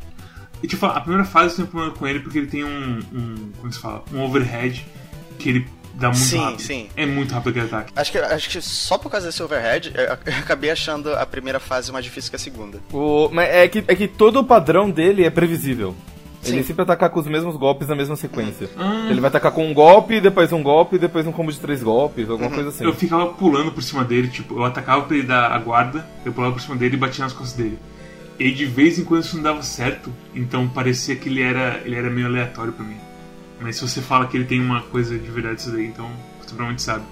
E 0.61 0.67
tipo, 0.67 0.85
a 0.85 0.99
primeira 0.99 1.23
fase 1.25 1.55
tem 1.55 1.65
um 1.65 1.67
problema 1.67 1.93
com 1.93 2.07
ele 2.07 2.19
porque 2.19 2.37
ele 2.37 2.47
tem 2.47 2.63
um, 2.63 2.99
um 3.13 3.51
como 3.59 3.71
se 3.71 3.79
fala, 3.79 4.03
um 4.13 4.21
overhead 4.21 4.85
que 5.37 5.49
ele 5.49 5.67
dá 5.93 6.07
muito 6.09 6.19
Sim, 6.21 6.37
rápido. 6.39 6.61
sim. 6.61 6.89
É 6.95 7.05
muito 7.05 7.33
rápido 7.33 7.49
aquele 7.49 7.65
ataque. 7.65 7.93
Acho 7.95 8.11
que, 8.11 8.17
acho 8.17 8.49
que 8.49 8.61
só 8.61 8.97
por 8.97 9.09
causa 9.09 9.27
desse 9.27 9.41
overhead, 9.43 9.91
eu, 9.95 10.03
eu 10.03 10.39
acabei 10.39 10.69
achando 10.71 11.13
a 11.13 11.25
primeira 11.25 11.59
fase 11.59 11.91
mais 11.91 12.03
difícil 12.05 12.29
que 12.29 12.35
a 12.35 12.39
segunda. 12.39 12.79
O, 12.91 13.29
mas 13.31 13.49
é, 13.49 13.67
que, 13.67 13.83
é 13.87 13.95
que 13.95 14.07
todo 14.07 14.39
o 14.39 14.43
padrão 14.43 14.89
dele 14.89 15.23
é 15.25 15.29
previsível. 15.29 15.95
Ele 16.41 16.61
Sim. 16.61 16.67
sempre 16.67 16.83
atacar 16.83 17.09
com 17.09 17.19
os 17.19 17.27
mesmos 17.27 17.57
golpes 17.57 17.87
na 17.89 17.95
mesma 17.95 18.15
sequência. 18.15 18.69
Ah. 18.77 19.07
Ele 19.09 19.19
vai 19.19 19.27
atacar 19.27 19.51
com 19.51 19.69
um 19.69 19.73
golpe, 19.73 20.21
depois 20.21 20.53
um 20.53 20.63
golpe, 20.63 20.97
depois 20.97 21.27
um 21.27 21.33
combo 21.33 21.51
de 21.51 21.59
três 21.59 21.83
golpes, 21.83 22.29
alguma 22.29 22.49
coisa 22.49 22.69
assim. 22.69 22.85
Eu 22.85 22.93
ficava 22.93 23.27
pulando 23.27 23.73
por 23.73 23.83
cima 23.83 24.05
dele, 24.05 24.29
tipo, 24.29 24.55
eu 24.55 24.63
atacava 24.63 25.01
pra 25.03 25.17
ele 25.17 25.27
dar 25.27 25.51
a 25.51 25.57
guarda, 25.59 26.07
eu 26.23 26.31
pulava 26.31 26.53
por 26.53 26.61
cima 26.61 26.77
dele 26.77 26.95
e 26.95 26.97
batia 26.97 27.25
nas 27.25 27.33
costas 27.33 27.57
dele. 27.57 27.77
E 28.39 28.51
de 28.51 28.65
vez 28.65 28.97
em 28.97 29.03
quando 29.03 29.23
isso 29.23 29.35
não 29.35 29.43
dava 29.43 29.61
certo, 29.61 30.13
então 30.33 30.67
parecia 30.69 31.15
que 31.15 31.27
ele 31.27 31.41
era, 31.41 31.81
ele 31.83 31.95
era 31.95 32.09
meio 32.09 32.25
aleatório 32.27 32.71
pra 32.71 32.85
mim. 32.85 32.97
Mas 33.59 33.75
se 33.75 33.81
você 33.81 34.01
fala 34.01 34.25
que 34.27 34.37
ele 34.37 34.45
tem 34.45 34.61
uma 34.61 34.81
coisa 34.83 35.17
de 35.17 35.29
verdade 35.29 35.59
isso 35.59 35.71
daí, 35.71 35.85
então 35.85 36.09
você 36.39 36.47
provavelmente 36.47 36.81
sabe. 36.81 37.03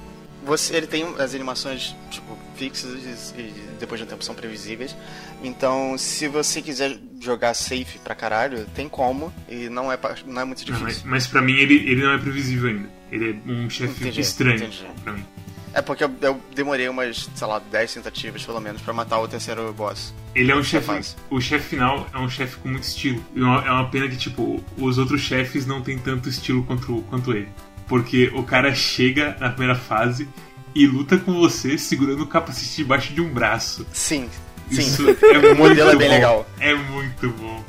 Você, 0.46 0.78
ele 0.78 0.88
tem 0.88 1.04
as 1.20 1.36
animações, 1.36 1.94
tipo, 2.10 2.38
fixas 2.56 3.34
e, 3.38 3.54
depois 3.78 4.00
de 4.00 4.06
um 4.06 4.10
tempo 4.10 4.24
são 4.24 4.34
previsíveis. 4.34 4.96
Então, 5.44 5.98
se 5.98 6.30
você 6.30 6.62
quiser 6.62 6.98
jogar 7.20 7.54
safe 7.54 8.00
pra 8.02 8.16
caralho, 8.16 8.66
tem 8.74 8.88
como. 8.88 9.34
E 9.50 9.68
não 9.68 9.92
é, 9.92 10.00
não 10.26 10.42
é 10.42 10.46
muito 10.46 10.64
Não, 10.72 10.80
mas, 10.80 10.88
difícil. 10.88 11.10
mas 11.12 11.28
pra 11.28 11.42
mim 11.42 11.58
ele, 11.58 11.76
ele 11.92 12.02
não 12.02 12.12
é 12.12 12.18
previsível 12.18 12.70
ainda. 12.70 12.90
Ele 13.12 13.32
é 13.46 13.52
um 13.52 13.70
chefe 13.70 14.00
Entendi, 14.00 14.22
estranho 14.22 14.56
entendi. 14.56 14.88
pra 15.04 15.12
mim. 15.12 15.26
É 15.74 15.82
porque 15.82 16.04
eu, 16.04 16.12
eu 16.22 16.42
demorei 16.56 16.90
umas, 16.90 17.30
sei 17.36 17.48
lá, 17.48 17.60
10 17.60 17.94
tentativas 17.96 18.44
pelo 18.44 18.60
menos 18.60 18.82
pra 18.82 18.94
matar 18.94 19.20
o 19.20 19.28
terceiro 19.28 19.72
boss. 19.74 20.14
Ele 20.34 20.52
é 20.52 20.56
um 20.56 20.64
chefe. 20.64 21.16
O 21.30 21.40
chefe 21.42 21.70
final 21.70 22.08
é 22.14 22.18
um 22.18 22.30
chefe 22.30 22.58
com 22.58 22.70
muito 22.70 22.84
estilo. 22.84 23.24
É 23.36 23.72
uma, 23.72 23.90
pena 23.90 24.08
que, 24.08 24.18
tipo, 24.18 24.64
os 24.78 24.98
outros 24.98 25.22
chefes 25.22 25.66
não 25.66 25.82
tem 25.82 25.98
tanto 25.98 26.30
estilo 26.30 26.64
quanto, 26.64 27.04
quanto 27.10 27.32
ele. 27.32 27.50
Porque 27.88 28.32
o 28.36 28.44
cara 28.44 28.74
chega 28.74 29.36
na 29.40 29.50
primeira 29.50 29.76
fase 29.76 30.28
e 30.76 30.86
luta 30.86 31.18
com 31.18 31.34
você 31.34 31.78
segurando 31.78 32.24
o 32.24 32.28
capacete 32.28 32.78
debaixo 32.78 33.14
de 33.14 33.22
um 33.22 33.30
braço. 33.30 33.86
Sim, 33.92 34.30
sim. 34.70 34.82
Isso 34.82 35.04
é 35.10 35.40
muito 35.40 35.54
O 35.54 35.56
modelo 35.56 35.90
é 35.90 35.96
bem 35.96 36.08
bom. 36.08 36.14
legal. 36.14 36.50
É 36.60 36.76
muito 36.76 37.30
bom. 37.32 37.64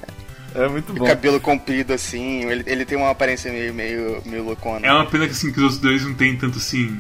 É 0.55 0.67
muito 0.69 0.93
O 0.93 0.97
bom. 0.97 1.05
cabelo 1.07 1.39
comprido 1.41 1.93
assim, 1.93 2.45
ele, 2.49 2.63
ele 2.67 2.85
tem 2.85 2.97
uma 2.97 3.11
aparência 3.11 3.53
meio, 3.53 3.73
meio, 3.75 4.23
meio 4.25 4.45
loucona. 4.45 4.87
É 4.87 4.93
uma 4.93 5.07
pena 5.07 5.27
que, 5.27 5.33
assim, 5.33 5.53
que 5.53 5.59
os 5.59 5.65
outros 5.65 5.81
dois 5.81 6.05
não 6.05 6.15
tem 6.15 6.37
tanto 6.37 6.59
assim. 6.59 6.99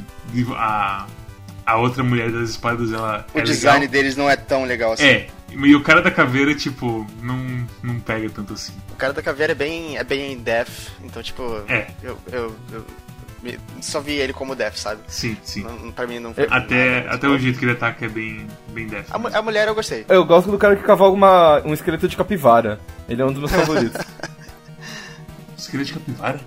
A, 0.56 1.06
a 1.64 1.76
outra 1.78 2.02
mulher 2.02 2.30
das 2.30 2.50
espadas, 2.50 2.92
ela. 2.92 3.26
O 3.34 3.38
é 3.38 3.42
design 3.42 3.80
legal. 3.80 3.92
deles 3.92 4.16
não 4.16 4.28
é 4.28 4.36
tão 4.36 4.64
legal 4.64 4.92
assim. 4.92 5.04
É. 5.04 5.28
E 5.50 5.74
o 5.74 5.82
cara 5.82 6.02
da 6.02 6.10
caveira, 6.10 6.54
tipo, 6.54 7.06
não, 7.22 7.66
não 7.82 7.98
pega 8.00 8.28
tanto 8.28 8.52
assim. 8.52 8.72
O 8.92 8.96
cara 8.96 9.14
da 9.14 9.22
caveira 9.22 9.52
é 9.52 9.54
bem, 9.54 9.96
é 9.96 10.04
bem 10.04 10.36
death, 10.38 10.90
então 11.02 11.22
tipo, 11.22 11.42
É. 11.68 11.86
eu, 12.02 12.18
eu, 12.30 12.54
eu 12.70 12.84
só 13.80 14.00
vi 14.00 14.12
ele 14.14 14.32
como 14.32 14.54
death, 14.54 14.76
sabe? 14.76 15.00
Sim, 15.08 15.36
sim. 15.42 15.62
Não, 15.62 15.92
pra 15.92 16.06
mim 16.06 16.18
não 16.18 16.34
foi 16.34 16.46
Até, 16.50 17.02
nada, 17.02 17.14
até 17.14 17.28
o 17.28 17.38
jeito 17.38 17.58
que 17.58 17.64
ele 17.64 17.72
ataca 17.72 18.04
é 18.04 18.08
bem, 18.08 18.46
bem 18.72 18.86
def. 18.86 19.06
a, 19.10 19.38
a 19.38 19.42
mulher 19.42 19.68
eu 19.68 19.74
gostei. 19.74 20.04
Eu 20.08 20.24
gosto 20.24 20.50
do 20.50 20.58
cara 20.58 20.76
que 20.76 20.82
cavalga 20.82 21.16
uma, 21.16 21.62
um 21.64 21.72
esqueleto 21.72 22.08
de 22.08 22.16
capivara. 22.16 22.80
Ele 23.08 23.22
é 23.22 23.24
um 23.24 23.32
dos 23.32 23.38
meus 23.38 23.52
favoritos. 23.52 24.00
Esqueleto 25.56 25.88
de 25.88 25.94
capivara? 25.94 26.40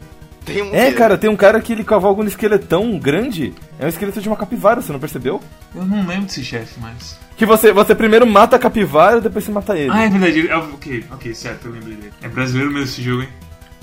Tem 0.45 0.62
um 0.63 0.73
é, 0.73 0.89
que- 0.91 0.97
cara, 0.97 1.17
tem 1.17 1.30
um 1.30 1.36
cara 1.36 1.62
que 1.62 1.71
ele 1.71 1.84
cavalga 1.84 2.21
um 2.21 2.25
esqueletão 2.27 2.97
grande. 2.97 3.54
É 3.80 3.86
um 3.86 3.89
esqueleto 3.89 4.19
de 4.21 4.27
uma 4.27 4.36
capivara, 4.38 4.82
você 4.82 4.91
não 4.91 4.99
percebeu? 4.99 5.39
Eu 5.75 5.86
não 5.86 6.06
lembro 6.08 6.25
desse 6.25 6.43
chefe, 6.43 6.80
mas. 6.80 7.19
Que 7.38 7.45
você, 7.45 7.71
você 7.71 7.93
primeiro 7.95 8.25
mata 8.25 8.56
a 8.56 8.60
capivara, 8.60 9.21
depois 9.21 9.45
você 9.45 9.51
mata 9.51 9.77
ele. 9.77 9.91
Ah, 9.91 10.04
é 10.04 10.10
verdade. 10.10 10.39
ele- 10.39 10.51
ah, 10.51 10.60
ok, 10.60 11.06
ok, 11.12 11.34
certo, 11.36 11.67
eu 11.67 11.71
lembrei 11.73 11.95
dele. 11.95 12.13
É 12.21 12.27
brasileiro 12.27 12.71
mesmo 12.71 12.86
esse 12.86 13.01
jogo, 13.04 13.21
hein? 13.23 13.30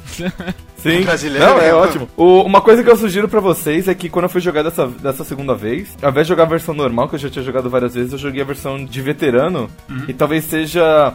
Sim. 0.78 1.02
brasileiro 1.02 1.44
Não, 1.44 1.58
é 1.58 1.64
mesmo. 1.64 1.78
ótimo. 1.78 2.08
O- 2.16 2.42
uma 2.42 2.60
coisa 2.60 2.82
que 2.84 2.90
eu 2.90 2.96
sugiro 2.96 3.28
pra 3.28 3.40
vocês 3.40 3.88
é 3.88 3.94
que 3.94 4.08
quando 4.08 4.24
eu 4.24 4.28
fui 4.28 4.40
jogar 4.40 4.62
dessa, 4.62 4.86
dessa 4.86 5.24
segunda 5.24 5.54
vez, 5.54 5.96
ao 6.02 6.10
invés 6.10 6.26
de 6.26 6.28
jogar 6.28 6.44
a 6.44 6.46
versão 6.46 6.74
normal, 6.74 7.08
que 7.08 7.14
eu 7.16 7.18
já 7.18 7.28
tinha 7.30 7.44
jogado 7.44 7.68
várias 7.68 7.94
vezes, 7.94 8.12
eu 8.12 8.18
joguei 8.18 8.42
a 8.42 8.44
versão 8.44 8.84
de 8.84 9.02
veterano. 9.02 9.68
E 10.06 10.12
talvez 10.14 10.44
seja 10.44 11.14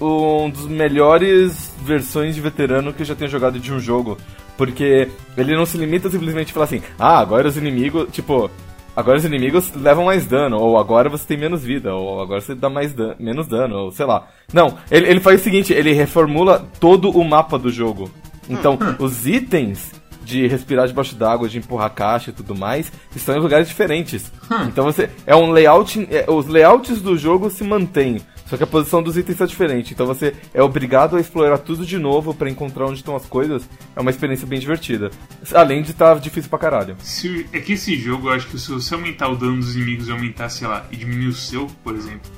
um 0.00 0.50
dos 0.50 0.66
melhores 0.66 1.72
versões 1.82 2.34
de 2.34 2.40
veterano 2.40 2.92
que 2.92 3.02
eu 3.02 3.06
já 3.06 3.14
tenho 3.14 3.30
jogado 3.30 3.58
de 3.58 3.72
um 3.72 3.80
jogo. 3.80 4.16
Porque 4.56 5.08
ele 5.36 5.56
não 5.56 5.64
se 5.64 5.78
limita 5.78 6.08
a 6.08 6.10
simplesmente 6.10 6.52
falar 6.52 6.64
assim, 6.64 6.82
ah, 6.98 7.18
agora 7.20 7.46
os 7.46 7.56
inimigos, 7.56 8.08
tipo, 8.10 8.50
agora 8.98 9.16
os 9.16 9.24
inimigos 9.24 9.72
levam 9.74 10.06
mais 10.06 10.26
dano, 10.26 10.58
ou 10.58 10.76
agora 10.76 11.08
você 11.08 11.24
tem 11.24 11.38
menos 11.38 11.62
vida, 11.62 11.94
ou 11.94 12.20
agora 12.20 12.40
você 12.40 12.52
dá 12.52 12.68
mais 12.68 12.92
dan 12.92 13.14
menos 13.20 13.46
dano, 13.46 13.76
ou 13.76 13.92
sei 13.92 14.04
lá. 14.04 14.26
Não, 14.52 14.76
ele, 14.90 15.06
ele 15.08 15.20
faz 15.20 15.40
o 15.40 15.44
seguinte, 15.44 15.72
ele 15.72 15.92
reformula 15.92 16.66
todo 16.80 17.08
o 17.08 17.24
mapa 17.24 17.56
do 17.56 17.70
jogo. 17.70 18.10
Então, 18.48 18.76
os 18.98 19.24
itens 19.24 19.92
de 20.24 20.48
respirar 20.48 20.88
debaixo 20.88 21.14
d'água, 21.14 21.48
de 21.48 21.58
empurrar 21.58 21.94
caixa 21.94 22.30
e 22.30 22.32
tudo 22.32 22.56
mais, 22.56 22.90
estão 23.14 23.36
em 23.36 23.40
lugares 23.40 23.68
diferentes. 23.68 24.32
Então 24.66 24.84
você. 24.84 25.08
É 25.24 25.34
um 25.34 25.52
layout. 25.52 26.06
é, 26.10 26.26
os 26.28 26.46
layouts 26.46 27.00
do 27.00 27.16
jogo 27.16 27.50
se 27.50 27.62
mantêm. 27.62 28.20
Só 28.48 28.56
que 28.56 28.64
a 28.64 28.66
posição 28.66 29.02
dos 29.02 29.16
itens 29.16 29.34
está 29.34 29.46
diferente. 29.46 29.92
Então 29.92 30.06
você 30.06 30.34
é 30.54 30.62
obrigado 30.62 31.16
a 31.16 31.20
explorar 31.20 31.58
tudo 31.58 31.84
de 31.84 31.98
novo 31.98 32.32
pra 32.32 32.48
encontrar 32.48 32.86
onde 32.86 32.98
estão 32.98 33.14
as 33.14 33.26
coisas. 33.26 33.68
É 33.94 34.00
uma 34.00 34.10
experiência 34.10 34.46
bem 34.46 34.58
divertida. 34.58 35.10
Além 35.54 35.82
de 35.82 35.90
estar 35.90 36.18
difícil 36.18 36.48
pra 36.48 36.58
caralho. 36.58 36.96
Se, 37.00 37.46
é 37.52 37.60
que 37.60 37.74
esse 37.74 37.94
jogo, 37.96 38.28
eu 38.28 38.32
acho 38.32 38.48
que 38.48 38.58
se 38.58 38.70
você 38.70 38.94
aumentar 38.94 39.28
o 39.28 39.36
dano 39.36 39.56
dos 39.56 39.76
inimigos 39.76 40.08
e 40.08 40.12
aumentar, 40.12 40.48
sei 40.48 40.66
lá, 40.66 40.86
e 40.90 40.96
diminuir 40.96 41.28
o 41.28 41.34
seu, 41.34 41.66
por 41.84 41.94
exemplo, 41.94 42.30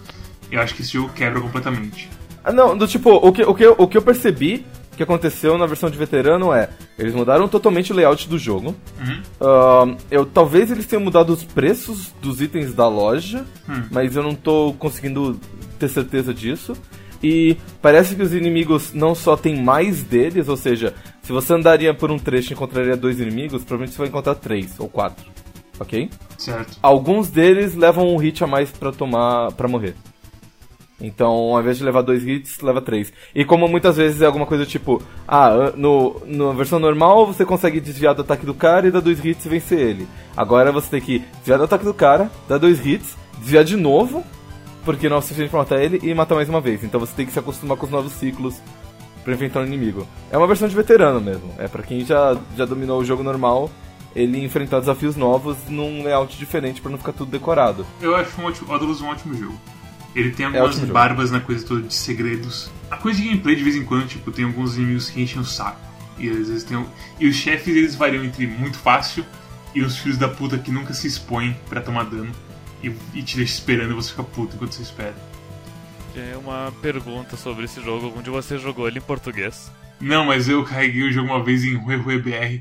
eu 0.50 0.60
acho 0.60 0.74
que 0.74 0.82
esse 0.82 0.92
jogo 0.92 1.12
quebra 1.12 1.40
completamente. 1.40 2.08
Ah, 2.42 2.52
não, 2.52 2.76
do 2.76 2.88
tipo, 2.88 3.10
o 3.10 3.32
que, 3.32 3.42
o 3.42 3.54
que, 3.54 3.66
o 3.66 3.86
que 3.86 3.96
eu 3.96 4.02
percebi 4.02 4.66
que 5.00 5.04
aconteceu 5.04 5.56
na 5.56 5.64
versão 5.64 5.88
de 5.88 5.96
veterano 5.96 6.52
é, 6.52 6.68
eles 6.98 7.14
mudaram 7.14 7.48
totalmente 7.48 7.90
o 7.90 7.96
layout 7.96 8.28
do 8.28 8.38
jogo. 8.38 8.76
Uhum. 9.00 9.22
Ahn, 9.40 9.96
eu 10.10 10.26
talvez 10.26 10.70
eles 10.70 10.84
tenham 10.86 11.02
mudado 11.02 11.30
os 11.32 11.42
preços 11.42 12.12
dos 12.20 12.42
itens 12.42 12.74
da 12.74 12.86
loja, 12.86 13.46
Hum. 13.66 13.84
mas 13.90 14.14
eu 14.14 14.22
não 14.22 14.34
tô 14.34 14.74
conseguindo 14.78 15.40
ter 15.78 15.88
certeza 15.88 16.34
disso. 16.34 16.74
E 17.22 17.56
parece 17.80 18.14
que 18.14 18.22
os 18.22 18.34
inimigos 18.34 18.92
não 18.92 19.14
só 19.14 19.36
tem 19.38 19.56
mais 19.62 20.02
deles, 20.02 20.48
ou 20.48 20.56
seja, 20.56 20.94
Se 21.22 21.32
você 21.32 21.52
andaria 21.54 21.94
por 21.94 22.10
um 22.10 22.18
trecho 22.18 22.52
e 22.52 22.54
encontraria 22.54 22.96
dois 22.96 23.20
inimigos, 23.20 23.62
provavelmente 23.62 23.92
você 23.92 23.98
vai 23.98 24.08
encontrar 24.08 24.34
três 24.34 24.74
ou 24.80 24.88
quatro. 24.88 25.24
Ok? 25.78 26.10
Certo. 26.36 26.76
Alguns 26.82 27.28
deles 27.30 27.74
levam 27.74 28.08
um 28.08 28.16
hit 28.16 28.42
a 28.42 28.46
mais 28.46 28.70
pra 28.70 28.90
tomar. 28.90 29.52
para 29.52 29.68
morrer. 29.68 29.94
Então, 31.00 31.54
ao 31.54 31.60
invés 31.60 31.78
de 31.78 31.84
levar 31.84 32.02
dois 32.02 32.26
hits, 32.26 32.60
leva 32.60 32.80
três. 32.80 33.12
E 33.34 33.44
como 33.44 33.66
muitas 33.66 33.96
vezes 33.96 34.20
é 34.20 34.26
alguma 34.26 34.46
coisa 34.46 34.66
tipo, 34.66 35.02
ah, 35.26 35.72
no, 35.74 36.20
na 36.26 36.52
versão 36.52 36.78
normal 36.78 37.26
você 37.26 37.44
consegue 37.44 37.80
desviar 37.80 38.14
do 38.14 38.22
ataque 38.22 38.44
do 38.44 38.54
cara 38.54 38.86
e 38.86 38.90
dar 38.90 39.00
dois 39.00 39.24
hits 39.24 39.46
e 39.46 39.48
vencer 39.48 39.78
ele. 39.78 40.08
Agora 40.36 40.70
você 40.70 40.90
tem 40.90 41.00
que 41.00 41.18
desviar 41.38 41.58
do 41.58 41.64
ataque 41.64 41.84
do 41.84 41.94
cara, 41.94 42.30
dar 42.48 42.58
dois 42.58 42.84
hits, 42.84 43.16
desviar 43.38 43.64
de 43.64 43.76
novo, 43.76 44.22
porque 44.84 45.08
não 45.08 45.16
é 45.16 45.18
o 45.18 45.22
suficiente 45.22 45.50
pra 45.50 45.60
matar 45.60 45.82
ele, 45.82 46.00
e 46.02 46.14
matar 46.14 46.34
mais 46.34 46.48
uma 46.48 46.60
vez. 46.60 46.84
Então 46.84 47.00
você 47.00 47.14
tem 47.14 47.26
que 47.26 47.32
se 47.32 47.38
acostumar 47.38 47.76
com 47.76 47.86
os 47.86 47.92
novos 47.92 48.12
ciclos 48.12 48.60
pra 49.24 49.34
enfrentar 49.34 49.60
o 49.60 49.66
inimigo. 49.66 50.06
É 50.30 50.36
uma 50.36 50.46
versão 50.46 50.68
de 50.68 50.74
veterano 50.74 51.20
mesmo. 51.20 51.54
É 51.58 51.68
pra 51.68 51.82
quem 51.82 52.04
já, 52.04 52.36
já 52.56 52.64
dominou 52.64 53.00
o 53.00 53.04
jogo 53.04 53.22
normal, 53.22 53.70
ele 54.14 54.42
enfrentar 54.42 54.80
desafios 54.80 55.16
novos 55.16 55.56
num 55.68 56.02
layout 56.02 56.36
diferente 56.36 56.80
pra 56.80 56.90
não 56.90 56.98
ficar 56.98 57.12
tudo 57.12 57.30
decorado. 57.30 57.86
Eu 58.00 58.14
acho 58.16 58.40
um 58.40 58.44
ótimo, 58.44 58.72
Odalus 58.72 59.00
um 59.00 59.08
ótimo 59.08 59.34
jogo. 59.34 59.58
Ele 60.14 60.30
tem 60.30 60.46
algumas 60.46 60.70
ótimo 60.70 60.82
jogo. 60.82 60.94
barbas 60.94 61.30
na 61.30 61.40
coisa 61.40 61.64
toda 61.66 61.82
de 61.82 61.94
segredos. 61.94 62.70
A 62.90 62.96
coisa 62.96 63.20
de 63.20 63.28
gameplay 63.28 63.54
de 63.54 63.62
vez 63.62 63.76
em 63.76 63.84
quando, 63.84 64.08
tipo, 64.08 64.32
tem 64.32 64.44
alguns 64.44 64.76
inimigos 64.76 65.10
que 65.10 65.22
enchem 65.22 65.40
o 65.40 65.44
saco. 65.44 65.80
E 66.18 66.28
às 66.28 66.48
vezes 66.48 66.64
tem. 66.64 66.84
E 67.18 67.28
os 67.28 67.36
chefes 67.36 67.74
eles 67.74 67.94
variam 67.94 68.24
entre 68.24 68.46
muito 68.46 68.76
fácil 68.78 69.24
e 69.74 69.82
os 69.82 69.98
filhos 69.98 70.18
da 70.18 70.28
puta 70.28 70.58
que 70.58 70.70
nunca 70.70 70.92
se 70.92 71.06
expõem 71.06 71.56
pra 71.68 71.80
tomar 71.80 72.04
dano. 72.04 72.32
E, 72.82 72.92
e 73.14 73.22
te 73.22 73.36
deixa 73.36 73.54
esperando 73.54 73.92
e 73.92 73.94
você 73.94 74.10
fica 74.10 74.22
puto 74.22 74.56
enquanto 74.56 74.72
você 74.72 74.82
espera. 74.82 75.14
Tem 76.12 76.34
uma 76.36 76.72
pergunta 76.82 77.36
sobre 77.36 77.64
esse 77.66 77.80
jogo. 77.80 78.06
Algum 78.06 78.22
de 78.22 78.30
vocês 78.30 78.60
jogou 78.60 78.88
ele 78.88 78.98
em 78.98 79.02
português? 79.02 79.70
Não, 80.00 80.24
mas 80.24 80.48
eu 80.48 80.64
carreguei 80.64 81.02
o 81.02 81.12
jogo 81.12 81.28
uma 81.28 81.44
vez 81.44 81.62
em 81.62 81.76
Rue 81.76 81.96
Rue 81.96 82.18
BR 82.18 82.60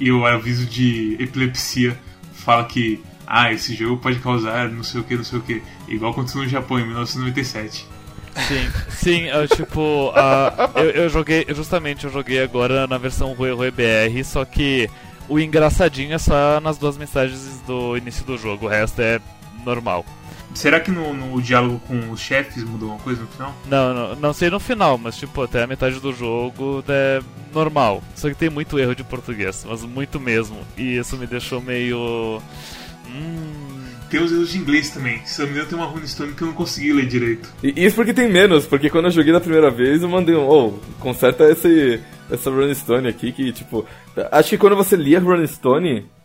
e 0.00 0.10
o 0.10 0.24
aviso 0.26 0.64
de 0.64 1.16
epilepsia 1.20 1.96
fala 2.32 2.64
que 2.64 3.02
ah, 3.32 3.52
esse 3.52 3.76
jogo 3.76 3.96
pode 3.98 4.18
causar 4.18 4.68
não 4.68 4.82
sei 4.82 5.00
o 5.00 5.04
que, 5.04 5.16
não 5.16 5.22
sei 5.22 5.38
o 5.38 5.42
que. 5.42 5.62
Igual 5.86 6.10
aconteceu 6.10 6.42
no 6.42 6.48
Japão 6.48 6.80
em 6.80 6.86
1997. 6.86 7.86
Sim, 8.48 8.70
sim, 8.90 9.20
eu, 9.26 9.46
tipo, 9.46 10.12
ah, 10.16 10.70
eu, 10.74 10.90
eu 10.90 11.08
joguei, 11.08 11.46
justamente 11.50 12.04
eu 12.04 12.12
joguei 12.12 12.42
agora 12.42 12.86
na 12.86 12.98
versão 12.98 13.32
Rue 13.32 13.52
Rue 13.52 13.70
BR, 13.70 14.24
só 14.24 14.44
que 14.44 14.90
o 15.28 15.38
engraçadinho 15.38 16.14
é 16.14 16.18
só 16.18 16.60
nas 16.60 16.76
duas 16.76 16.96
mensagens 16.96 17.60
do 17.66 17.96
início 17.96 18.24
do 18.24 18.36
jogo, 18.36 18.66
o 18.66 18.68
resto 18.68 19.00
é 19.00 19.20
normal. 19.64 20.04
Será 20.54 20.80
que 20.80 20.90
no, 20.90 21.14
no 21.14 21.40
diálogo 21.40 21.80
com 21.86 22.10
os 22.10 22.20
chefes 22.20 22.64
mudou 22.64 22.90
alguma 22.90 23.04
coisa 23.04 23.22
no 23.22 23.28
final? 23.28 23.54
Não, 23.66 23.94
não, 23.94 24.16
não 24.16 24.32
sei 24.32 24.50
no 24.50 24.58
final, 24.58 24.98
mas 24.98 25.16
tipo, 25.16 25.42
até 25.42 25.62
a 25.62 25.66
metade 25.66 26.00
do 26.00 26.12
jogo 26.12 26.82
é 26.88 27.20
normal. 27.54 28.02
Só 28.16 28.28
que 28.28 28.34
tem 28.34 28.50
muito 28.50 28.78
erro 28.78 28.94
de 28.94 29.04
português, 29.04 29.64
mas 29.68 29.84
muito 29.84 30.18
mesmo. 30.18 30.58
E 30.76 30.96
isso 30.96 31.16
me 31.16 31.26
deixou 31.26 31.60
meio. 31.60 32.42
Hum. 33.14 33.70
Tem 34.10 34.20
os 34.20 34.32
erros 34.32 34.50
de 34.50 34.58
inglês 34.58 34.90
também. 34.90 35.20
Se 35.24 35.38
não 35.40 35.46
me 35.46 35.52
engano, 35.52 35.68
tem 35.68 35.78
uma 35.78 35.86
Rune 35.86 36.08
Stone 36.08 36.32
que 36.32 36.42
eu 36.42 36.48
não 36.48 36.54
consegui 36.54 36.92
ler 36.92 37.06
direito. 37.06 37.48
E 37.62 37.84
isso 37.84 37.94
porque 37.94 38.12
tem 38.12 38.28
menos, 38.28 38.66
porque 38.66 38.90
quando 38.90 39.04
eu 39.04 39.12
joguei 39.12 39.32
na 39.32 39.40
primeira 39.40 39.70
vez 39.70 40.02
eu 40.02 40.08
mandei 40.08 40.34
um, 40.34 40.48
oh, 40.48 40.72
conserta 40.98 41.44
esse, 41.48 42.00
essa 42.28 42.50
Running 42.50 42.74
Stone 42.74 43.08
aqui, 43.08 43.30
que 43.30 43.52
tipo. 43.52 43.86
Acho 44.32 44.50
que 44.50 44.58
quando 44.58 44.74
você 44.74 44.96
lia 44.96 45.20
Running 45.20 45.46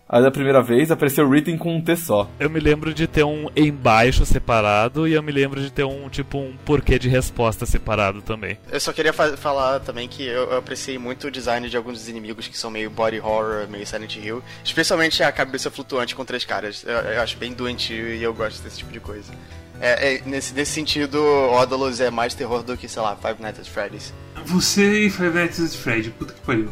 Stone, 0.05 0.17
a 0.17 0.21
da 0.21 0.31
primeira 0.31 0.61
vez, 0.61 0.91
apareceu 0.91 1.27
written 1.27 1.57
com 1.57 1.75
um 1.75 1.81
T 1.81 1.95
só. 1.95 2.29
Eu 2.39 2.49
me 2.49 2.59
lembro 2.59 2.93
de 2.93 3.07
ter 3.07 3.23
um 3.23 3.49
embaixo 3.55 4.25
separado 4.25 5.07
e 5.07 5.13
eu 5.13 5.23
me 5.23 5.31
lembro 5.31 5.59
de 5.61 5.71
ter 5.71 5.83
um 5.83 6.07
tipo 6.09 6.37
um 6.37 6.55
porquê 6.63 6.99
de 6.99 7.09
resposta 7.09 7.65
separado 7.65 8.21
também. 8.21 8.57
Eu 8.71 8.79
só 8.79 8.93
queria 8.93 9.11
fa- 9.13 9.35
falar 9.35 9.79
também 9.79 10.07
que 10.07 10.23
eu, 10.23 10.51
eu 10.51 10.57
apreciei 10.57 10.97
muito 10.97 11.27
o 11.27 11.31
design 11.31 11.67
de 11.69 11.75
alguns 11.75 11.99
dos 11.99 12.07
inimigos 12.09 12.47
que 12.47 12.57
são 12.57 12.69
meio 12.69 12.89
body 12.89 13.19
horror, 13.19 13.67
meio 13.69 13.85
Silent 13.85 14.15
Hill. 14.15 14.43
Especialmente 14.63 15.23
a 15.23 15.31
cabeça 15.31 15.71
flutuante 15.71 16.15
com 16.15 16.23
três 16.23 16.45
caras. 16.45 16.83
Eu, 16.85 16.93
eu 16.93 17.21
acho 17.21 17.37
bem 17.37 17.53
doentio 17.53 18.07
e 18.13 18.21
eu 18.21 18.33
gosto 18.33 18.61
desse 18.63 18.77
tipo 18.77 18.91
de 18.91 18.99
coisa. 18.99 19.31
É, 19.81 20.15
é, 20.15 20.21
nesse, 20.25 20.53
nesse 20.53 20.71
sentido, 20.71 21.19
Odalus 21.51 21.99
é 21.99 22.09
mais 22.09 22.33
terror 22.33 22.63
do 22.63 22.77
que, 22.77 22.87
sei 22.87 23.01
lá, 23.01 23.15
Five 23.15 23.41
Nights 23.41 23.59
at 23.59 23.67
Freddy's. 23.67 24.13
Você 24.45 25.05
e 25.07 25.09
Five 25.09 25.31
Nights 25.37 25.59
at 25.59 25.71
Fred, 25.77 26.11
puta 26.11 26.31
que 26.33 26.39
pariu. 26.41 26.69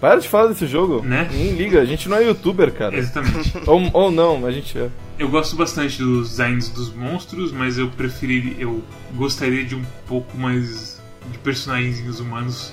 Para 0.00 0.18
de 0.18 0.28
falar 0.28 0.48
desse 0.48 0.66
jogo. 0.66 1.02
Né? 1.02 1.28
Nem 1.30 1.52
liga, 1.52 1.80
a 1.80 1.84
gente 1.84 2.08
não 2.08 2.16
é 2.16 2.26
youtuber, 2.26 2.72
cara. 2.72 2.96
Exatamente. 2.96 3.52
ou, 3.68 3.90
ou 3.92 4.10
não, 4.10 4.46
a 4.46 4.50
gente 4.50 4.78
é. 4.78 4.88
Eu 5.18 5.28
gosto 5.28 5.54
bastante 5.56 5.98
dos 5.98 6.30
designs 6.30 6.70
dos 6.70 6.92
monstros, 6.94 7.52
mas 7.52 7.76
eu 7.76 7.88
preferiria. 7.88 8.54
Eu 8.58 8.82
gostaria 9.14 9.64
de 9.64 9.74
um 9.74 9.84
pouco 10.08 10.36
mais 10.38 11.00
de 11.30 11.38
personagens 11.38 12.18
humanos 12.18 12.72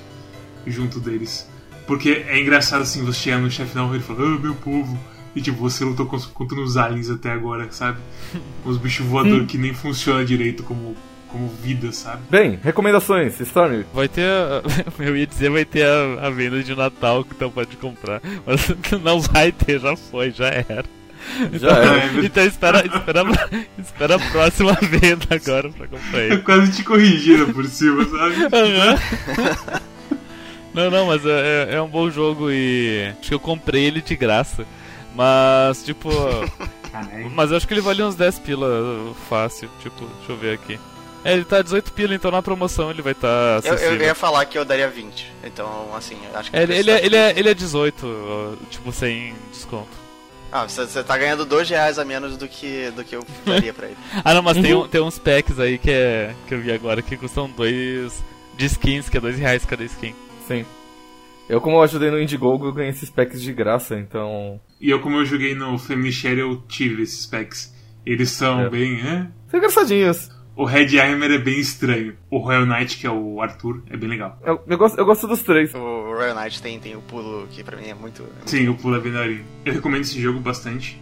junto 0.65 0.99
deles. 0.99 1.49
Porque 1.85 2.25
é 2.27 2.39
engraçado 2.39 2.81
assim, 2.81 3.03
você 3.03 3.19
chegar 3.19 3.39
no 3.39 3.51
chefe 3.51 3.71
final 3.71 3.91
e 3.91 3.95
ele 3.95 4.03
fala, 4.03 4.23
ah, 4.23 4.39
meu 4.39 4.55
povo. 4.55 4.97
E 5.35 5.41
tipo, 5.41 5.57
você 5.57 5.85
lutou 5.85 6.05
contra 6.05 6.59
uns 6.59 6.77
aliens 6.77 7.09
até 7.09 7.31
agora, 7.31 7.67
sabe? 7.71 7.99
Os 8.65 8.77
bichos 8.77 9.05
voadores 9.05 9.47
que 9.47 9.57
nem 9.57 9.73
funcionam 9.73 10.25
direito 10.25 10.63
como, 10.63 10.95
como 11.31 11.47
vida, 11.49 11.91
sabe? 11.91 12.21
Bem, 12.29 12.59
recomendações, 12.63 13.39
Storm. 13.39 13.83
Vai 13.93 14.07
ter. 14.07 14.23
A, 14.25 14.61
eu 15.03 15.15
ia 15.15 15.27
dizer 15.27 15.49
vai 15.49 15.65
ter 15.65 15.85
a, 15.85 16.27
a 16.27 16.29
venda 16.29 16.61
de 16.63 16.75
Natal 16.75 17.23
que 17.23 17.33
então 17.33 17.51
pode 17.51 17.75
comprar. 17.77 18.21
Mas 18.45 18.67
não 19.03 19.19
vai 19.21 19.51
ter, 19.51 19.79
já 19.79 19.95
foi, 19.95 20.31
já 20.31 20.47
era. 20.47 20.85
Já 21.53 21.69
era. 21.69 22.07
Então 22.23 22.45
espera, 22.45 22.85
espera, 22.85 23.23
espera 23.77 24.15
a 24.15 24.19
próxima 24.31 24.73
venda 24.81 25.25
agora 25.31 25.69
pra 25.69 25.87
comprar 25.87 26.19
Eu 26.19 26.33
ele. 26.33 26.41
quase 26.43 26.71
te 26.71 26.83
corrigindo 26.83 27.53
por 27.53 27.65
cima, 27.65 28.03
sabe? 28.05 28.35
Aham. 28.55 29.81
Não, 30.73 30.91
não, 30.91 31.07
mas 31.07 31.25
é, 31.25 31.73
é 31.75 31.81
um 31.81 31.87
bom 31.89 32.09
jogo 32.09 32.51
e 32.51 33.11
acho 33.19 33.29
que 33.29 33.33
eu 33.33 33.39
comprei 33.39 33.85
ele 33.85 34.01
de 34.01 34.15
graça. 34.15 34.63
Mas, 35.15 35.83
tipo. 35.83 36.09
Mas 37.33 37.49
eu 37.49 37.57
acho 37.57 37.67
que 37.67 37.73
ele 37.73 37.81
vale 37.81 38.03
uns 38.03 38.15
10 38.15 38.39
pila 38.39 39.13
fácil. 39.27 39.67
Tipo, 39.81 40.05
deixa 40.05 40.31
eu 40.31 40.37
ver 40.37 40.53
aqui. 40.53 40.79
É, 41.23 41.33
ele 41.33 41.43
tá 41.45 41.61
18 41.61 41.91
pila, 41.93 42.15
então 42.15 42.31
na 42.31 42.41
promoção 42.41 42.89
ele 42.89 43.01
vai 43.01 43.11
estar 43.13 43.61
tá 43.61 43.67
Eu, 43.69 43.75
eu 43.75 44.01
ia 44.01 44.15
falar 44.15 44.45
que 44.45 44.57
eu 44.57 44.63
daria 44.63 44.87
20. 44.89 45.31
Então, 45.43 45.89
assim, 45.95 46.17
eu 46.31 46.37
acho 46.39 46.49
que. 46.51 46.57
É, 46.57 46.59
o 46.61 46.63
ele, 46.63 46.73
ele, 46.75 46.91
é, 46.91 46.99
tá 46.99 47.05
ele, 47.05 47.15
é, 47.15 47.33
ele 47.39 47.49
é 47.49 47.53
18, 47.53 48.05
ó, 48.07 48.65
tipo, 48.69 48.91
sem 48.91 49.33
desconto. 49.51 49.89
Ah, 50.51 50.63
você, 50.67 50.85
você 50.85 51.03
tá 51.03 51.17
ganhando 51.17 51.45
2 51.45 51.69
reais 51.69 51.99
a 51.99 52.05
menos 52.05 52.37
do 52.37 52.47
que, 52.47 52.89
do 52.91 53.03
que 53.03 53.15
eu 53.15 53.25
daria 53.45 53.73
pra 53.73 53.87
ele. 53.87 53.97
Ah 54.23 54.33
não, 54.33 54.41
mas 54.41 54.57
tem, 54.57 54.73
um- 54.73 54.87
tem 54.87 55.01
uns 55.01 55.19
packs 55.19 55.59
aí 55.59 55.77
que, 55.77 55.91
é, 55.91 56.33
que 56.47 56.53
eu 56.53 56.61
vi 56.61 56.71
agora 56.71 57.01
que 57.01 57.17
custam 57.17 57.49
dois 57.49 58.23
de 58.55 58.65
skins, 58.65 59.09
que 59.09 59.17
é 59.17 59.19
2 59.21 59.37
reais 59.37 59.65
cada 59.65 59.83
skin. 59.83 60.15
Sim. 60.47 60.65
Eu, 61.49 61.61
como 61.61 61.77
eu 61.77 61.81
ajudei 61.81 62.11
no 62.11 62.19
Indiegogo, 62.21 62.65
eu 62.67 62.73
ganhei 62.73 62.91
esses 62.91 63.09
packs 63.09 63.41
de 63.41 63.53
graça, 63.53 63.97
então. 63.97 64.59
E 64.81 64.89
eu, 64.89 64.99
como 64.99 65.17
eu 65.17 65.25
joguei 65.25 65.55
no 65.55 65.77
Share, 66.11 66.39
eu 66.39 66.57
tive 66.67 67.03
esses 67.03 67.25
packs. 67.25 67.73
Eles 68.05 68.31
são 68.31 68.59
É. 68.61 68.69
bem. 68.69 68.99
É? 69.01 69.27
São 69.49 69.57
engraçadinhos. 69.57 70.29
O 70.57 70.65
Red 70.65 70.99
Armor 70.99 71.29
é 71.29 71.37
bem 71.37 71.59
estranho. 71.59 72.17
O 72.31 72.39
Royal 72.39 72.65
Knight, 72.65 72.97
que 72.97 73.05
é 73.05 73.11
o 73.11 73.39
Arthur, 73.43 73.83
é 73.91 73.95
bem 73.95 74.09
legal. 74.09 74.39
Eu, 74.43 74.59
eu 74.65 74.75
gosto, 74.75 74.97
eu 74.97 75.05
gosto 75.05 75.27
dos 75.27 75.43
três. 75.43 75.71
O 75.75 76.15
Royal 76.15 76.35
Knight 76.35 76.59
tem, 76.63 76.79
tem 76.79 76.95
o 76.95 77.01
pulo 77.01 77.47
que 77.51 77.63
pra 77.63 77.77
mim 77.77 77.89
é 77.89 77.93
muito. 77.93 78.25
Sim, 78.43 78.67
o 78.67 78.75
pulo 78.75 78.95
é 78.95 78.99
bem 78.99 79.11
daorinha. 79.11 79.45
Eu 79.63 79.71
recomendo 79.71 80.01
esse 80.01 80.19
jogo 80.19 80.39
bastante. 80.39 80.99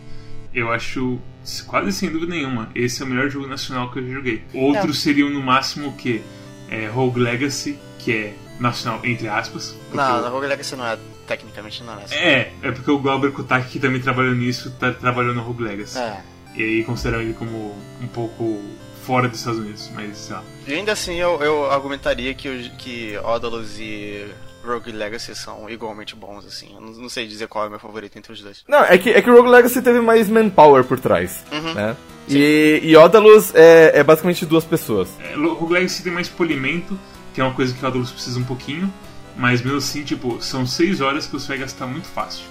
Eu 0.54 0.74
acho, 0.74 1.20
quase 1.68 1.94
sem 1.94 2.10
dúvida 2.10 2.34
nenhuma, 2.34 2.70
esse 2.76 3.02
é 3.02 3.06
o 3.06 3.08
melhor 3.08 3.30
jogo 3.30 3.48
nacional 3.48 3.90
que 3.92 4.00
eu 4.00 4.08
já 4.08 4.14
joguei. 4.16 4.44
Outros 4.54 5.02
seriam 5.02 5.30
no 5.30 5.42
máximo 5.42 5.88
o 5.88 5.94
quê? 5.94 6.22
É, 6.70 6.88
Rogue 6.88 7.22
Legacy, 7.22 7.80
que 8.00 8.12
é 8.12 8.34
nacional 8.60 9.06
entre 9.06 9.30
aspas. 9.30 9.74
Não, 9.94 10.30
Rogue 10.32 10.48
Legacy 10.48 10.76
não 10.76 10.86
é. 10.86 10.98
Tecnicamente 11.26 11.82
não 11.82 11.98
é. 11.98 12.06
É, 12.12 12.54
é 12.62 12.72
porque 12.72 12.92
o 12.92 13.00
Glauber 13.00 13.32
Kotaki, 13.32 13.70
que 13.72 13.80
também 13.80 14.02
trabalhou 14.02 14.36
nisso, 14.36 14.70
tá, 14.72 14.92
trabalhou 14.92 15.34
no 15.34 15.42
Rogue 15.42 15.64
Legacy. 15.64 15.98
É. 15.98 16.22
E 16.56 16.64
aí 16.64 16.84
consideram 16.84 17.22
ele 17.22 17.34
como 17.34 17.76
um 18.02 18.08
pouco 18.08 18.62
fora 19.06 19.28
dos 19.28 19.40
Estados 19.40 19.60
Unidos, 19.60 19.90
mas 19.94 20.18
sei 20.18 20.36
lá. 20.36 20.44
E 20.68 20.74
ainda 20.74 20.92
assim 20.92 21.16
eu, 21.16 21.42
eu 21.42 21.70
argumentaria 21.72 22.34
que, 22.34 22.70
que 22.78 23.18
Odalus 23.24 23.78
e 23.80 24.26
Rogue 24.66 24.92
Legacy 24.92 25.36
são 25.36 25.70
igualmente 25.70 26.16
bons, 26.16 26.46
assim. 26.46 26.74
Eu 26.74 26.82
não, 26.82 26.92
não 26.94 27.10
sei 27.10 27.28
dizer 27.28 27.48
qual 27.48 27.66
é 27.66 27.68
o 27.68 27.70
meu 27.70 27.80
favorito 27.80 28.18
entre 28.18 28.34
os 28.34 28.42
dois. 28.42 28.64
Não, 28.68 28.80
é 28.84 28.98
que, 28.98 29.12
é 29.12 29.22
que 29.22 29.30
o 29.30 29.36
Rogue 29.36 29.50
Legacy 29.50 29.82
teve 29.82 30.02
mais 30.02 30.28
manpower 30.30 30.84
por 30.84 31.00
trás, 31.00 31.44
Uhum. 31.52 31.74
né? 31.74 31.96
E, 32.28 32.80
e 32.84 32.98
Odalus 32.98 33.54
é, 33.54 34.00
é 34.00 34.04
basicamente 34.04 34.46
duas 34.46 34.64
pessoas. 34.64 35.10
É, 35.20 35.38
o 35.38 35.54
Rogue 35.54 35.74
Legacy 35.74 36.02
tem 36.02 36.12
mais 36.12 36.28
polimento, 36.28 37.00
que 37.34 37.40
é 37.42 37.44
uma 37.44 37.54
coisa 37.54 37.72
que 37.74 37.84
o 37.84 37.88
Adolfo 37.88 38.12
precisa 38.14 38.40
um 38.40 38.44
pouquinho, 38.44 38.92
mas 39.38 39.62
mesmo 39.62 39.78
assim, 39.78 40.04
tipo, 40.04 40.42
são 40.42 40.66
6 40.66 41.02
horas 41.02 41.28
que 41.28 41.34
você 41.34 41.50
vai 41.50 41.58
gastar 41.60 41.86
muito 41.86 42.08
fácil. 42.08 42.46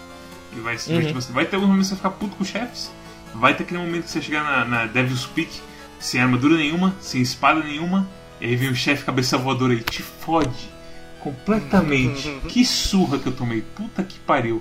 E 0.56 0.60
vai 0.60 0.78
se 0.78 0.88
divertir 0.88 1.12
bastante. 1.14 1.34
Vai 1.34 1.46
ter 1.46 1.56
algum 1.56 1.66
momento 1.66 1.82
que 1.82 1.88
você 1.88 2.00
vai 2.00 2.12
ficar 2.12 2.24
puto 2.24 2.36
com 2.36 2.44
chefes, 2.44 2.92
vai 3.34 3.56
ter 3.56 3.64
aquele 3.64 3.80
momento 3.80 4.04
que 4.04 4.10
você 4.10 4.22
chegar 4.22 4.44
na, 4.44 4.64
na 4.64 4.86
Devil's 4.86 5.26
Peak, 5.26 5.50
sem 6.04 6.20
armadura 6.20 6.54
nenhuma, 6.54 6.94
sem 7.00 7.22
espada 7.22 7.60
nenhuma, 7.60 8.06
e 8.38 8.44
aí 8.44 8.56
vem 8.56 8.68
o 8.68 8.74
chefe 8.74 9.04
cabeça 9.04 9.38
voadora 9.38 9.72
e 9.72 9.80
te 9.80 10.02
fode 10.02 10.68
completamente. 11.18 12.30
que 12.46 12.62
surra 12.62 13.18
que 13.18 13.26
eu 13.26 13.32
tomei, 13.32 13.62
puta 13.74 14.02
que 14.04 14.18
pariu. 14.18 14.60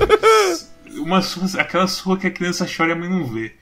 Uma 0.96 1.20
surra, 1.20 1.60
aquela 1.60 1.86
surra 1.86 2.16
que 2.16 2.26
a 2.26 2.30
criança 2.30 2.66
chora 2.66 2.90
e 2.90 2.92
a 2.92 2.96
mãe 2.96 3.10
não 3.10 3.26
vê. 3.26 3.52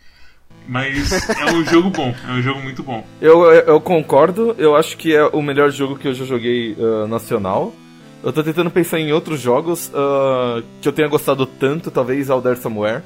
Mas 0.69 1.11
é 1.13 1.51
um 1.51 1.65
jogo 1.65 1.91
bom, 1.91 2.15
é 2.29 2.31
um 2.31 2.41
jogo 2.41 2.61
muito 2.61 2.85
bom. 2.85 3.05
Eu, 3.21 3.43
eu, 3.47 3.63
eu 3.63 3.81
concordo, 3.81 4.55
eu 4.57 4.77
acho 4.77 4.97
que 4.97 5.13
é 5.13 5.25
o 5.25 5.43
melhor 5.43 5.73
jogo 5.73 5.97
que 5.97 6.07
eu 6.07 6.15
já 6.15 6.25
joguei 6.25 6.77
ah, 6.79 7.09
nacional. 7.09 7.75
Eu 8.23 8.33
tô 8.33 8.45
tentando 8.45 8.71
pensar 8.71 9.01
em 9.01 9.13
outros 9.13 9.41
jogos 9.41 9.89
uh, 9.89 10.63
que 10.81 10.87
eu 10.87 10.93
tenha 10.93 11.09
gostado 11.09 11.45
tanto, 11.47 11.91
talvez 11.91 12.31
Alder 12.31 12.57
Somewhere. 12.57 13.03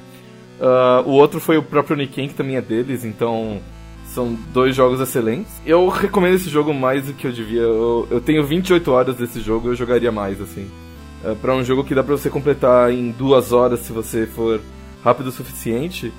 Uh, 0.59 1.09
o 1.09 1.13
outro 1.13 1.39
foi 1.39 1.57
o 1.57 1.63
próprio 1.63 1.97
Niken, 1.97 2.27
que 2.27 2.35
também 2.35 2.57
é 2.57 2.61
deles, 2.61 3.03
então 3.03 3.59
são 4.17 4.35
dois 4.51 4.75
jogos 4.75 4.99
excelentes. 4.99 5.61
Eu 5.63 5.87
recomendo 5.89 6.33
esse 6.33 6.49
jogo 6.49 6.73
mais 6.73 7.05
do 7.05 7.13
que 7.13 7.27
eu 7.27 7.31
devia. 7.31 7.61
Eu, 7.61 8.07
eu 8.09 8.19
tenho 8.19 8.43
28 8.43 8.91
horas 8.91 9.15
desse 9.15 9.39
jogo, 9.41 9.69
eu 9.69 9.75
jogaria 9.75 10.11
mais, 10.11 10.41
assim. 10.41 10.67
Uh, 11.23 11.35
pra 11.35 11.53
um 11.55 11.63
jogo 11.63 11.83
que 11.83 11.93
dá 11.93 12.03
pra 12.03 12.17
você 12.17 12.27
completar 12.27 12.91
em 12.91 13.11
duas 13.11 13.51
horas 13.51 13.81
se 13.81 13.91
você 13.91 14.25
for 14.25 14.59
rápido 15.03 15.27
o 15.27 15.31
suficiente, 15.31 16.11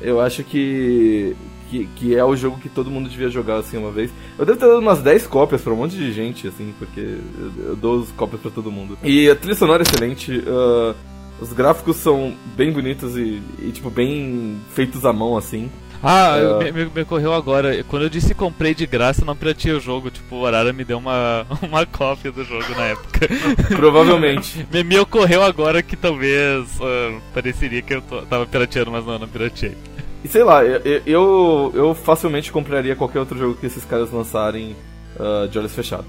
eu 0.00 0.18
acho 0.18 0.42
que, 0.42 1.36
que, 1.70 1.86
que, 1.94 2.16
é 2.16 2.24
o 2.24 2.34
jogo 2.34 2.58
que 2.58 2.70
todo 2.70 2.90
mundo 2.90 3.08
devia 3.10 3.28
jogar 3.28 3.56
assim 3.56 3.76
uma 3.76 3.90
vez. 3.90 4.10
Eu 4.38 4.46
devo 4.46 4.58
ter 4.58 4.66
dado 4.66 4.78
umas 4.78 5.02
10 5.02 5.26
cópias 5.26 5.60
pra 5.60 5.74
um 5.74 5.76
monte 5.76 5.94
de 5.94 6.10
gente, 6.10 6.48
assim, 6.48 6.72
porque 6.78 7.00
eu, 7.00 7.66
eu 7.68 7.76
dou 7.76 8.00
as 8.00 8.10
cópias 8.12 8.40
pra 8.40 8.50
todo 8.50 8.72
mundo. 8.72 8.96
E 9.02 9.28
a 9.28 9.36
trilha 9.36 9.54
sonora 9.54 9.82
é 9.82 9.86
excelente. 9.86 10.38
Uh, 10.38 10.94
os 11.38 11.52
gráficos 11.52 11.96
são 11.96 12.34
bem 12.56 12.72
bonitos 12.72 13.14
e, 13.14 13.42
e, 13.58 13.70
tipo, 13.72 13.90
bem 13.90 14.58
feitos 14.74 15.04
à 15.04 15.12
mão, 15.12 15.36
assim. 15.36 15.70
Ah, 16.02 16.36
uh, 16.36 16.58
me, 16.58 16.72
me, 16.72 16.84
me, 16.86 17.02
ocorreu 17.02 17.32
agora. 17.32 17.84
Quando 17.84 18.02
eu 18.02 18.08
disse 18.08 18.34
comprei 18.34 18.74
de 18.74 18.86
graça, 18.86 19.24
não 19.24 19.36
pirateei 19.36 19.72
o 19.72 19.80
jogo. 19.80 20.10
Tipo, 20.10 20.36
o 20.36 20.46
Arara 20.46 20.72
me 20.72 20.84
deu 20.84 20.98
uma, 20.98 21.46
uma 21.62 21.86
cópia 21.86 22.32
do 22.32 22.44
jogo 22.44 22.74
na 22.74 22.86
época. 22.86 23.28
Provavelmente. 23.76 24.66
me, 24.72 24.82
me, 24.82 24.98
ocorreu 24.98 25.44
agora 25.44 25.80
que 25.80 25.96
talvez 25.96 26.68
uh, 26.80 27.20
pareceria 27.32 27.80
que 27.82 27.94
eu 27.94 28.02
tô, 28.02 28.22
tava 28.22 28.44
pirateando, 28.46 28.90
mas 28.90 29.06
não, 29.06 29.16
não 29.16 29.28
pirateei. 29.28 29.76
E 30.24 30.28
sei 30.28 30.42
lá, 30.42 30.64
eu, 30.64 31.02
eu, 31.06 31.72
eu, 31.74 31.94
facilmente 31.94 32.50
compraria 32.50 32.96
qualquer 32.96 33.20
outro 33.20 33.38
jogo 33.38 33.54
que 33.54 33.66
esses 33.66 33.84
caras 33.84 34.10
lançarem 34.10 34.76
uh, 35.16 35.48
de 35.48 35.58
olhos 35.58 35.74
fechados. 35.74 36.06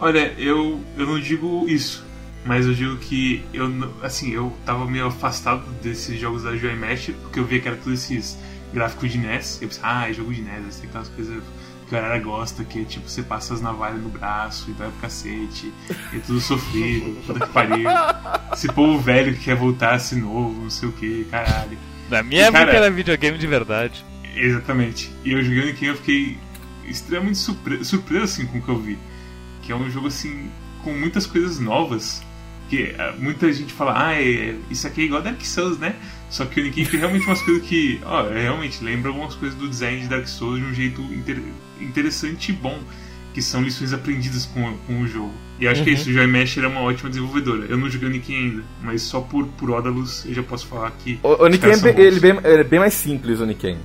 Olha, 0.00 0.32
eu, 0.38 0.80
eu 0.96 1.06
não 1.06 1.20
digo 1.20 1.68
isso, 1.68 2.04
mas 2.44 2.64
eu 2.64 2.74
digo 2.74 2.96
que 2.96 3.42
eu 3.52 3.68
assim, 4.02 4.32
eu 4.32 4.52
tava 4.64 4.86
meio 4.86 5.06
afastado 5.06 5.62
desses 5.82 6.18
jogos 6.18 6.44
da 6.44 6.56
Joy 6.56 6.74
Mesh, 6.74 7.10
porque 7.22 7.38
eu 7.38 7.44
via 7.44 7.60
que 7.60 7.68
era 7.68 7.76
tudo 7.76 7.94
esses 7.94 8.38
gráfico 8.72 9.08
de 9.08 9.18
NES. 9.18 9.60
Eu 9.60 9.68
pensei, 9.68 9.82
ah, 9.84 10.08
é 10.08 10.12
jogo 10.12 10.32
de 10.32 10.42
NES, 10.42 10.76
tem 10.76 10.88
aquelas 10.88 11.08
coisas 11.08 11.42
que 11.88 11.96
a 11.96 12.00
galera 12.00 12.22
gosta, 12.22 12.64
que 12.64 12.82
é 12.82 12.84
tipo, 12.84 13.08
você 13.08 13.22
passa 13.22 13.52
as 13.52 13.60
navalhas 13.60 14.00
no 14.00 14.08
braço 14.08 14.70
e 14.70 14.74
dói 14.74 14.88
pro 14.90 15.00
cacete, 15.00 15.72
e 16.12 16.16
é 16.16 16.20
tudo 16.20 16.40
sofrido, 16.40 17.20
puta 17.26 17.46
que 17.46 17.52
pariu. 17.52 17.90
Esse 18.52 18.68
povo 18.68 18.98
velho 19.00 19.34
que 19.34 19.40
quer 19.40 19.56
voltar 19.56 19.94
a 19.94 19.98
ser 19.98 20.16
novo, 20.16 20.62
não 20.62 20.70
sei 20.70 20.88
o 20.88 20.92
que, 20.92 21.26
caralho. 21.30 21.76
Na 22.08 22.22
minha 22.22 22.42
e, 22.42 22.44
época 22.44 22.66
cara, 22.66 22.76
era 22.76 22.90
videogame 22.90 23.38
de 23.38 23.46
verdade. 23.46 24.04
Exatamente. 24.36 25.10
E 25.24 25.32
eu 25.32 25.42
jogando 25.42 25.70
aqui 25.70 25.86
eu 25.86 25.96
fiquei 25.96 26.38
extremamente 26.86 27.38
surpreso, 27.38 27.84
surpreso 27.84 28.24
assim 28.24 28.46
com 28.46 28.58
o 28.58 28.62
que 28.62 28.68
eu 28.68 28.78
vi. 28.78 28.98
Que 29.62 29.72
é 29.72 29.76
um 29.76 29.90
jogo 29.90 30.06
assim, 30.06 30.50
com 30.82 30.92
muitas 30.92 31.26
coisas 31.26 31.58
novas. 31.58 32.22
Que 32.68 32.94
uh, 32.94 33.20
muita 33.20 33.52
gente 33.52 33.72
fala, 33.72 34.08
ah, 34.08 34.14
é, 34.14 34.54
isso 34.70 34.86
aqui 34.86 35.02
é 35.02 35.04
igual 35.04 35.22
Dark 35.22 35.40
Souls, 35.44 35.78
né? 35.78 35.96
Só 36.30 36.46
que 36.46 36.60
o 36.60 36.62
Nick 36.62 36.86
tem 36.86 37.00
realmente 37.00 37.26
umas 37.26 37.42
coisas 37.42 37.66
que, 37.66 38.00
ó, 38.04 38.28
realmente 38.28 38.82
lembra 38.82 39.10
algumas 39.10 39.34
coisas 39.34 39.58
do 39.58 39.68
design 39.68 40.00
de 40.00 40.08
Dark 40.08 40.26
Souls 40.28 40.60
de 40.60 40.64
um 40.64 40.72
jeito 40.72 41.02
inter 41.02 41.42
interessante 41.80 42.50
e 42.50 42.52
bom, 42.52 42.78
que 43.34 43.42
são 43.42 43.62
lições 43.62 43.92
aprendidas 43.92 44.46
com, 44.46 44.76
com 44.86 45.00
o 45.00 45.06
jogo. 45.08 45.32
E 45.58 45.68
acho 45.68 45.80
uhum. 45.80 45.84
que 45.84 45.90
é 45.90 45.94
isso, 45.94 46.08
o 46.08 46.12
Joy 46.12 46.26
Mesh 46.26 46.56
é 46.56 46.66
uma 46.66 46.80
ótima 46.82 47.10
desenvolvedora. 47.10 47.66
Eu 47.68 47.76
não 47.76 47.90
joguei 47.90 48.08
o 48.08 48.12
Nick 48.12 48.34
ainda, 48.34 48.62
mas 48.82 49.02
só 49.02 49.20
por, 49.20 49.46
por 49.58 49.70
Odalus 49.70 50.24
eu 50.24 50.34
já 50.34 50.42
posso 50.42 50.66
falar 50.66 50.90
que. 50.92 51.18
O, 51.22 51.44
o 51.44 51.46
Nick 51.48 51.66
é 51.66 51.76
bem, 51.76 52.00
ele, 52.00 52.20
bem, 52.20 52.38
ele 52.42 52.60
é 52.60 52.64
bem 52.64 52.78
mais 52.78 52.94
simples, 52.94 53.40
o 53.40 53.46
Niken. 53.46 53.76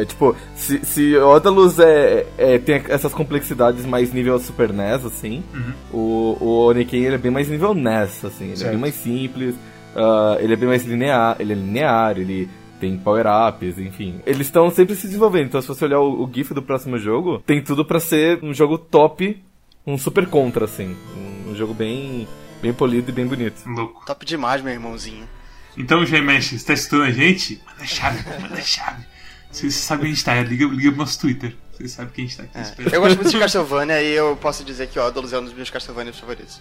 É, 0.00 0.04
tipo, 0.04 0.34
se, 0.56 0.84
se 0.84 1.16
Odalus 1.16 1.78
é, 1.78 2.26
é, 2.36 2.58
tem 2.58 2.82
essas 2.88 3.12
complexidades 3.12 3.86
mais 3.86 4.12
nível 4.12 4.38
Super 4.40 4.72
NES, 4.72 5.04
assim, 5.04 5.44
uhum. 5.54 5.72
o, 5.92 6.66
o 6.66 6.72
Niken 6.72 7.04
ele 7.04 7.14
é 7.14 7.18
bem 7.18 7.30
mais 7.30 7.48
nível 7.48 7.74
NES, 7.74 8.24
assim, 8.24 8.46
ele 8.46 8.56
certo. 8.56 8.68
é 8.68 8.70
bem 8.70 8.80
mais 8.80 8.94
simples. 8.94 9.54
Uh, 9.94 10.40
ele 10.40 10.54
é 10.54 10.56
bem 10.56 10.68
mais 10.68 10.84
linear, 10.84 11.36
ele 11.38 11.52
é 11.52 11.56
linear, 11.56 12.18
ele 12.18 12.48
tem 12.80 12.98
power-ups, 12.98 13.78
enfim. 13.78 14.20
Eles 14.26 14.48
estão 14.48 14.68
sempre 14.70 14.96
se 14.96 15.06
desenvolvendo, 15.06 15.46
então 15.46 15.62
se 15.62 15.68
você 15.68 15.84
olhar 15.84 16.00
o, 16.00 16.24
o 16.24 16.30
GIF 16.32 16.52
do 16.52 16.62
próximo 16.62 16.98
jogo, 16.98 17.38
tem 17.46 17.62
tudo 17.62 17.84
para 17.84 18.00
ser 18.00 18.42
um 18.42 18.52
jogo 18.52 18.76
top, 18.76 19.40
um 19.86 19.96
super 19.96 20.26
contra, 20.26 20.64
assim. 20.64 20.96
Um, 21.16 21.50
um, 21.50 21.54
jogo 21.54 21.74
bem, 21.74 22.26
bem 22.60 22.72
polido 22.72 23.10
e 23.10 23.12
bem 23.12 23.26
bonito. 23.26 23.62
Louco. 23.66 24.04
Top 24.04 24.26
demais, 24.26 24.62
meu 24.62 24.72
irmãozinho. 24.72 25.28
Então, 25.76 26.04
G-Mesh, 26.04 26.52
você 26.52 26.66
tá 26.66 26.72
estudando 26.72 27.04
a 27.04 27.10
gente? 27.12 27.62
Manda 27.66 27.86
chave, 27.86 28.40
manda 28.40 28.60
chave. 28.60 29.04
Vocês 29.50 29.74
sabem 29.74 30.06
onde 30.06 30.12
a 30.12 30.14
gente 30.14 30.24
tá, 30.24 30.42
liga, 30.42 30.66
liga 30.66 30.90
pro 30.90 30.98
nosso 30.98 31.20
Twitter. 31.20 31.54
Vocês 31.72 31.92
sabem 31.92 32.12
que 32.12 32.20
a 32.20 32.24
gente 32.24 32.36
tá 32.36 32.42
aqui 32.42 32.92
é. 32.92 32.96
Eu 32.96 33.00
gosto 33.00 33.16
muito 33.16 33.30
de 33.30 33.38
Castlevania 33.38 34.02
e 34.02 34.12
eu 34.12 34.36
posso 34.36 34.64
dizer 34.64 34.88
que 34.88 34.98
Odalus 34.98 35.32
é 35.32 35.38
um 35.38 35.44
dos 35.44 35.52
meus 35.52 35.70
Castlevania 35.70 36.12
favoritos. 36.12 36.60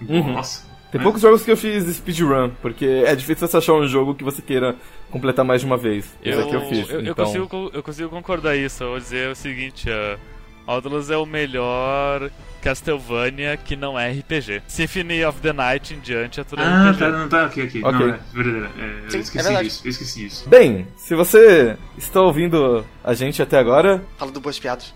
Uhum. 0.00 0.32
Nossa. 0.32 0.71
Tem 0.92 1.00
é. 1.00 1.02
poucos 1.02 1.22
jogos 1.22 1.42
que 1.42 1.50
eu 1.50 1.56
fiz 1.56 1.84
speedrun, 1.96 2.50
porque 2.60 2.84
é 2.84 3.16
difícil 3.16 3.48
você 3.48 3.56
achar 3.56 3.72
um 3.72 3.88
jogo 3.88 4.14
que 4.14 4.22
você 4.22 4.42
queira 4.42 4.76
completar 5.10 5.42
mais 5.42 5.62
de 5.62 5.66
uma 5.66 5.78
vez. 5.78 6.14
Eu, 6.22 6.32
Esse 6.32 6.42
aqui 6.42 6.54
eu 6.54 6.68
fiz. 6.68 6.90
Eu, 6.90 7.00
então... 7.00 7.06
eu, 7.06 7.14
consigo, 7.48 7.70
eu 7.72 7.82
consigo 7.82 8.08
concordar 8.10 8.54
isso. 8.56 8.84
Eu 8.84 8.90
vou 8.90 8.98
dizer 8.98 9.30
o 9.30 9.34
seguinte: 9.34 9.88
uh, 9.88 10.18
Outlaws 10.66 11.08
é 11.08 11.16
o 11.16 11.24
melhor 11.24 12.30
Castlevania 12.60 13.56
que 13.56 13.74
não 13.74 13.98
é 13.98 14.12
RPG. 14.12 14.64
Symphony 14.68 15.24
of 15.24 15.40
the 15.40 15.54
Night 15.54 15.94
em 15.94 15.98
diante 15.98 16.40
é 16.40 16.44
tudo 16.44 16.60
ah, 16.60 16.90
RPG. 16.90 17.04
Ah, 17.04 17.10
tá, 17.10 17.18
não, 17.18 17.28
tá, 17.28 17.46
ok, 17.46 17.64
ok. 17.64 17.82
okay. 17.82 18.06
Não, 18.06 18.14
é 18.14 18.20
verdadeiro. 18.34 18.66
É, 18.66 19.08
Sim, 19.08 19.16
eu 19.16 19.20
esqueci 19.22 19.48
é 19.48 19.62
disso, 19.62 19.82
eu 19.84 19.90
esqueci 19.90 20.18
disso. 20.20 20.48
Bem, 20.50 20.86
se 20.94 21.14
você 21.14 21.74
está 21.96 22.20
ouvindo 22.20 22.84
a 23.02 23.14
gente 23.14 23.40
até 23.40 23.58
agora... 23.58 24.04
Fala 24.18 24.30
do 24.30 24.40
Boas 24.42 24.58
Piadas. 24.58 24.92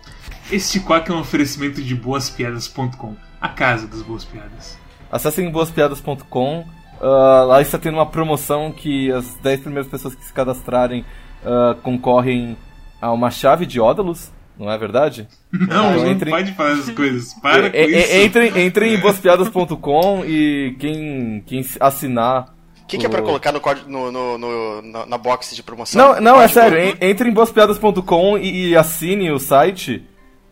Este 0.53 0.78
quack 0.78 1.11
é 1.11 1.14
um 1.14 1.20
oferecimento 1.20 1.82
de 1.82 1.94
boaspiadas.com, 1.94 3.16
a 3.40 3.49
casa 3.49 3.86
das 3.86 4.03
boas 4.03 4.26
piadas. 4.26 4.76
Acessem 5.16 5.50
boaspiadas.com. 5.50 6.60
Uh, 6.60 7.04
ah, 7.04 7.44
lá 7.44 7.62
está 7.62 7.78
tendo 7.78 7.94
uma 7.94 8.06
promoção 8.06 8.70
que 8.70 9.10
as 9.10 9.34
10 9.36 9.60
primeiras 9.60 9.90
pessoas 9.90 10.14
que 10.14 10.24
se 10.24 10.32
cadastrarem 10.32 11.04
uh, 11.42 11.74
concorrem 11.82 12.56
a 13.00 13.12
uma 13.12 13.30
chave 13.30 13.66
de 13.66 13.80
Ódalos, 13.80 14.30
não 14.58 14.70
é 14.70 14.78
verdade? 14.78 15.28
Não, 15.52 15.96
então, 15.96 16.14
não 16.14 16.18
pode 16.18 16.52
fazer 16.52 16.80
essas 16.80 16.94
coisas. 16.94 17.34
Para 17.34 17.70
com 17.70 17.76
isso. 17.76 18.16
Entrem, 18.16 18.66
entrem 18.66 18.94
em 18.94 18.98
boaspiadas.com 18.98 20.24
e 20.24 20.76
quem, 20.78 21.42
quem 21.46 21.66
assinar. 21.80 22.54
O 22.82 22.86
que, 22.86 22.98
que, 22.98 23.06
é 23.06 23.08
pra 23.08 23.20
colocar 23.20 23.52
no, 23.52 23.60
código, 23.60 23.90
no, 23.90 24.12
no, 24.12 24.38
no, 24.38 25.06
na 25.06 25.18
box 25.18 25.56
de 25.56 25.62
promoção? 25.62 26.14
Não, 26.14 26.20
não 26.20 26.40
é 26.40 26.46
sério. 26.46 26.96
Entre 27.00 27.28
em 27.28 27.32
boaspiadas.com 27.32 28.38
e, 28.38 28.68
e 28.68 28.76
assine 28.76 29.30
o 29.30 29.38
site 29.38 30.04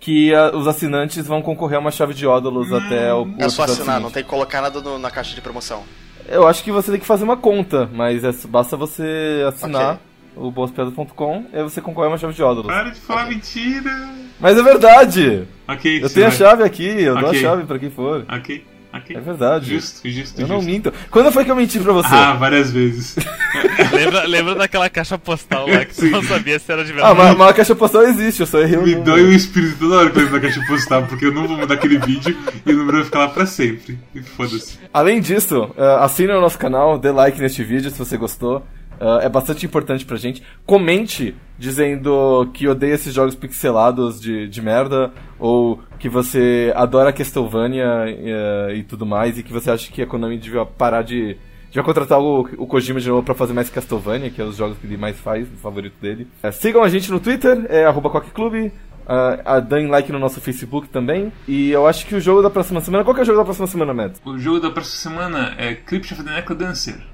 que 0.05 0.34
a, 0.34 0.55
os 0.55 0.68
assinantes 0.68 1.26
vão 1.26 1.40
concorrer 1.40 1.78
a 1.78 1.80
uma 1.80 1.90
chave 1.90 2.12
de 2.12 2.26
ódulos 2.26 2.70
hum, 2.70 2.76
até 2.76 3.12
o. 3.14 3.26
É 3.38 3.48
só 3.48 3.62
assinar, 3.64 3.98
não 3.98 4.11
tem 4.11 4.22
que 4.22 4.28
colocar 4.28 4.61
nada 4.61 4.82
no, 4.82 4.98
na 4.98 5.11
caixa 5.11 5.34
de 5.34 5.40
promoção. 5.40 5.82
Eu 6.28 6.46
acho 6.46 6.62
que 6.62 6.70
você 6.70 6.90
tem 6.90 7.00
que 7.00 7.07
fazer 7.07 7.24
uma 7.24 7.38
conta, 7.38 7.88
mas 7.92 8.22
é, 8.22 8.30
basta 8.46 8.76
você 8.76 9.42
assinar 9.48 9.94
okay. 9.94 10.46
o 10.46 10.50
boaspiadas.com 10.50 11.46
e 11.52 11.57
aí 11.57 11.62
você 11.62 11.80
concorre 11.80 12.09
a 12.09 12.11
uma 12.11 12.18
chave 12.18 12.34
de 12.34 12.42
ódulos. 12.42 12.66
Para 12.66 12.90
de 12.90 13.00
falar 13.00 13.24
okay. 13.24 13.34
mentira! 13.34 14.11
Mas 14.38 14.59
é 14.59 14.62
verdade! 14.62 15.48
Ok, 15.66 16.02
Eu 16.02 16.11
tenho 16.11 16.26
vai. 16.26 16.34
a 16.34 16.38
chave 16.38 16.62
aqui, 16.64 16.84
eu 16.86 17.14
okay. 17.14 17.24
dou 17.24 17.30
a 17.30 17.34
chave 17.34 17.64
pra 17.64 17.78
quem 17.78 17.90
for. 17.90 18.26
Ok. 18.28 18.73
Okay. 18.99 19.16
É 19.16 19.20
verdade. 19.20 19.74
Justo, 19.74 20.09
justo. 20.09 20.40
Eu 20.40 20.47
justo. 20.47 20.53
não 20.53 20.62
minto. 20.62 20.92
Quando 21.11 21.32
foi 21.32 21.45
que 21.45 21.51
eu 21.51 21.57
menti 21.57 21.80
pra 21.80 21.92
você? 21.92 22.14
Ah, 22.14 22.34
várias 22.34 22.70
vezes. 22.70 23.16
lembra, 23.92 24.24
lembra 24.24 24.55
daquela 24.55 24.88
caixa 24.88 25.18
postal 25.18 25.68
lá 25.68 25.84
que 25.84 25.95
você 25.95 26.11
não 26.11 26.22
sabia 26.22 26.59
se 26.59 26.70
era 26.70 26.84
de 26.84 26.92
verdade? 26.92 27.12
Ah, 27.12 27.14
mas, 27.14 27.36
mas 27.36 27.49
a 27.51 27.55
caixa 27.55 27.74
postal 27.74 28.03
existe, 28.03 28.40
eu 28.40 28.47
só 28.47 28.61
errei 28.61 28.78
o 28.78 28.82
Me 28.82 28.95
dói 28.95 29.22
o 29.22 29.32
espírito 29.32 29.78
toda 29.80 29.97
hora 29.97 30.11
que 30.11 30.18
eu 30.18 30.22
lembro 30.22 30.40
da 30.40 30.47
caixa 30.47 30.64
postal, 30.66 31.03
porque 31.07 31.26
eu 31.26 31.32
não 31.32 31.49
vou 31.49 31.57
mudar 31.57 31.74
aquele 31.74 31.99
vídeo 31.99 32.36
e 32.64 32.72
o 32.72 32.76
número 32.76 32.99
vai 32.99 33.07
ficar 33.07 33.18
lá 33.20 33.28
pra 33.28 33.47
sempre. 33.47 33.99
Foda-se. 34.36 34.78
Além 34.92 35.20
disso, 35.20 35.64
uh, 35.76 36.03
assine 36.03 36.32
o 36.32 36.40
nosso 36.40 36.59
canal, 36.59 36.97
dê 36.97 37.11
like 37.11 37.40
neste 37.40 37.64
vídeo 37.64 37.90
se 37.90 37.99
você 37.99 38.16
gostou. 38.16 38.64
Uh, 39.01 39.20
é 39.22 39.28
bastante 39.28 39.66
importante 39.66 40.05
pra 40.05 40.16
gente. 40.16 40.42
Comente 40.64 41.34
dizendo 41.59 42.49
que 42.53 42.68
odeia 42.68 42.95
esses 42.95 43.12
jogos 43.12 43.34
pixelados 43.34 44.20
de, 44.20 44.49
de 44.49 44.62
merda, 44.62 45.12
ou 45.38 45.80
que 45.99 46.09
você 46.09 46.72
adora 46.74 47.12
Castlevania 47.12 47.86
uh, 47.86 48.74
e 48.74 48.82
tudo 48.82 49.07
mais, 49.07 49.38
e 49.38 49.42
que 49.42 49.53
você 49.53 49.70
acha 49.70 49.90
que 49.90 50.03
a 50.03 50.07
Konami 50.07 50.38
devia 50.38 50.64
parar 50.64 51.03
de. 51.03 51.36
devia 51.66 51.82
contratar 51.82 52.20
o, 52.20 52.40
o 52.59 52.66
Kojima 52.66 53.01
de 53.01 53.09
novo 53.09 53.22
pra 53.22 53.34
fazer 53.34 53.53
mais 53.53 53.70
Castlevania, 53.70 54.30
que 54.30 54.40
é 54.40 54.45
os 54.45 54.57
jogos 54.57 54.78
que 54.78 54.86
ele 54.86 54.97
mais 54.97 55.18
faz, 55.18 55.47
o 55.47 55.57
favorito 55.57 55.95
dele. 56.01 56.28
Uh, 56.42 56.53
sigam 56.53 56.82
a 56.82 56.88
gente 56.88 57.11
no 57.11 57.20
Twitter, 57.20 57.66
é 57.68 57.84
arroba 57.84 58.11
Clube. 58.20 58.72
Uh, 59.05 59.61
deem 59.61 59.88
like 59.88 60.11
no 60.11 60.18
nosso 60.18 60.40
Facebook 60.40 60.88
também. 60.88 61.30
E 61.47 61.70
eu 61.70 61.86
acho 61.86 62.07
que 62.07 62.14
o 62.14 62.20
jogo 62.20 62.40
da 62.40 62.49
próxima 62.49 62.80
semana. 62.80 63.05
Qual 63.05 63.14
que 63.14 63.20
é 63.20 63.22
o 63.22 63.26
jogo 63.26 63.38
da 63.38 63.45
próxima 63.45 63.66
semana, 63.66 63.92
Matt? 63.92 64.16
O 64.24 64.38
jogo 64.38 64.61
da 64.61 64.70
próxima 64.70 65.12
semana 65.12 65.55
é 65.59 65.74
Crypt 65.74 66.14
of 66.14 66.24
the 66.24 66.34
Necrodancer. 66.34 67.13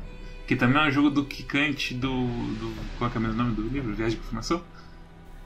Que 0.51 0.57
também 0.57 0.82
é 0.82 0.88
um 0.88 0.90
jogo 0.90 1.11
do 1.11 1.24
Kikante 1.24 1.94
do. 1.94 2.09
do 2.11 2.74
qual 2.98 3.09
é, 3.09 3.14
é 3.14 3.18
o 3.18 3.22
mesmo 3.22 3.36
nome 3.36 3.55
do 3.55 3.62
livro? 3.62 3.94
Viagem 3.94 4.16
de 4.16 4.20
Confirmação? 4.20 4.61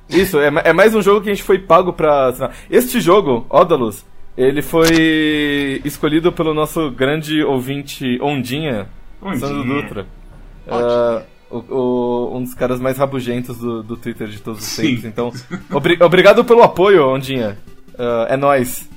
Isso, 0.09 0.39
é, 0.39 0.51
é 0.65 0.73
mais 0.73 0.95
um 0.95 1.03
jogo 1.03 1.21
que 1.21 1.29
a 1.29 1.35
gente 1.35 1.45
foi 1.45 1.59
pago 1.59 1.93
pra. 1.93 2.55
Este 2.71 3.03
jogo, 3.03 3.45
Odalus, 3.51 4.03
ele 4.35 4.63
foi 4.63 5.83
escolhido 5.85 6.33
pelo 6.33 6.55
nosso 6.55 6.91
grande 6.91 7.43
ouvinte 7.43 8.19
Ondinha, 8.23 8.89
Ondinha. 9.21 9.47
Sandro 9.47 9.63
Dutra. 9.63 10.07
Uh, 10.67 11.23
o, 11.55 11.75
o, 11.75 12.39
um 12.39 12.43
dos 12.43 12.55
caras 12.55 12.81
mais 12.81 12.97
rabugentos 12.97 13.59
do, 13.59 13.83
do 13.83 13.99
Twitter 13.99 14.29
de 14.29 14.41
todos 14.41 14.67
os 14.67 14.75
tempos. 14.75 15.05
Então, 15.05 15.31
obri 15.71 15.99
obrigado 16.03 16.43
pelo 16.47 16.63
apoio, 16.63 17.07
Ondinha. 17.07 17.59
Uh, 17.93 18.25
é 18.27 18.39
nóis. 18.39 18.89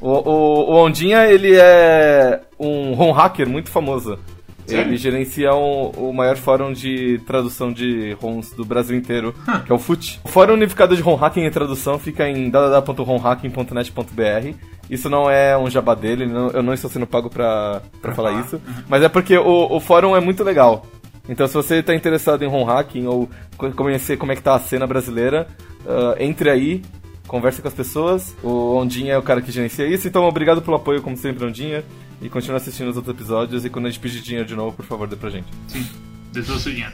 O, 0.00 0.08
o, 0.08 0.70
o 0.70 0.84
Ondinha, 0.86 1.26
ele 1.26 1.54
é 1.54 2.40
um 2.58 2.94
ROM 2.94 3.12
hacker 3.12 3.46
muito 3.46 3.68
famoso. 3.68 4.18
Sério? 4.66 4.86
Ele 4.88 4.96
gerencia 4.96 5.54
um- 5.54 5.90
o 5.90 6.12
maior 6.12 6.36
fórum 6.36 6.72
de 6.72 7.20
tradução 7.26 7.72
de 7.72 8.16
ROMs 8.20 8.54
do 8.56 8.64
Brasil 8.64 8.96
inteiro, 8.96 9.34
que 9.66 9.70
é 9.70 9.74
o 9.74 9.78
FUT. 9.78 10.20
O 10.24 10.28
Fórum 10.28 10.54
Unificado 10.54 10.96
de 10.96 11.02
ROM 11.02 11.14
Hacking 11.16 11.44
e 11.44 11.50
Tradução 11.50 11.98
fica 11.98 12.28
em 12.28 12.48
www.romhacking.net.br. 12.50 14.54
Isso 14.90 15.08
não 15.08 15.30
é 15.30 15.56
um 15.56 15.70
jabá 15.70 15.94
dele, 15.94 16.26
não- 16.26 16.50
eu 16.50 16.62
não 16.62 16.74
estou 16.74 16.90
sendo 16.90 17.06
pago 17.06 17.30
pra, 17.30 17.80
pra 18.02 18.14
falar 18.14 18.32
falar. 18.32 18.44
isso. 18.44 18.60
Mas 18.88 19.02
é 19.02 19.08
porque 19.08 19.36
o, 19.36 19.74
o 19.76 19.80
fórum 19.80 20.14
é 20.14 20.20
muito 20.20 20.44
legal. 20.44 20.86
Então, 21.28 21.46
se 21.48 21.54
você 21.54 21.76
está 21.76 21.94
interessado 21.94 22.42
em 22.44 22.48
ROM 22.48 22.64
hacking 22.64 23.06
ou 23.06 23.28
co- 23.56 23.70
conhecer 23.72 24.18
como 24.18 24.32
é 24.32 24.36
que 24.36 24.42
tá 24.42 24.54
a 24.54 24.58
cena 24.58 24.86
brasileira, 24.86 25.46
ah, 25.86 26.14
entre 26.20 26.50
aí, 26.50 26.82
converse 27.26 27.62
com 27.62 27.68
as 27.68 27.74
pessoas. 27.74 28.36
O 28.42 28.76
Ondinha 28.76 29.14
é 29.14 29.18
o 29.18 29.22
cara 29.22 29.40
que 29.40 29.50
gerencia 29.50 29.86
isso, 29.86 30.06
então 30.06 30.24
obrigado 30.24 30.60
pelo 30.60 30.76
apoio, 30.76 31.00
como 31.00 31.16
sempre, 31.16 31.46
Ondinha. 31.46 31.82
E 32.22 32.28
continue 32.28 32.56
assistindo 32.56 32.88
os 32.90 32.96
outros 32.96 33.14
episódios. 33.14 33.64
E 33.64 33.70
quando 33.70 33.86
a 33.86 33.90
gente 33.90 34.00
pedir 34.00 34.20
dinheiro 34.20 34.46
de 34.46 34.54
novo, 34.54 34.76
por 34.76 34.84
favor, 34.84 35.06
dê 35.08 35.16
pra 35.16 35.30
gente. 35.30 35.46
Sim, 35.68 35.86
dê 36.32 36.42
todo 36.42 36.56
o 36.56 36.58
seu 36.60 36.72
dinheiro. 36.72 36.92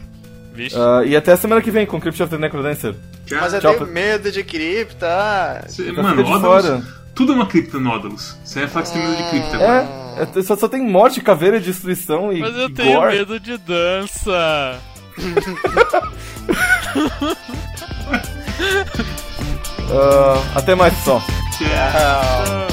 Vixe. 0.55 0.77
Ah, 0.77 1.03
e 1.05 1.15
até 1.17 1.33
a 1.33 1.37
semana 1.37 1.63
que 1.63 1.71
vem 1.71 1.87
com 1.87 2.01
Crypt 2.01 2.23
of 2.23 2.31
the 2.31 2.39
Necrodancer. 2.39 2.95
Tchau. 3.27 3.39
Mas 3.41 3.53
eu 3.55 3.61
Tchau, 3.61 3.75
tenho 3.75 3.87
medo 3.93 4.33
de 4.33 4.43
cripta. 4.43 5.65
Cê- 5.69 5.91
Então 5.91 6.03
mano, 6.03 6.25
fica 6.25 6.35
de 6.37 6.41
fora. 6.41 6.83
tudo 7.15 7.33
é 7.33 7.35
uma 7.37 7.47
cripta 7.47 7.79
no 7.79 7.91
Ódalos. 7.91 8.37
Você 8.45 8.61
vai 8.61 8.69
falar 8.69 8.83
que 8.83 8.89
você 8.89 8.99
tem 8.99 9.09
medo 9.09 9.17
de 9.23 9.31
cripta 9.31 9.57
agora. 9.57 9.89
É, 10.17 10.39
é, 10.39 10.43
só, 10.43 10.57
só 10.57 10.69
tem 10.69 10.83
morte, 10.83 11.21
caveira, 11.21 11.61
destruição 11.61 12.33
e 12.33 12.41
Mas 12.41 12.57
eu 12.57 12.69
tenho 12.75 12.99
gore. 13.01 13.17
medo 13.19 13.39
de 13.39 13.57
dança. 13.59 14.81
Ah, 19.93 20.43
até 20.55 20.75
mais, 20.75 20.95
pessoal. 20.95 21.21
Tchau. 21.21 21.67
Ah. 21.73 22.67